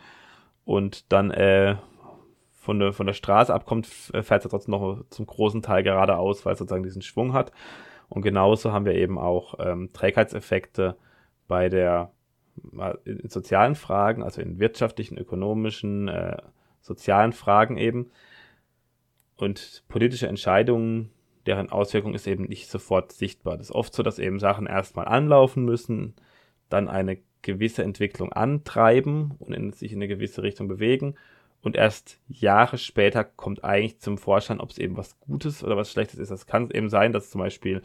und 0.66 1.10
dann 1.14 1.32
äh, 1.32 1.78
von, 2.52 2.80
der, 2.80 2.92
von 2.92 3.08
der 3.08 3.14
Straße 3.14 3.54
abkommt, 3.54 3.88
fährt 3.88 4.44
es 4.44 4.52
trotzdem 4.52 4.74
noch 4.74 5.06
zum 5.10 5.26
großen 5.26 5.62
Teil 5.62 5.82
geradeaus, 5.82 6.46
weil 6.46 6.54
es 6.54 6.60
sozusagen 6.60 6.84
diesen 6.84 7.02
Schwung 7.02 7.32
hat. 7.32 7.54
Und 8.10 8.24
genauso 8.24 8.74
haben 8.74 8.86
wir 8.86 8.96
eben 8.96 9.18
auch 9.18 9.56
ähm, 9.60 9.90
Trägheitseffekte 9.94 10.98
bei 11.48 11.70
der 11.70 12.12
in 13.06 13.30
sozialen 13.30 13.76
Fragen, 13.76 14.22
also 14.22 14.42
in 14.42 14.60
wirtschaftlichen, 14.60 15.18
ökonomischen, 15.18 16.10
äh, 16.10 16.38
sozialen 16.82 17.34
Fragen 17.34 17.78
eben. 17.78 18.12
Und 19.36 19.84
politische 19.88 20.28
Entscheidungen, 20.28 21.12
deren 21.46 21.70
Auswirkung 21.70 22.14
ist 22.14 22.28
eben 22.28 22.44
nicht 22.44 22.70
sofort 22.70 23.12
sichtbar. 23.12 23.58
Das 23.58 23.70
ist 23.70 23.76
oft 23.76 23.94
so, 23.94 24.04
dass 24.04 24.20
eben 24.20 24.40
Sachen 24.40 24.68
erstmal 24.68 25.08
anlaufen 25.08 25.64
müssen, 25.64 26.14
dann 26.70 26.88
eine 26.88 27.18
gewisse 27.42 27.84
Entwicklung 27.84 28.34
antreiben 28.34 29.36
und 29.40 29.54
in, 29.54 29.72
sich 29.72 29.94
in 29.94 30.00
eine 30.00 30.08
gewisse 30.08 30.44
Richtung 30.44 30.68
bewegen. 30.68 31.16
Und 31.62 31.76
erst 31.76 32.20
Jahre 32.28 32.78
später 32.78 33.24
kommt 33.24 33.64
eigentlich 33.64 34.00
zum 34.00 34.18
Vorschein, 34.18 34.60
ob 34.60 34.72
es 34.72 34.78
eben 34.78 34.98
was 34.98 35.20
Gutes 35.20 35.64
oder 35.64 35.76
was 35.76 35.92
Schlechtes 35.92 36.20
ist. 36.20 36.32
Das 36.32 36.46
kann 36.46 36.70
eben 36.72 36.90
sein, 36.90 37.12
dass 37.12 37.32
zum 37.32 37.40
Beispiel 37.40 37.82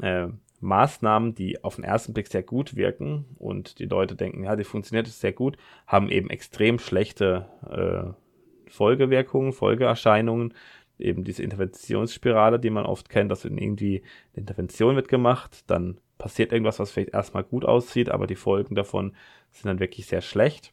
äh, 0.00 0.28
Maßnahmen, 0.62 1.34
die 1.34 1.62
auf 1.62 1.76
den 1.76 1.84
ersten 1.84 2.14
Blick 2.14 2.28
sehr 2.28 2.42
gut 2.42 2.76
wirken 2.76 3.24
und 3.38 3.78
die 3.78 3.86
Leute 3.86 4.14
denken, 4.14 4.44
ja, 4.44 4.56
die 4.56 4.64
funktioniert 4.64 5.06
sehr 5.08 5.32
gut, 5.32 5.56
haben 5.86 6.08
eben 6.08 6.30
extrem 6.30 6.78
schlechte 6.78 7.46
äh, 7.68 8.70
Folgewirkungen, 8.70 9.52
Folgeerscheinungen. 9.52 10.54
Eben 10.98 11.24
diese 11.24 11.42
Interventionsspirale, 11.42 12.60
die 12.60 12.70
man 12.70 12.86
oft 12.86 13.08
kennt, 13.08 13.30
dass 13.30 13.44
irgendwie 13.44 14.02
eine 14.32 14.40
Intervention 14.40 14.94
wird 14.94 15.08
gemacht, 15.08 15.64
dann 15.66 15.98
passiert 16.16 16.52
irgendwas, 16.52 16.78
was 16.78 16.92
vielleicht 16.92 17.12
erstmal 17.12 17.42
gut 17.42 17.64
aussieht, 17.64 18.08
aber 18.08 18.28
die 18.28 18.36
Folgen 18.36 18.76
davon 18.76 19.16
sind 19.50 19.66
dann 19.66 19.80
wirklich 19.80 20.06
sehr 20.06 20.20
schlecht. 20.20 20.72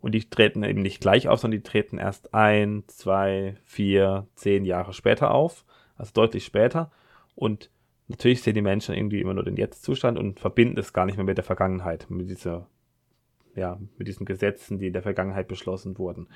Und 0.00 0.12
die 0.12 0.28
treten 0.28 0.64
eben 0.64 0.82
nicht 0.82 1.00
gleich 1.00 1.28
auf, 1.28 1.40
sondern 1.40 1.60
die 1.60 1.68
treten 1.68 1.98
erst 1.98 2.34
ein, 2.34 2.84
zwei, 2.88 3.56
vier, 3.64 4.26
zehn 4.34 4.64
Jahre 4.64 4.92
später 4.92 5.32
auf, 5.32 5.64
also 5.96 6.12
deutlich 6.12 6.44
später. 6.44 6.90
Und 7.34 7.70
natürlich 8.08 8.42
sehen 8.42 8.54
die 8.54 8.62
Menschen 8.62 8.94
irgendwie 8.94 9.20
immer 9.20 9.34
nur 9.34 9.44
den 9.44 9.56
Jetzt-Zustand 9.56 10.18
und 10.18 10.40
verbinden 10.40 10.78
es 10.78 10.92
gar 10.92 11.06
nicht 11.06 11.16
mehr 11.16 11.24
mit 11.24 11.36
der 11.36 11.44
Vergangenheit, 11.44 12.06
mit 12.08 12.28
dieser, 12.28 12.68
ja, 13.54 13.78
mit 13.96 14.08
diesen 14.08 14.26
Gesetzen, 14.26 14.78
die 14.78 14.88
in 14.88 14.92
der 14.92 15.02
Vergangenheit 15.02 15.48
beschlossen 15.48 15.98
wurden. 15.98 16.28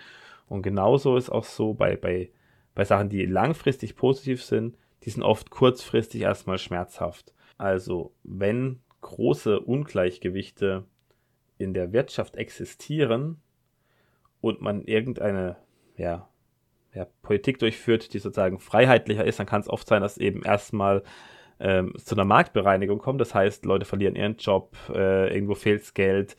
Und 0.49 0.63
genauso 0.63 1.17
ist 1.17 1.31
auch 1.31 1.45
so 1.45 1.73
bei, 1.75 1.97
bei, 1.97 2.31
bei 2.75 2.85
Sachen, 2.85 3.09
die 3.09 3.25
langfristig 3.25 3.97
positiv 3.97 4.43
sind, 4.43 4.77
die 5.05 5.11
sind 5.11 5.23
oft 5.23 5.51
kurzfristig 5.51 6.21
erstmal 6.21 6.59
schmerzhaft. 6.59 7.35
Also, 7.59 8.15
wenn 8.23 8.81
große 9.01 9.59
Ungleichgewichte 9.61 10.85
in 11.59 11.75
der 11.75 11.93
Wirtschaft 11.93 12.37
existieren 12.37 13.41
und 14.41 14.61
man 14.61 14.83
irgendeine, 14.85 15.57
ja, 15.97 16.29
ja, 16.95 17.07
Politik 17.23 17.59
durchführt, 17.59 18.13
die 18.13 18.19
sozusagen 18.19 18.59
freiheitlicher 18.59 19.25
ist, 19.25 19.39
dann 19.39 19.47
kann 19.47 19.63
es 19.63 19.69
oft 19.69 19.89
sein, 19.89 20.03
dass 20.03 20.19
eben 20.19 20.43
erstmal 20.43 21.03
ähm, 21.63 21.95
zu 21.97 22.15
einer 22.17 22.25
Marktbereinigung 22.25 22.99
kommt. 22.99 23.21
Das 23.21 23.35
heißt, 23.35 23.65
Leute 23.65 23.87
verlieren 23.87 24.17
ihren 24.17 24.37
Job, 24.37 24.77
äh, 24.93 25.33
irgendwo 25.33 25.55
fehlt 25.55 25.95
Geld, 25.95 26.37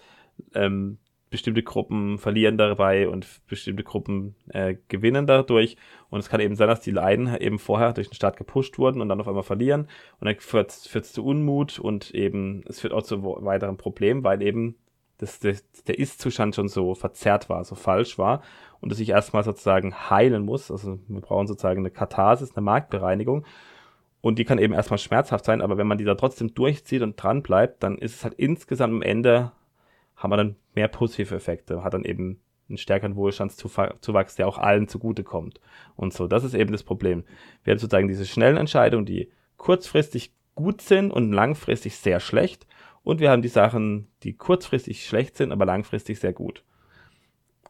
ähm, 0.53 0.97
bestimmte 1.29 1.63
Gruppen 1.63 2.19
verlieren 2.19 2.59
dabei 2.59 3.09
und 3.09 3.25
bestimmte 3.47 3.83
Gruppen 3.83 4.35
äh, 4.49 4.75
gewinnen 4.89 5.25
dadurch. 5.25 5.77
Und 6.11 6.19
es 6.19 6.29
kann 6.29 6.41
eben 6.41 6.55
sein, 6.55 6.67
dass 6.67 6.81
die 6.81 6.91
Leiden 6.91 7.35
eben 7.39 7.57
vorher 7.57 7.93
durch 7.93 8.09
den 8.09 8.13
Staat 8.13 8.37
gepusht 8.37 8.77
wurden 8.77 9.01
und 9.01 9.09
dann 9.09 9.19
auf 9.19 9.27
einmal 9.27 9.41
verlieren. 9.43 9.87
Und 10.19 10.27
dann 10.27 10.35
führt 10.37 10.69
es 10.69 11.13
zu 11.13 11.25
Unmut 11.25 11.79
und 11.79 12.11
eben 12.11 12.63
es 12.67 12.81
führt 12.81 12.93
auch 12.93 13.01
zu 13.01 13.23
weiteren 13.23 13.77
Problemen, 13.77 14.23
weil 14.23 14.43
eben 14.43 14.75
das, 15.17 15.39
das, 15.39 15.63
der 15.87 15.97
Ist-Zustand 15.97 16.53
schon 16.53 16.67
so 16.67 16.93
verzerrt 16.93 17.49
war, 17.49 17.63
so 17.63 17.75
falsch 17.75 18.19
war 18.19 18.43
und 18.81 18.91
es 18.91 18.97
sich 18.97 19.09
erstmal 19.09 19.43
sozusagen 19.43 19.95
heilen 20.09 20.43
muss. 20.43 20.69
Also 20.69 20.99
wir 21.07 21.21
brauchen 21.21 21.47
sozusagen 21.47 21.79
eine 21.79 21.91
Katharsis, 21.91 22.55
eine 22.55 22.63
Marktbereinigung. 22.63 23.45
Und 24.23 24.39
die 24.39 24.45
kann 24.45 24.57
eben 24.57 24.73
erstmal 24.73 24.99
schmerzhaft 24.99 25.43
sein, 25.43 25.61
aber 25.61 25.77
wenn 25.77 25.85
man 25.85 25.97
die 25.97 26.05
da 26.05 26.15
trotzdem 26.15 26.53
durchzieht 26.53 27.01
und 27.01 27.21
dran 27.21 27.43
bleibt, 27.43 27.83
dann 27.83 27.97
ist 27.97 28.15
es 28.15 28.23
halt 28.23 28.35
insgesamt 28.35 28.93
am 28.93 29.01
Ende 29.01 29.51
haben 30.15 30.31
wir 30.31 30.37
dann 30.37 30.55
mehr 30.75 30.87
positive 30.87 31.35
Effekte, 31.35 31.83
hat 31.83 31.93
dann 31.93 32.05
eben 32.05 32.39
einen 32.69 32.77
stärkeren 32.77 33.17
Wohlstandszuwachs, 33.17 34.35
der 34.35 34.47
auch 34.47 34.57
allen 34.57 34.87
zugutekommt. 34.87 35.59
Und 35.97 36.13
so, 36.13 36.29
das 36.29 36.45
ist 36.45 36.53
eben 36.53 36.71
das 36.71 36.83
Problem. 36.83 37.25
Wir 37.65 37.71
haben 37.71 37.79
sozusagen 37.79 38.07
diese 38.07 38.25
schnellen 38.25 38.55
Entscheidungen, 38.55 39.05
die 39.05 39.29
kurzfristig 39.57 40.31
gut 40.55 40.79
sind 40.79 41.11
und 41.11 41.33
langfristig 41.33 41.97
sehr 41.97 42.21
schlecht. 42.21 42.65
Und 43.03 43.19
wir 43.19 43.29
haben 43.29 43.41
die 43.41 43.49
Sachen, 43.49 44.07
die 44.23 44.37
kurzfristig 44.37 45.05
schlecht 45.05 45.35
sind, 45.35 45.51
aber 45.51 45.65
langfristig 45.65 46.21
sehr 46.21 46.31
gut. 46.31 46.63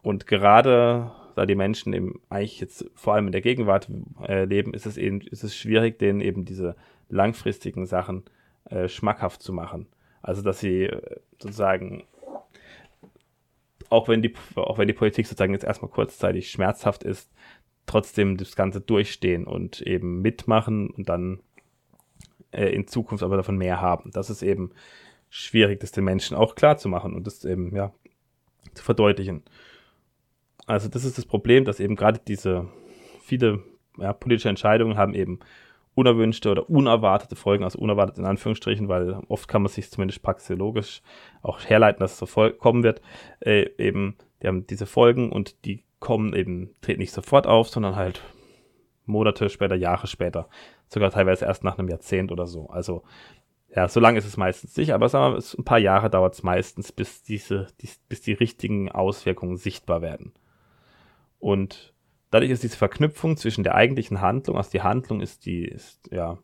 Und 0.03 0.27
gerade 0.27 1.13
da 1.35 1.45
die 1.45 1.55
Menschen 1.55 1.93
eben 1.93 2.21
eigentlich 2.29 2.59
jetzt 2.59 2.89
vor 2.95 3.13
allem 3.13 3.27
in 3.27 3.31
der 3.31 3.41
Gegenwart 3.41 3.89
äh, 4.27 4.45
leben, 4.45 4.73
ist 4.73 4.85
es 4.85 4.97
eben, 4.97 5.21
ist 5.21 5.43
es 5.43 5.55
schwierig, 5.55 5.99
denen 5.99 6.21
eben 6.21 6.45
diese 6.45 6.75
langfristigen 7.09 7.85
Sachen 7.85 8.23
äh, 8.65 8.87
schmackhaft 8.87 9.41
zu 9.41 9.53
machen. 9.53 9.87
Also, 10.21 10.41
dass 10.41 10.59
sie 10.59 10.83
äh, 10.83 11.19
sozusagen 11.39 12.03
auch 13.93 14.07
wenn 14.07 14.23
die, 14.23 14.33
auch 14.55 14.79
wenn 14.79 14.87
die 14.87 14.93
Politik 14.93 15.27
sozusagen 15.27 15.53
jetzt 15.53 15.65
erstmal 15.65 15.91
kurzzeitig 15.91 16.49
schmerzhaft 16.49 17.03
ist, 17.03 17.31
trotzdem 17.85 18.37
das 18.37 18.55
Ganze 18.55 18.81
durchstehen 18.81 19.45
und 19.45 19.81
eben 19.81 20.21
mitmachen 20.21 20.89
und 20.89 21.09
dann 21.09 21.41
äh, 22.51 22.69
in 22.69 22.87
Zukunft 22.87 23.23
aber 23.23 23.37
davon 23.37 23.57
mehr 23.57 23.81
haben. 23.81 24.09
Das 24.11 24.31
ist 24.31 24.41
eben 24.41 24.71
schwierig, 25.29 25.79
das 25.79 25.91
den 25.91 26.05
Menschen 26.05 26.35
auch 26.35 26.55
klar 26.55 26.77
zu 26.77 26.89
machen 26.89 27.13
und 27.13 27.27
das 27.27 27.45
eben, 27.45 27.75
ja, 27.75 27.93
zu 28.73 28.83
verdeutlichen. 28.83 29.43
Also 30.65 30.87
das 30.89 31.03
ist 31.03 31.17
das 31.17 31.25
Problem, 31.25 31.65
dass 31.65 31.79
eben 31.79 31.95
gerade 31.95 32.19
diese 32.25 32.67
viele 33.21 33.63
ja, 33.97 34.13
politische 34.13 34.49
Entscheidungen 34.49 34.97
haben 34.97 35.13
eben 35.13 35.39
unerwünschte 35.95 36.49
oder 36.49 36.69
unerwartete 36.69 37.35
Folgen, 37.35 37.63
also 37.63 37.79
unerwartet 37.79 38.17
in 38.17 38.25
Anführungsstrichen, 38.25 38.87
weil 38.87 39.13
oft 39.27 39.47
kann 39.47 39.61
man 39.61 39.71
sich 39.71 39.91
zumindest 39.91 40.23
praxiologisch 40.23 41.01
auch 41.41 41.59
herleiten, 41.61 41.99
dass 41.99 42.19
es 42.19 42.33
so 42.33 42.49
kommen 42.51 42.83
wird, 42.83 43.01
äh, 43.41 43.69
eben, 43.77 44.15
die 44.41 44.47
haben 44.47 44.65
diese 44.65 44.85
Folgen 44.85 45.31
und 45.31 45.65
die 45.65 45.83
kommen 45.99 46.33
eben, 46.33 46.71
treten 46.81 46.99
nicht 46.99 47.13
sofort 47.13 47.45
auf, 47.45 47.69
sondern 47.69 47.95
halt 47.95 48.23
Monate 49.05 49.49
später, 49.49 49.75
Jahre 49.75 50.07
später, 50.07 50.47
sogar 50.87 51.11
teilweise 51.11 51.45
erst 51.45 51.63
nach 51.63 51.77
einem 51.77 51.89
Jahrzehnt 51.89 52.31
oder 52.31 52.47
so. 52.47 52.67
Also 52.67 53.03
ja, 53.75 53.87
so 53.87 53.99
lange 53.99 54.17
ist 54.17 54.25
es 54.25 54.37
meistens 54.37 54.75
nicht, 54.77 54.93
aber 54.93 55.09
sagen 55.09 55.35
wir 55.35 55.59
ein 55.59 55.65
paar 55.65 55.79
Jahre 55.79 56.09
dauert 56.09 56.33
es 56.33 56.43
meistens, 56.43 56.91
bis 56.91 57.23
diese, 57.23 57.67
die, 57.81 57.89
bis 58.07 58.21
die 58.21 58.33
richtigen 58.33 58.91
Auswirkungen 58.91 59.57
sichtbar 59.57 60.01
werden. 60.01 60.33
Und 61.43 61.93
dadurch 62.31 62.51
ist 62.51 62.63
diese 62.63 62.77
Verknüpfung 62.77 63.35
zwischen 63.35 63.65
der 63.65 63.75
eigentlichen 63.75 64.21
Handlung, 64.21 64.55
also 64.55 64.71
die 64.71 64.81
Handlung 64.81 65.19
ist 65.19 65.45
die, 65.45 65.65
ist, 65.65 66.09
ja, 66.09 66.37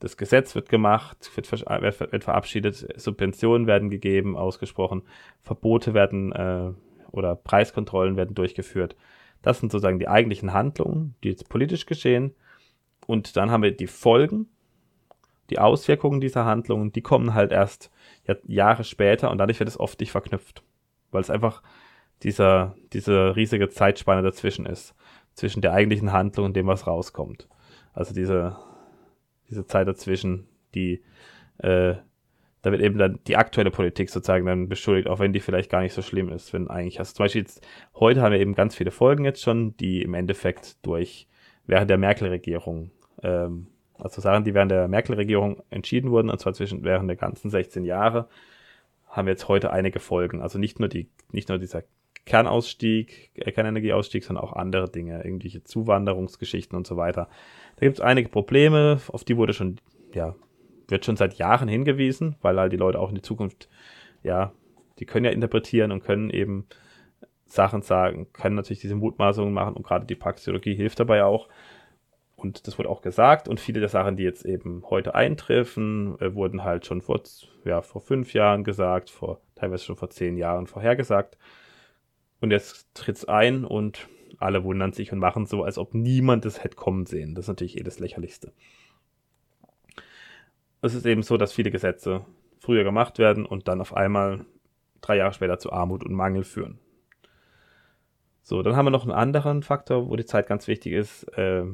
das 0.00 0.18
Gesetz 0.18 0.54
wird 0.54 0.68
gemacht, 0.68 1.30
wird, 1.34 1.50
wird, 1.50 2.24
verabschiedet, 2.24 3.00
Subventionen 3.00 3.66
werden 3.66 3.88
gegeben, 3.88 4.36
ausgesprochen, 4.36 5.04
Verbote 5.40 5.94
werden 5.94 6.32
äh, 6.32 6.72
oder 7.10 7.36
Preiskontrollen 7.36 8.18
werden 8.18 8.34
durchgeführt. 8.34 8.96
Das 9.40 9.60
sind 9.60 9.72
sozusagen 9.72 9.98
die 9.98 10.08
eigentlichen 10.08 10.52
Handlungen, 10.52 11.14
die 11.24 11.30
jetzt 11.30 11.48
politisch 11.48 11.86
geschehen. 11.86 12.34
Und 13.06 13.38
dann 13.38 13.50
haben 13.50 13.62
wir 13.62 13.74
die 13.74 13.86
Folgen, 13.86 14.50
die 15.48 15.58
Auswirkungen 15.58 16.20
dieser 16.20 16.44
Handlungen, 16.44 16.92
die 16.92 17.00
kommen 17.00 17.32
halt 17.32 17.50
erst 17.50 17.90
Jahre 18.46 18.84
später 18.84 19.30
und 19.30 19.38
dadurch 19.38 19.58
wird 19.58 19.70
es 19.70 19.80
oft 19.80 20.00
nicht 20.00 20.12
verknüpft, 20.12 20.62
weil 21.12 21.22
es 21.22 21.30
einfach 21.30 21.62
dieser, 22.22 22.74
diese 22.92 23.36
riesige 23.36 23.68
Zeitspanne 23.68 24.22
dazwischen 24.22 24.66
ist 24.66 24.94
zwischen 25.34 25.62
der 25.62 25.72
eigentlichen 25.72 26.12
Handlung 26.12 26.46
und 26.46 26.56
dem, 26.56 26.66
was 26.66 26.86
rauskommt. 26.86 27.48
Also 27.92 28.14
diese, 28.14 28.56
diese 29.50 29.66
Zeit 29.66 29.88
dazwischen, 29.88 30.46
die, 30.74 31.02
äh, 31.58 31.94
da 32.62 32.72
wird 32.72 32.80
eben 32.80 32.98
dann 32.98 33.20
die 33.26 33.36
aktuelle 33.36 33.70
Politik 33.70 34.10
sozusagen 34.10 34.46
dann 34.46 34.68
beschuldigt, 34.68 35.08
auch 35.08 35.18
wenn 35.18 35.32
die 35.32 35.40
vielleicht 35.40 35.70
gar 35.70 35.82
nicht 35.82 35.92
so 35.92 36.02
schlimm 36.02 36.30
ist, 36.30 36.52
wenn 36.52 36.68
eigentlich, 36.68 36.98
also 36.98 37.12
zum 37.12 37.24
Beispiel 37.24 37.42
jetzt, 37.42 37.66
heute 37.94 38.22
haben 38.22 38.32
wir 38.32 38.40
eben 38.40 38.54
ganz 38.54 38.74
viele 38.74 38.90
Folgen 38.90 39.24
jetzt 39.24 39.42
schon, 39.42 39.76
die 39.76 40.02
im 40.02 40.14
Endeffekt 40.14 40.84
durch, 40.86 41.28
während 41.66 41.90
der 41.90 41.98
Merkel-Regierung, 41.98 42.90
ähm, 43.22 43.66
also 43.98 44.20
Sachen, 44.20 44.44
die 44.44 44.54
während 44.54 44.70
der 44.70 44.88
Merkel-Regierung 44.88 45.62
entschieden 45.70 46.10
wurden, 46.10 46.30
und 46.30 46.40
zwar 46.40 46.54
zwischen, 46.54 46.84
während 46.84 47.08
der 47.08 47.16
ganzen 47.16 47.50
16 47.50 47.84
Jahre, 47.84 48.28
haben 49.08 49.26
wir 49.26 49.32
jetzt 49.32 49.48
heute 49.48 49.70
einige 49.70 50.00
Folgen. 50.00 50.40
Also 50.40 50.58
nicht 50.58 50.80
nur 50.80 50.88
die, 50.88 51.08
nicht 51.30 51.48
nur 51.48 51.58
dieser 51.58 51.84
Kernausstieg, 52.26 53.30
äh, 53.34 53.52
Kernenergieausstieg, 53.52 54.24
sondern 54.24 54.44
auch 54.44 54.52
andere 54.52 54.88
Dinge, 54.88 55.22
irgendwelche 55.24 55.64
Zuwanderungsgeschichten 55.64 56.76
und 56.76 56.86
so 56.86 56.96
weiter. 56.96 57.28
Da 57.76 57.86
gibt 57.86 57.98
es 57.98 58.00
einige 58.00 58.28
Probleme, 58.28 59.00
auf 59.08 59.24
die 59.24 59.36
wurde 59.36 59.52
schon, 59.52 59.76
ja, 60.14 60.34
wird 60.88 61.04
schon 61.04 61.16
seit 61.16 61.34
Jahren 61.34 61.68
hingewiesen, 61.68 62.36
weil 62.40 62.58
halt 62.58 62.72
die 62.72 62.78
Leute 62.78 62.98
auch 62.98 63.08
in 63.08 63.14
die 63.14 63.22
Zukunft, 63.22 63.68
ja, 64.22 64.52
die 64.98 65.06
können 65.06 65.24
ja 65.24 65.32
interpretieren 65.32 65.92
und 65.92 66.04
können 66.04 66.30
eben 66.30 66.66
Sachen 67.46 67.82
sagen, 67.82 68.26
können 68.32 68.56
natürlich 68.56 68.80
diese 68.80 68.94
Mutmaßungen 68.94 69.52
machen 69.52 69.74
und 69.74 69.84
gerade 69.84 70.06
die 70.06 70.14
Praxeologie 70.14 70.74
hilft 70.74 71.00
dabei 71.00 71.24
auch. 71.24 71.48
Und 72.36 72.66
das 72.66 72.78
wurde 72.78 72.90
auch 72.90 73.00
gesagt 73.00 73.48
und 73.48 73.60
viele 73.60 73.80
der 73.80 73.88
Sachen, 73.88 74.16
die 74.16 74.22
jetzt 74.22 74.44
eben 74.44 74.82
heute 74.90 75.14
eintreffen, 75.14 76.20
äh, 76.20 76.34
wurden 76.34 76.64
halt 76.64 76.84
schon 76.84 77.00
vor, 77.00 77.20
ja, 77.64 77.80
vor 77.80 78.00
fünf 78.02 78.34
Jahren 78.34 78.64
gesagt, 78.64 79.10
vor 79.10 79.40
teilweise 79.54 79.84
schon 79.84 79.96
vor 79.96 80.10
zehn 80.10 80.36
Jahren 80.36 80.66
vorhergesagt. 80.66 81.38
Und 82.44 82.50
jetzt 82.50 82.88
tritt 82.92 83.16
es 83.16 83.24
ein 83.24 83.64
und 83.64 84.06
alle 84.38 84.64
wundern 84.64 84.92
sich 84.92 85.10
und 85.10 85.18
machen 85.18 85.46
so, 85.46 85.64
als 85.64 85.78
ob 85.78 85.94
niemand 85.94 86.44
es 86.44 86.62
hätte 86.62 86.76
kommen 86.76 87.06
sehen. 87.06 87.34
Das 87.34 87.46
ist 87.46 87.48
natürlich 87.48 87.78
eh 87.78 87.82
das 87.82 88.00
Lächerlichste. 88.00 88.52
Es 90.82 90.92
ist 90.92 91.06
eben 91.06 91.22
so, 91.22 91.38
dass 91.38 91.54
viele 91.54 91.70
Gesetze 91.70 92.26
früher 92.58 92.84
gemacht 92.84 93.18
werden 93.18 93.46
und 93.46 93.66
dann 93.66 93.80
auf 93.80 93.96
einmal 93.96 94.44
drei 95.00 95.16
Jahre 95.16 95.32
später 95.32 95.58
zu 95.58 95.72
Armut 95.72 96.04
und 96.04 96.12
Mangel 96.12 96.44
führen. 96.44 96.78
So, 98.42 98.60
dann 98.60 98.76
haben 98.76 98.84
wir 98.84 98.90
noch 98.90 99.04
einen 99.04 99.12
anderen 99.12 99.62
Faktor, 99.62 100.10
wo 100.10 100.14
die 100.14 100.26
Zeit 100.26 100.46
ganz 100.46 100.68
wichtig 100.68 100.92
ist, 100.92 101.22
äh, 101.38 101.64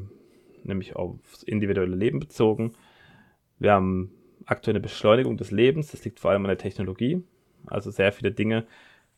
nämlich 0.62 0.94
aufs 0.94 1.42
individuelle 1.42 1.96
Leben 1.96 2.20
bezogen. 2.20 2.74
Wir 3.58 3.72
haben 3.72 4.12
aktuell 4.46 4.76
eine 4.76 4.82
Beschleunigung 4.82 5.36
des 5.36 5.50
Lebens, 5.50 5.90
das 5.90 6.04
liegt 6.04 6.20
vor 6.20 6.30
allem 6.30 6.44
an 6.44 6.50
der 6.50 6.58
Technologie. 6.58 7.24
Also 7.66 7.90
sehr 7.90 8.12
viele 8.12 8.30
Dinge 8.30 8.68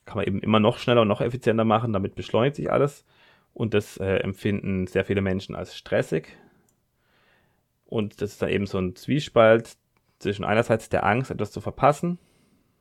kann 0.05 0.17
man 0.17 0.27
eben 0.27 0.41
immer 0.41 0.61
noch 0.61 0.79
schneller 0.79 1.03
und 1.03 1.09
noch 1.09 1.21
effizienter 1.21 1.65
machen, 1.65 1.93
damit 1.93 2.15
beschleunigt 2.15 2.57
sich 2.57 2.71
alles. 2.71 3.05
Und 3.55 3.75
das 3.75 3.99
äh, 3.99 4.17
empfinden 4.17 4.87
sehr 4.87 5.05
viele 5.05 5.21
Menschen 5.21 5.55
als 5.55 5.77
stressig. 5.77 6.37
Und 7.87 8.23
das 8.23 8.33
ist 8.33 8.43
dann 8.43 8.49
eben 8.49 8.67
so 8.67 8.79
ein 8.79 8.97
Zwiespalt 8.97 9.77
zwischen 10.19 10.45
einerseits 10.45 10.89
der 10.89 11.05
Angst, 11.05 11.31
etwas 11.31 11.53
zu 11.53 11.61
verpassen. 11.61 12.19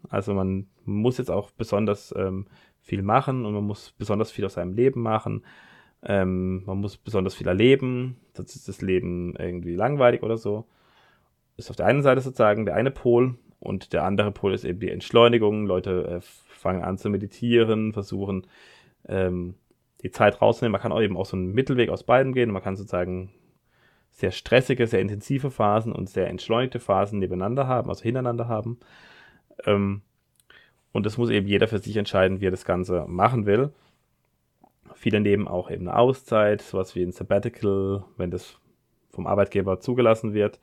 Also 0.09 0.33
man 0.33 0.67
muss 0.85 1.17
jetzt 1.17 1.29
auch 1.29 1.51
besonders 1.51 2.13
ähm, 2.17 2.47
viel 2.79 3.01
machen 3.01 3.45
und 3.45 3.53
man 3.53 3.63
muss 3.63 3.91
besonders 3.91 4.31
viel 4.31 4.45
aus 4.45 4.53
seinem 4.53 4.73
Leben 4.73 5.01
machen. 5.01 5.43
Ähm, 6.03 6.63
man 6.65 6.79
muss 6.79 6.97
besonders 6.97 7.35
viel 7.35 7.47
erleben, 7.47 8.17
sonst 8.33 8.55
ist 8.55 8.67
das 8.67 8.81
Leben 8.81 9.35
irgendwie 9.35 9.75
langweilig 9.75 10.23
oder 10.23 10.37
so. 10.37 10.65
Ist 11.57 11.69
auf 11.69 11.75
der 11.75 11.85
einen 11.85 12.01
Seite 12.01 12.21
sozusagen 12.21 12.65
der 12.65 12.75
eine 12.75 12.91
Pol 12.91 13.37
und 13.61 13.93
der 13.93 14.03
andere 14.03 14.31
Pol 14.31 14.53
ist 14.53 14.65
eben 14.65 14.79
die 14.79 14.89
Entschleunigung. 14.89 15.67
Leute 15.67 16.19
äh, 16.19 16.21
fangen 16.21 16.83
an 16.83 16.97
zu 16.97 17.09
meditieren, 17.09 17.93
versuchen 17.93 18.47
ähm, 19.07 19.53
die 20.01 20.09
Zeit 20.09 20.41
rauszunehmen. 20.41 20.71
Man 20.71 20.81
kann 20.81 20.91
auch 20.91 21.01
eben 21.01 21.15
auch 21.15 21.27
so 21.27 21.37
einen 21.37 21.53
Mittelweg 21.53 21.89
aus 21.89 22.03
beiden 22.03 22.33
gehen. 22.33 22.49
Man 22.49 22.63
kann 22.63 22.75
sozusagen 22.75 23.31
sehr 24.09 24.31
stressige, 24.31 24.87
sehr 24.87 24.99
intensive 24.99 25.51
Phasen 25.51 25.93
und 25.93 26.09
sehr 26.09 26.27
entschleunigte 26.27 26.79
Phasen 26.79 27.19
nebeneinander 27.19 27.67
haben, 27.67 27.89
also 27.89 28.01
hintereinander 28.01 28.47
haben. 28.47 28.79
Ähm, 29.65 30.01
und 30.91 31.05
das 31.05 31.19
muss 31.19 31.29
eben 31.29 31.47
jeder 31.47 31.67
für 31.67 31.77
sich 31.77 31.95
entscheiden, 31.97 32.41
wie 32.41 32.47
er 32.47 32.51
das 32.51 32.65
Ganze 32.65 33.05
machen 33.07 33.45
will. 33.45 33.71
Viele 34.95 35.19
nehmen 35.19 35.47
auch 35.47 35.69
eben 35.69 35.87
eine 35.87 35.97
Auszeit, 35.97 36.63
sowas 36.63 36.95
wie 36.95 37.03
ein 37.03 37.11
Sabbatical, 37.11 38.03
wenn 38.17 38.31
das 38.31 38.57
vom 39.11 39.27
Arbeitgeber 39.27 39.79
zugelassen 39.79 40.33
wird, 40.33 40.59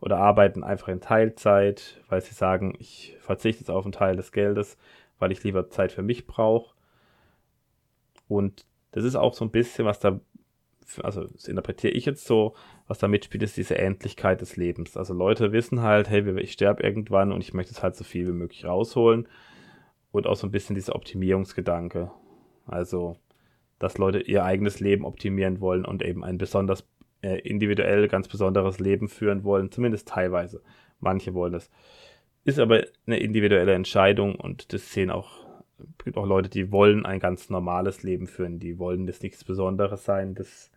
oder 0.00 0.18
arbeiten 0.18 0.62
einfach 0.62 0.88
in 0.88 1.00
Teilzeit, 1.00 2.00
weil 2.08 2.20
sie 2.20 2.34
sagen, 2.34 2.74
ich 2.78 3.16
verzichte 3.20 3.60
jetzt 3.60 3.70
auf 3.70 3.84
einen 3.84 3.92
Teil 3.92 4.16
des 4.16 4.32
Geldes, 4.32 4.76
weil 5.18 5.32
ich 5.32 5.42
lieber 5.42 5.70
Zeit 5.70 5.92
für 5.92 6.02
mich 6.02 6.26
brauche. 6.26 6.74
Und 8.28 8.64
das 8.92 9.04
ist 9.04 9.16
auch 9.16 9.34
so 9.34 9.44
ein 9.44 9.50
bisschen, 9.50 9.86
was 9.86 9.98
da, 9.98 10.20
also 11.02 11.24
das 11.24 11.48
interpretiere 11.48 11.92
ich 11.92 12.04
jetzt 12.06 12.26
so, 12.26 12.54
was 12.86 12.98
da 12.98 13.08
mitspielt, 13.08 13.42
ist 13.42 13.56
diese 13.56 13.76
Endlichkeit 13.76 14.40
des 14.40 14.56
Lebens. 14.56 14.96
Also 14.96 15.14
Leute 15.14 15.52
wissen 15.52 15.82
halt, 15.82 16.08
hey, 16.08 16.38
ich 16.40 16.52
sterbe 16.52 16.82
irgendwann 16.82 17.32
und 17.32 17.40
ich 17.42 17.52
möchte 17.52 17.72
es 17.72 17.82
halt 17.82 17.96
so 17.96 18.04
viel 18.04 18.26
wie 18.28 18.32
möglich 18.32 18.64
rausholen. 18.64 19.28
und 20.12 20.26
auch 20.26 20.36
so 20.36 20.46
ein 20.46 20.50
bisschen 20.52 20.74
dieser 20.74 20.94
Optimierungsgedanke. 20.94 22.10
Also, 22.66 23.16
dass 23.78 23.98
Leute 23.98 24.20
ihr 24.20 24.44
eigenes 24.44 24.80
Leben 24.80 25.04
optimieren 25.04 25.60
wollen 25.60 25.84
und 25.84 26.02
eben 26.02 26.24
ein 26.24 26.38
besonders 26.38 26.86
äh, 27.22 27.38
individuell 27.40 28.08
ganz 28.08 28.28
besonderes 28.28 28.78
Leben 28.78 29.08
führen 29.08 29.44
wollen, 29.44 29.70
zumindest 29.70 30.08
teilweise. 30.08 30.62
Manche 31.00 31.34
wollen 31.34 31.52
das. 31.52 31.70
Ist 32.44 32.58
aber 32.58 32.84
eine 33.06 33.18
individuelle 33.18 33.74
Entscheidung 33.74 34.34
und 34.34 34.72
das 34.72 34.92
sehen 34.92 35.10
auch, 35.10 35.46
gibt 36.04 36.16
auch 36.16 36.26
Leute, 36.26 36.48
die 36.48 36.72
wollen 36.72 37.04
ein 37.04 37.20
ganz 37.20 37.50
normales 37.50 38.02
Leben 38.02 38.26
führen, 38.26 38.58
die 38.58 38.78
wollen 38.78 39.06
das 39.06 39.22
nichts 39.22 39.44
Besonderes 39.44 40.04
sein, 40.04 40.34
das 40.34 40.70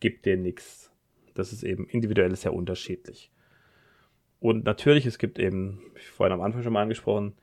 gibt 0.00 0.26
denen 0.26 0.42
nichts. 0.42 0.90
Das 1.34 1.52
ist 1.52 1.62
eben 1.62 1.86
individuell 1.86 2.34
sehr 2.36 2.54
unterschiedlich. 2.54 3.30
Und 4.38 4.64
natürlich, 4.64 5.06
es 5.06 5.18
gibt 5.18 5.38
eben, 5.38 5.80
wie 5.94 6.00
vorhin 6.00 6.34
am 6.34 6.42
Anfang 6.42 6.62
schon 6.62 6.74
mal 6.74 6.82
angesprochen, 6.82 7.34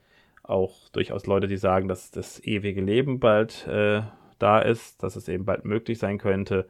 auch 0.44 0.90
durchaus 0.90 1.26
Leute, 1.26 1.48
die 1.48 1.58
sagen, 1.58 1.88
dass 1.88 2.12
das 2.12 2.40
ewige 2.44 2.82
Leben 2.82 3.20
bald 3.20 3.68
äh, 3.68 4.02
da 4.38 4.60
ist, 4.60 5.02
dass 5.02 5.16
es 5.16 5.28
eben 5.28 5.46
bald 5.46 5.66
möglich 5.66 5.98
sein 6.00 6.18
könnte, 6.18 6.68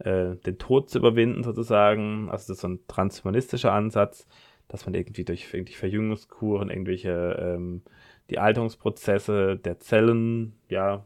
äh, 0.00 0.36
den 0.36 0.58
Tod 0.58 0.90
zu 0.90 0.98
überwinden 0.98 1.42
sozusagen. 1.42 2.28
Also 2.30 2.48
das 2.48 2.50
ist 2.50 2.60
so 2.60 2.68
ein 2.68 2.80
transhumanistischer 2.88 3.72
Ansatz, 3.72 4.26
dass 4.68 4.86
man 4.86 4.94
irgendwie 4.94 5.24
durch 5.24 5.52
irgendwie 5.52 5.74
Verjüngungskuren, 5.74 6.70
irgendwelche 6.70 7.36
ähm, 7.40 7.82
die 8.30 8.38
Alterungsprozesse 8.38 9.56
der 9.56 9.80
Zellen 9.80 10.54
ja 10.68 11.04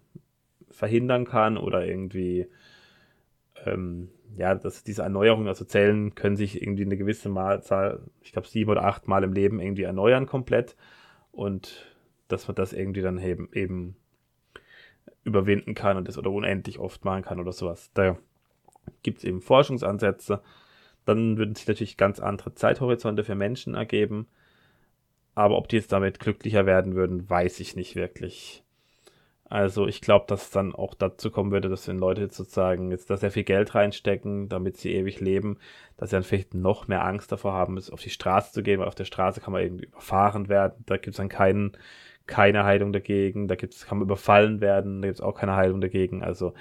verhindern 0.70 1.24
kann 1.24 1.56
oder 1.56 1.86
irgendwie 1.86 2.48
ähm, 3.64 4.10
ja, 4.36 4.54
dass 4.54 4.82
diese 4.82 5.02
Erneuerung, 5.02 5.46
also 5.48 5.64
Zellen 5.64 6.14
können 6.14 6.36
sich 6.36 6.60
irgendwie 6.60 6.84
eine 6.84 6.96
gewisse 6.96 7.28
Malzahl, 7.28 8.00
ich 8.22 8.32
glaube 8.32 8.48
sieben 8.48 8.70
oder 8.70 8.84
acht 8.84 9.06
Mal 9.06 9.24
im 9.24 9.32
Leben 9.32 9.60
irgendwie 9.60 9.84
erneuern 9.84 10.26
komplett 10.26 10.76
und 11.30 11.86
dass 12.28 12.48
man 12.48 12.54
das 12.56 12.72
irgendwie 12.72 13.02
dann 13.02 13.18
eben, 13.18 13.48
eben 13.52 13.96
überwinden 15.24 15.74
kann 15.74 15.96
und 15.96 16.08
das 16.08 16.18
oder 16.18 16.30
unendlich 16.30 16.78
oft 16.78 17.04
machen 17.04 17.22
kann 17.22 17.40
oder 17.40 17.52
sowas. 17.52 17.90
Da 17.94 18.18
gibt 19.02 19.18
es 19.18 19.24
eben 19.24 19.40
Forschungsansätze. 19.40 20.42
Dann 21.04 21.36
würden 21.36 21.54
sich 21.54 21.66
natürlich 21.66 21.96
ganz 21.96 22.20
andere 22.20 22.54
Zeithorizonte 22.54 23.24
für 23.24 23.34
Menschen 23.34 23.74
ergeben. 23.74 24.26
Aber 25.34 25.58
ob 25.58 25.68
die 25.68 25.76
jetzt 25.76 25.92
damit 25.92 26.20
glücklicher 26.20 26.66
werden 26.66 26.94
würden, 26.94 27.28
weiß 27.28 27.60
ich 27.60 27.76
nicht 27.76 27.96
wirklich. 27.96 28.64
Also 29.46 29.86
ich 29.86 30.00
glaube, 30.00 30.24
dass 30.26 30.44
es 30.44 30.50
dann 30.50 30.74
auch 30.74 30.94
dazu 30.94 31.30
kommen 31.30 31.52
würde, 31.52 31.68
dass 31.68 31.86
wenn 31.86 31.98
Leute 31.98 32.22
sozusagen 32.22 32.90
jetzt 32.90 33.10
da 33.10 33.16
sehr 33.16 33.30
viel 33.30 33.44
Geld 33.44 33.74
reinstecken, 33.74 34.48
damit 34.48 34.78
sie 34.78 34.94
ewig 34.94 35.20
leben, 35.20 35.58
dass 35.96 36.10
sie 36.10 36.16
dann 36.16 36.22
vielleicht 36.22 36.54
noch 36.54 36.88
mehr 36.88 37.04
Angst 37.04 37.30
davor 37.30 37.52
haben, 37.52 37.78
auf 37.78 38.00
die 38.00 38.10
Straße 38.10 38.52
zu 38.52 38.62
gehen, 38.62 38.80
weil 38.80 38.88
auf 38.88 38.94
der 38.94 39.04
Straße 39.04 39.40
kann 39.40 39.52
man 39.52 39.62
irgendwie 39.62 39.84
überfahren 39.86 40.48
werden. 40.48 40.82
Da 40.86 40.96
gibt 40.96 41.08
es 41.08 41.18
dann 41.18 41.28
keinen, 41.28 41.76
keine 42.26 42.64
Heilung 42.64 42.92
dagegen. 42.92 43.46
Da 43.46 43.54
gibt's, 43.54 43.86
kann 43.86 43.98
man 43.98 44.06
überfallen 44.06 44.60
werden, 44.60 45.02
da 45.02 45.08
gibt 45.08 45.18
es 45.18 45.24
auch 45.24 45.34
keine 45.34 45.56
Heilung 45.56 45.80
dagegen. 45.80 46.22
Also 46.24 46.54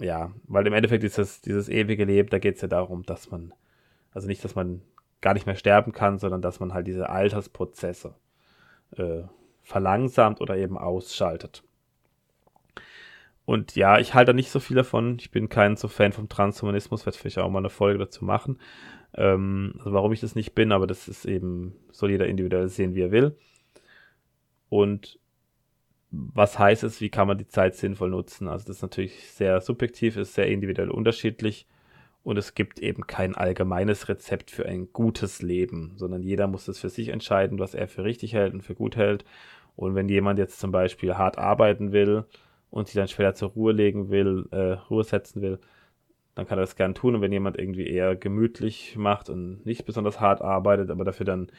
ja, 0.00 0.32
weil 0.44 0.66
im 0.66 0.72
Endeffekt 0.72 1.04
ist 1.04 1.18
das, 1.18 1.40
dieses 1.40 1.68
ewige 1.68 2.04
Leben, 2.04 2.30
da 2.30 2.38
geht 2.38 2.56
es 2.56 2.62
ja 2.62 2.68
darum, 2.68 3.04
dass 3.04 3.30
man, 3.30 3.52
also 4.12 4.26
nicht, 4.26 4.44
dass 4.44 4.54
man 4.54 4.82
gar 5.20 5.34
nicht 5.34 5.46
mehr 5.46 5.56
sterben 5.56 5.92
kann, 5.92 6.18
sondern 6.18 6.42
dass 6.42 6.60
man 6.60 6.72
halt 6.72 6.86
diese 6.86 7.10
Altersprozesse 7.10 8.14
äh, 8.96 9.22
verlangsamt 9.62 10.40
oder 10.40 10.56
eben 10.56 10.78
ausschaltet. 10.78 11.62
Und 13.44 13.74
ja, 13.74 13.98
ich 13.98 14.14
halte 14.14 14.30
da 14.30 14.32
nicht 14.32 14.50
so 14.50 14.60
viel 14.60 14.76
davon. 14.76 15.16
Ich 15.18 15.30
bin 15.30 15.48
kein 15.48 15.76
so 15.76 15.88
Fan 15.88 16.12
vom 16.12 16.28
Transhumanismus, 16.28 17.04
werde 17.04 17.18
vielleicht 17.18 17.38
auch 17.38 17.50
mal 17.50 17.58
eine 17.58 17.70
Folge 17.70 17.98
dazu 17.98 18.24
machen. 18.24 18.58
Ähm, 19.14 19.74
also 19.78 19.92
warum 19.92 20.12
ich 20.12 20.20
das 20.20 20.34
nicht 20.34 20.54
bin, 20.54 20.72
aber 20.72 20.86
das 20.86 21.08
ist 21.08 21.24
eben, 21.24 21.74
soll 21.90 22.10
jeder 22.10 22.26
individuell 22.26 22.68
sehen, 22.68 22.94
wie 22.94 23.02
er 23.02 23.10
will. 23.10 23.36
Und 24.68 25.18
was 26.10 26.58
heißt 26.58 26.82
es, 26.84 27.00
wie 27.00 27.10
kann 27.10 27.28
man 27.28 27.38
die 27.38 27.46
Zeit 27.46 27.76
sinnvoll 27.76 28.10
nutzen? 28.10 28.48
Also 28.48 28.66
das 28.66 28.76
ist 28.76 28.82
natürlich 28.82 29.30
sehr 29.30 29.60
subjektiv, 29.60 30.16
ist 30.16 30.34
sehr 30.34 30.48
individuell 30.48 30.90
unterschiedlich 30.90 31.66
und 32.22 32.36
es 32.36 32.54
gibt 32.54 32.80
eben 32.80 33.06
kein 33.06 33.34
allgemeines 33.34 34.08
Rezept 34.08 34.50
für 34.50 34.66
ein 34.66 34.92
gutes 34.92 35.40
Leben, 35.42 35.92
sondern 35.96 36.22
jeder 36.22 36.48
muss 36.48 36.68
es 36.68 36.78
für 36.78 36.90
sich 36.90 37.08
entscheiden, 37.08 37.58
was 37.58 37.74
er 37.74 37.88
für 37.88 38.04
richtig 38.04 38.34
hält 38.34 38.52
und 38.52 38.62
für 38.62 38.74
gut 38.74 38.96
hält. 38.96 39.24
Und 39.76 39.94
wenn 39.94 40.08
jemand 40.08 40.38
jetzt 40.38 40.60
zum 40.60 40.72
Beispiel 40.72 41.14
hart 41.14 41.38
arbeiten 41.38 41.92
will 41.92 42.24
und 42.70 42.88
sich 42.88 42.94
dann 42.96 43.08
später 43.08 43.34
zur 43.34 43.50
Ruhe 43.50 43.72
legen 43.72 44.10
will, 44.10 44.46
äh, 44.50 44.72
Ruhe 44.90 45.04
setzen 45.04 45.40
will, 45.42 45.60
dann 46.34 46.46
kann 46.46 46.58
er 46.58 46.62
das 46.62 46.76
gern 46.76 46.94
tun. 46.94 47.14
Und 47.14 47.22
wenn 47.22 47.32
jemand 47.32 47.58
irgendwie 47.58 47.86
eher 47.86 48.16
gemütlich 48.16 48.96
macht 48.96 49.30
und 49.30 49.64
nicht 49.64 49.86
besonders 49.86 50.20
hart 50.20 50.42
arbeitet, 50.42 50.90
aber 50.90 51.04
dafür 51.04 51.26
dann 51.26 51.50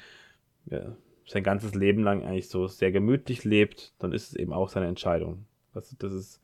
ja, 0.68 0.96
sein 1.28 1.44
ganzes 1.44 1.76
Leben 1.76 2.04
lang 2.04 2.24
eigentlich 2.24 2.50
so 2.50 2.68
sehr 2.68 2.92
gemütlich 2.92 3.44
lebt, 3.44 3.94
dann 4.00 4.12
ist 4.12 4.30
es 4.30 4.36
eben 4.36 4.54
auch 4.54 4.70
seine 4.70 4.88
Entscheidung. 4.88 5.46
Also 5.74 5.96
das 5.98 6.14
ist 6.14 6.42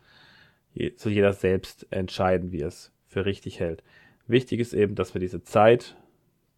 so 0.96 1.10
jeder 1.10 1.34
selbst 1.34 1.88
entscheiden, 1.92 2.52
wie 2.52 2.62
er 2.62 2.68
es 2.68 2.92
für 3.08 3.26
richtig 3.26 3.60
hält. 3.60 3.84
Wichtig 4.28 4.60
ist 4.60 4.74
eben, 4.74 4.96
dass 4.96 5.14
wir 5.14 5.22
diese 5.22 5.42
Zeit, 5.42 5.96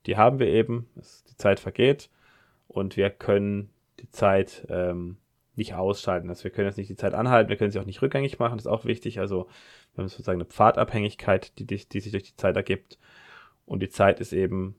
die 0.06 0.18
haben 0.18 0.40
wir 0.40 0.48
eben, 0.48 0.90
die 0.96 1.38
Zeit 1.38 1.60
vergeht 1.60 2.10
und 2.68 2.98
wir 2.98 3.10
können 3.10 3.70
die 4.00 4.10
Zeit 4.10 4.66
ähm, 4.70 5.18
nicht 5.56 5.76
ausschalten. 5.76 6.30
Also 6.30 6.44
wir 6.44 6.52
können 6.52 6.68
jetzt 6.68 6.78
nicht 6.78 6.90
die 6.90 6.96
Zeit 6.96 7.14
anhalten, 7.14 7.50
wir 7.50 7.58
können 7.58 7.72
sie 7.72 7.80
auch 7.80 7.86
nicht 7.86 8.02
rückgängig 8.02 8.40
machen, 8.40 8.58
das 8.58 8.66
ist 8.66 8.72
auch 8.72 8.86
wichtig. 8.86 9.20
Also 9.20 9.48
wir 9.94 10.04
haben 10.04 10.10
sozusagen 10.10 10.38
eine 10.38 10.50
Pfadabhängigkeit, 10.50 11.58
die, 11.60 11.66
die, 11.66 11.78
die 11.78 12.00
sich 12.00 12.12
durch 12.12 12.24
die 12.24 12.36
Zeit 12.36 12.56
ergibt. 12.56 12.98
Und 13.66 13.82
die 13.82 13.90
Zeit 13.90 14.20
ist 14.20 14.34
eben, 14.34 14.76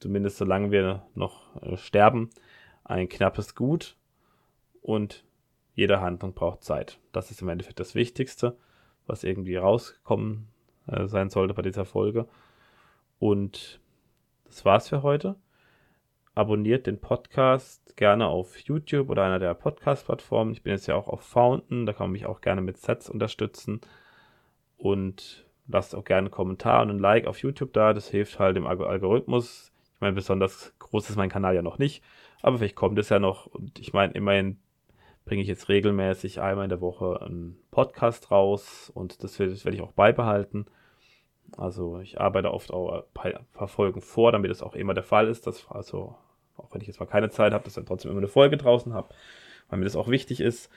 zumindest 0.00 0.38
solange 0.38 0.70
wir 0.72 1.06
noch 1.14 1.62
äh, 1.62 1.76
sterben, 1.76 2.30
ein 2.84 3.08
knappes 3.08 3.54
Gut 3.54 3.96
und 4.82 5.24
jede 5.74 6.00
Handlung 6.00 6.34
braucht 6.34 6.62
Zeit. 6.62 6.98
Das 7.12 7.30
ist 7.30 7.42
im 7.42 7.48
Endeffekt 7.48 7.80
das 7.80 7.94
Wichtigste, 7.94 8.56
was 9.06 9.24
irgendwie 9.24 9.56
rauskommen 9.56 10.48
äh, 10.86 11.06
sein 11.06 11.30
sollte 11.30 11.54
bei 11.54 11.62
dieser 11.62 11.84
Folge. 11.84 12.28
Und 13.18 13.80
das 14.44 14.64
war's 14.64 14.88
für 14.88 15.02
heute. 15.02 15.36
Abonniert 16.34 16.86
den 16.86 17.00
Podcast 17.00 17.96
gerne 17.96 18.26
auf 18.26 18.58
YouTube 18.58 19.08
oder 19.08 19.24
einer 19.24 19.38
der 19.38 19.54
Podcast-Plattformen. 19.54 20.52
Ich 20.52 20.62
bin 20.62 20.72
jetzt 20.72 20.86
ja 20.86 20.96
auch 20.96 21.08
auf 21.08 21.22
Fountain, 21.22 21.86
da 21.86 21.92
kann 21.92 22.06
man 22.06 22.12
mich 22.12 22.26
auch 22.26 22.40
gerne 22.40 22.60
mit 22.60 22.76
Sets 22.76 23.08
unterstützen. 23.08 23.80
Und 24.76 25.46
lasst 25.66 25.94
auch 25.94 26.04
gerne 26.04 26.26
einen 26.26 26.30
Kommentar 26.30 26.82
und 26.82 26.90
ein 26.90 26.98
Like 26.98 27.26
auf 27.26 27.38
YouTube 27.38 27.72
da. 27.72 27.92
Das 27.92 28.08
hilft 28.08 28.38
halt 28.38 28.56
dem 28.56 28.66
Algorithmus. 28.66 29.72
Ich 29.94 30.00
meine, 30.00 30.14
besonders 30.14 30.74
groß 30.78 31.10
ist 31.10 31.16
mein 31.16 31.30
Kanal 31.30 31.54
ja 31.54 31.62
noch 31.62 31.78
nicht. 31.78 32.02
Aber 32.42 32.58
vielleicht 32.58 32.76
kommt 32.76 32.98
es 32.98 33.08
ja 33.08 33.18
noch. 33.18 33.46
Und 33.46 33.78
ich 33.78 33.92
meine, 33.92 34.12
immerhin 34.12 34.58
bringe 35.24 35.42
ich 35.42 35.48
jetzt 35.48 35.68
regelmäßig 35.68 36.40
einmal 36.40 36.64
in 36.64 36.70
der 36.70 36.80
Woche 36.80 37.22
einen 37.22 37.58
Podcast 37.70 38.30
raus 38.30 38.90
und 38.94 39.22
das 39.24 39.38
werde, 39.38 39.54
ich 39.54 39.82
auch 39.82 39.92
beibehalten. 39.92 40.66
Also 41.56 42.00
ich 42.00 42.20
arbeite 42.20 42.52
oft 42.52 42.72
auch 42.72 43.04
ein 43.22 43.46
paar 43.52 43.68
Folgen 43.68 44.00
vor, 44.00 44.32
damit 44.32 44.50
es 44.50 44.62
auch 44.62 44.74
immer 44.74 44.94
der 44.94 45.04
Fall 45.04 45.28
ist, 45.28 45.46
dass 45.46 45.70
also 45.70 46.16
auch 46.56 46.72
wenn 46.72 46.80
ich 46.80 46.86
jetzt 46.86 47.00
mal 47.00 47.06
keine 47.06 47.30
Zeit 47.30 47.52
habe, 47.52 47.64
dass 47.64 47.74
dann 47.74 47.86
trotzdem 47.86 48.10
immer 48.10 48.20
eine 48.20 48.28
Folge 48.28 48.56
draußen 48.56 48.92
habe, 48.92 49.08
weil 49.68 49.78
mir 49.78 49.84
das 49.84 49.96
auch 49.96 50.08
wichtig 50.08 50.40
ist. 50.40 50.70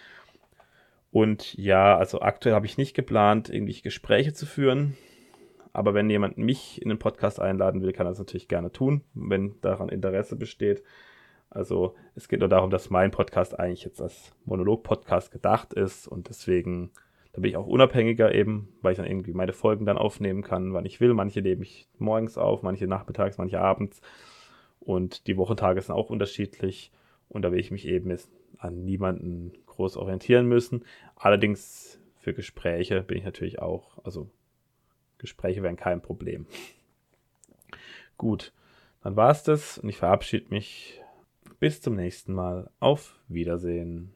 Und 1.11 1.53
ja, 1.55 1.97
also 1.97 2.21
aktuell 2.21 2.55
habe 2.55 2.65
ich 2.65 2.77
nicht 2.77 2.93
geplant, 2.93 3.49
irgendwie 3.49 3.81
Gespräche 3.81 4.33
zu 4.33 4.45
führen. 4.45 4.97
Aber 5.77 5.93
wenn 5.93 6.09
jemand 6.09 6.39
mich 6.39 6.81
in 6.81 6.89
den 6.89 6.97
Podcast 6.97 7.39
einladen 7.39 7.83
will, 7.83 7.93
kann 7.93 8.07
er 8.07 8.09
das 8.09 8.17
natürlich 8.17 8.47
gerne 8.47 8.71
tun, 8.71 9.03
wenn 9.13 9.61
daran 9.61 9.89
Interesse 9.89 10.35
besteht. 10.35 10.81
Also 11.51 11.93
es 12.15 12.27
geht 12.27 12.39
nur 12.39 12.49
darum, 12.49 12.71
dass 12.71 12.89
mein 12.89 13.11
Podcast 13.11 13.59
eigentlich 13.59 13.83
jetzt 13.83 14.01
als 14.01 14.33
Monolog-Podcast 14.45 15.29
gedacht 15.29 15.75
ist 15.75 16.07
und 16.07 16.29
deswegen, 16.29 16.89
da 17.31 17.41
bin 17.41 17.51
ich 17.51 17.57
auch 17.57 17.67
unabhängiger 17.67 18.33
eben, 18.33 18.69
weil 18.81 18.93
ich 18.93 18.97
dann 18.97 19.05
irgendwie 19.05 19.33
meine 19.33 19.53
Folgen 19.53 19.85
dann 19.85 19.99
aufnehmen 19.99 20.41
kann, 20.41 20.73
wann 20.73 20.87
ich 20.87 20.99
will. 20.99 21.13
Manche 21.13 21.43
nehme 21.43 21.61
ich 21.61 21.87
morgens 21.99 22.39
auf, 22.39 22.63
manche 22.63 22.87
nachmittags, 22.87 23.37
manche 23.37 23.61
abends 23.61 24.01
und 24.79 25.27
die 25.27 25.37
Wochentage 25.37 25.79
sind 25.79 25.93
auch 25.93 26.09
unterschiedlich 26.09 26.91
und 27.29 27.43
da 27.43 27.51
will 27.51 27.59
ich 27.59 27.69
mich 27.69 27.87
eben 27.87 28.09
jetzt 28.09 28.31
an 28.57 28.83
niemanden 28.83 29.53
groß 29.67 29.97
orientieren 29.97 30.47
müssen. 30.47 30.85
Allerdings 31.15 32.01
für 32.15 32.33
Gespräche 32.33 33.03
bin 33.03 33.19
ich 33.19 33.25
natürlich 33.25 33.59
auch, 33.61 34.03
also 34.03 34.31
Gespräche 35.17 35.63
wären 35.63 35.75
kein 35.75 36.01
Problem. 36.01 36.45
Gut, 38.17 38.53
dann 39.03 39.15
war 39.15 39.31
es 39.31 39.43
das 39.43 39.77
und 39.77 39.89
ich 39.89 39.97
verabschiede 39.97 40.47
mich 40.49 41.01
bis 41.59 41.81
zum 41.81 41.95
nächsten 41.95 42.33
Mal. 42.33 42.69
Auf 42.79 43.19
Wiedersehen. 43.27 44.13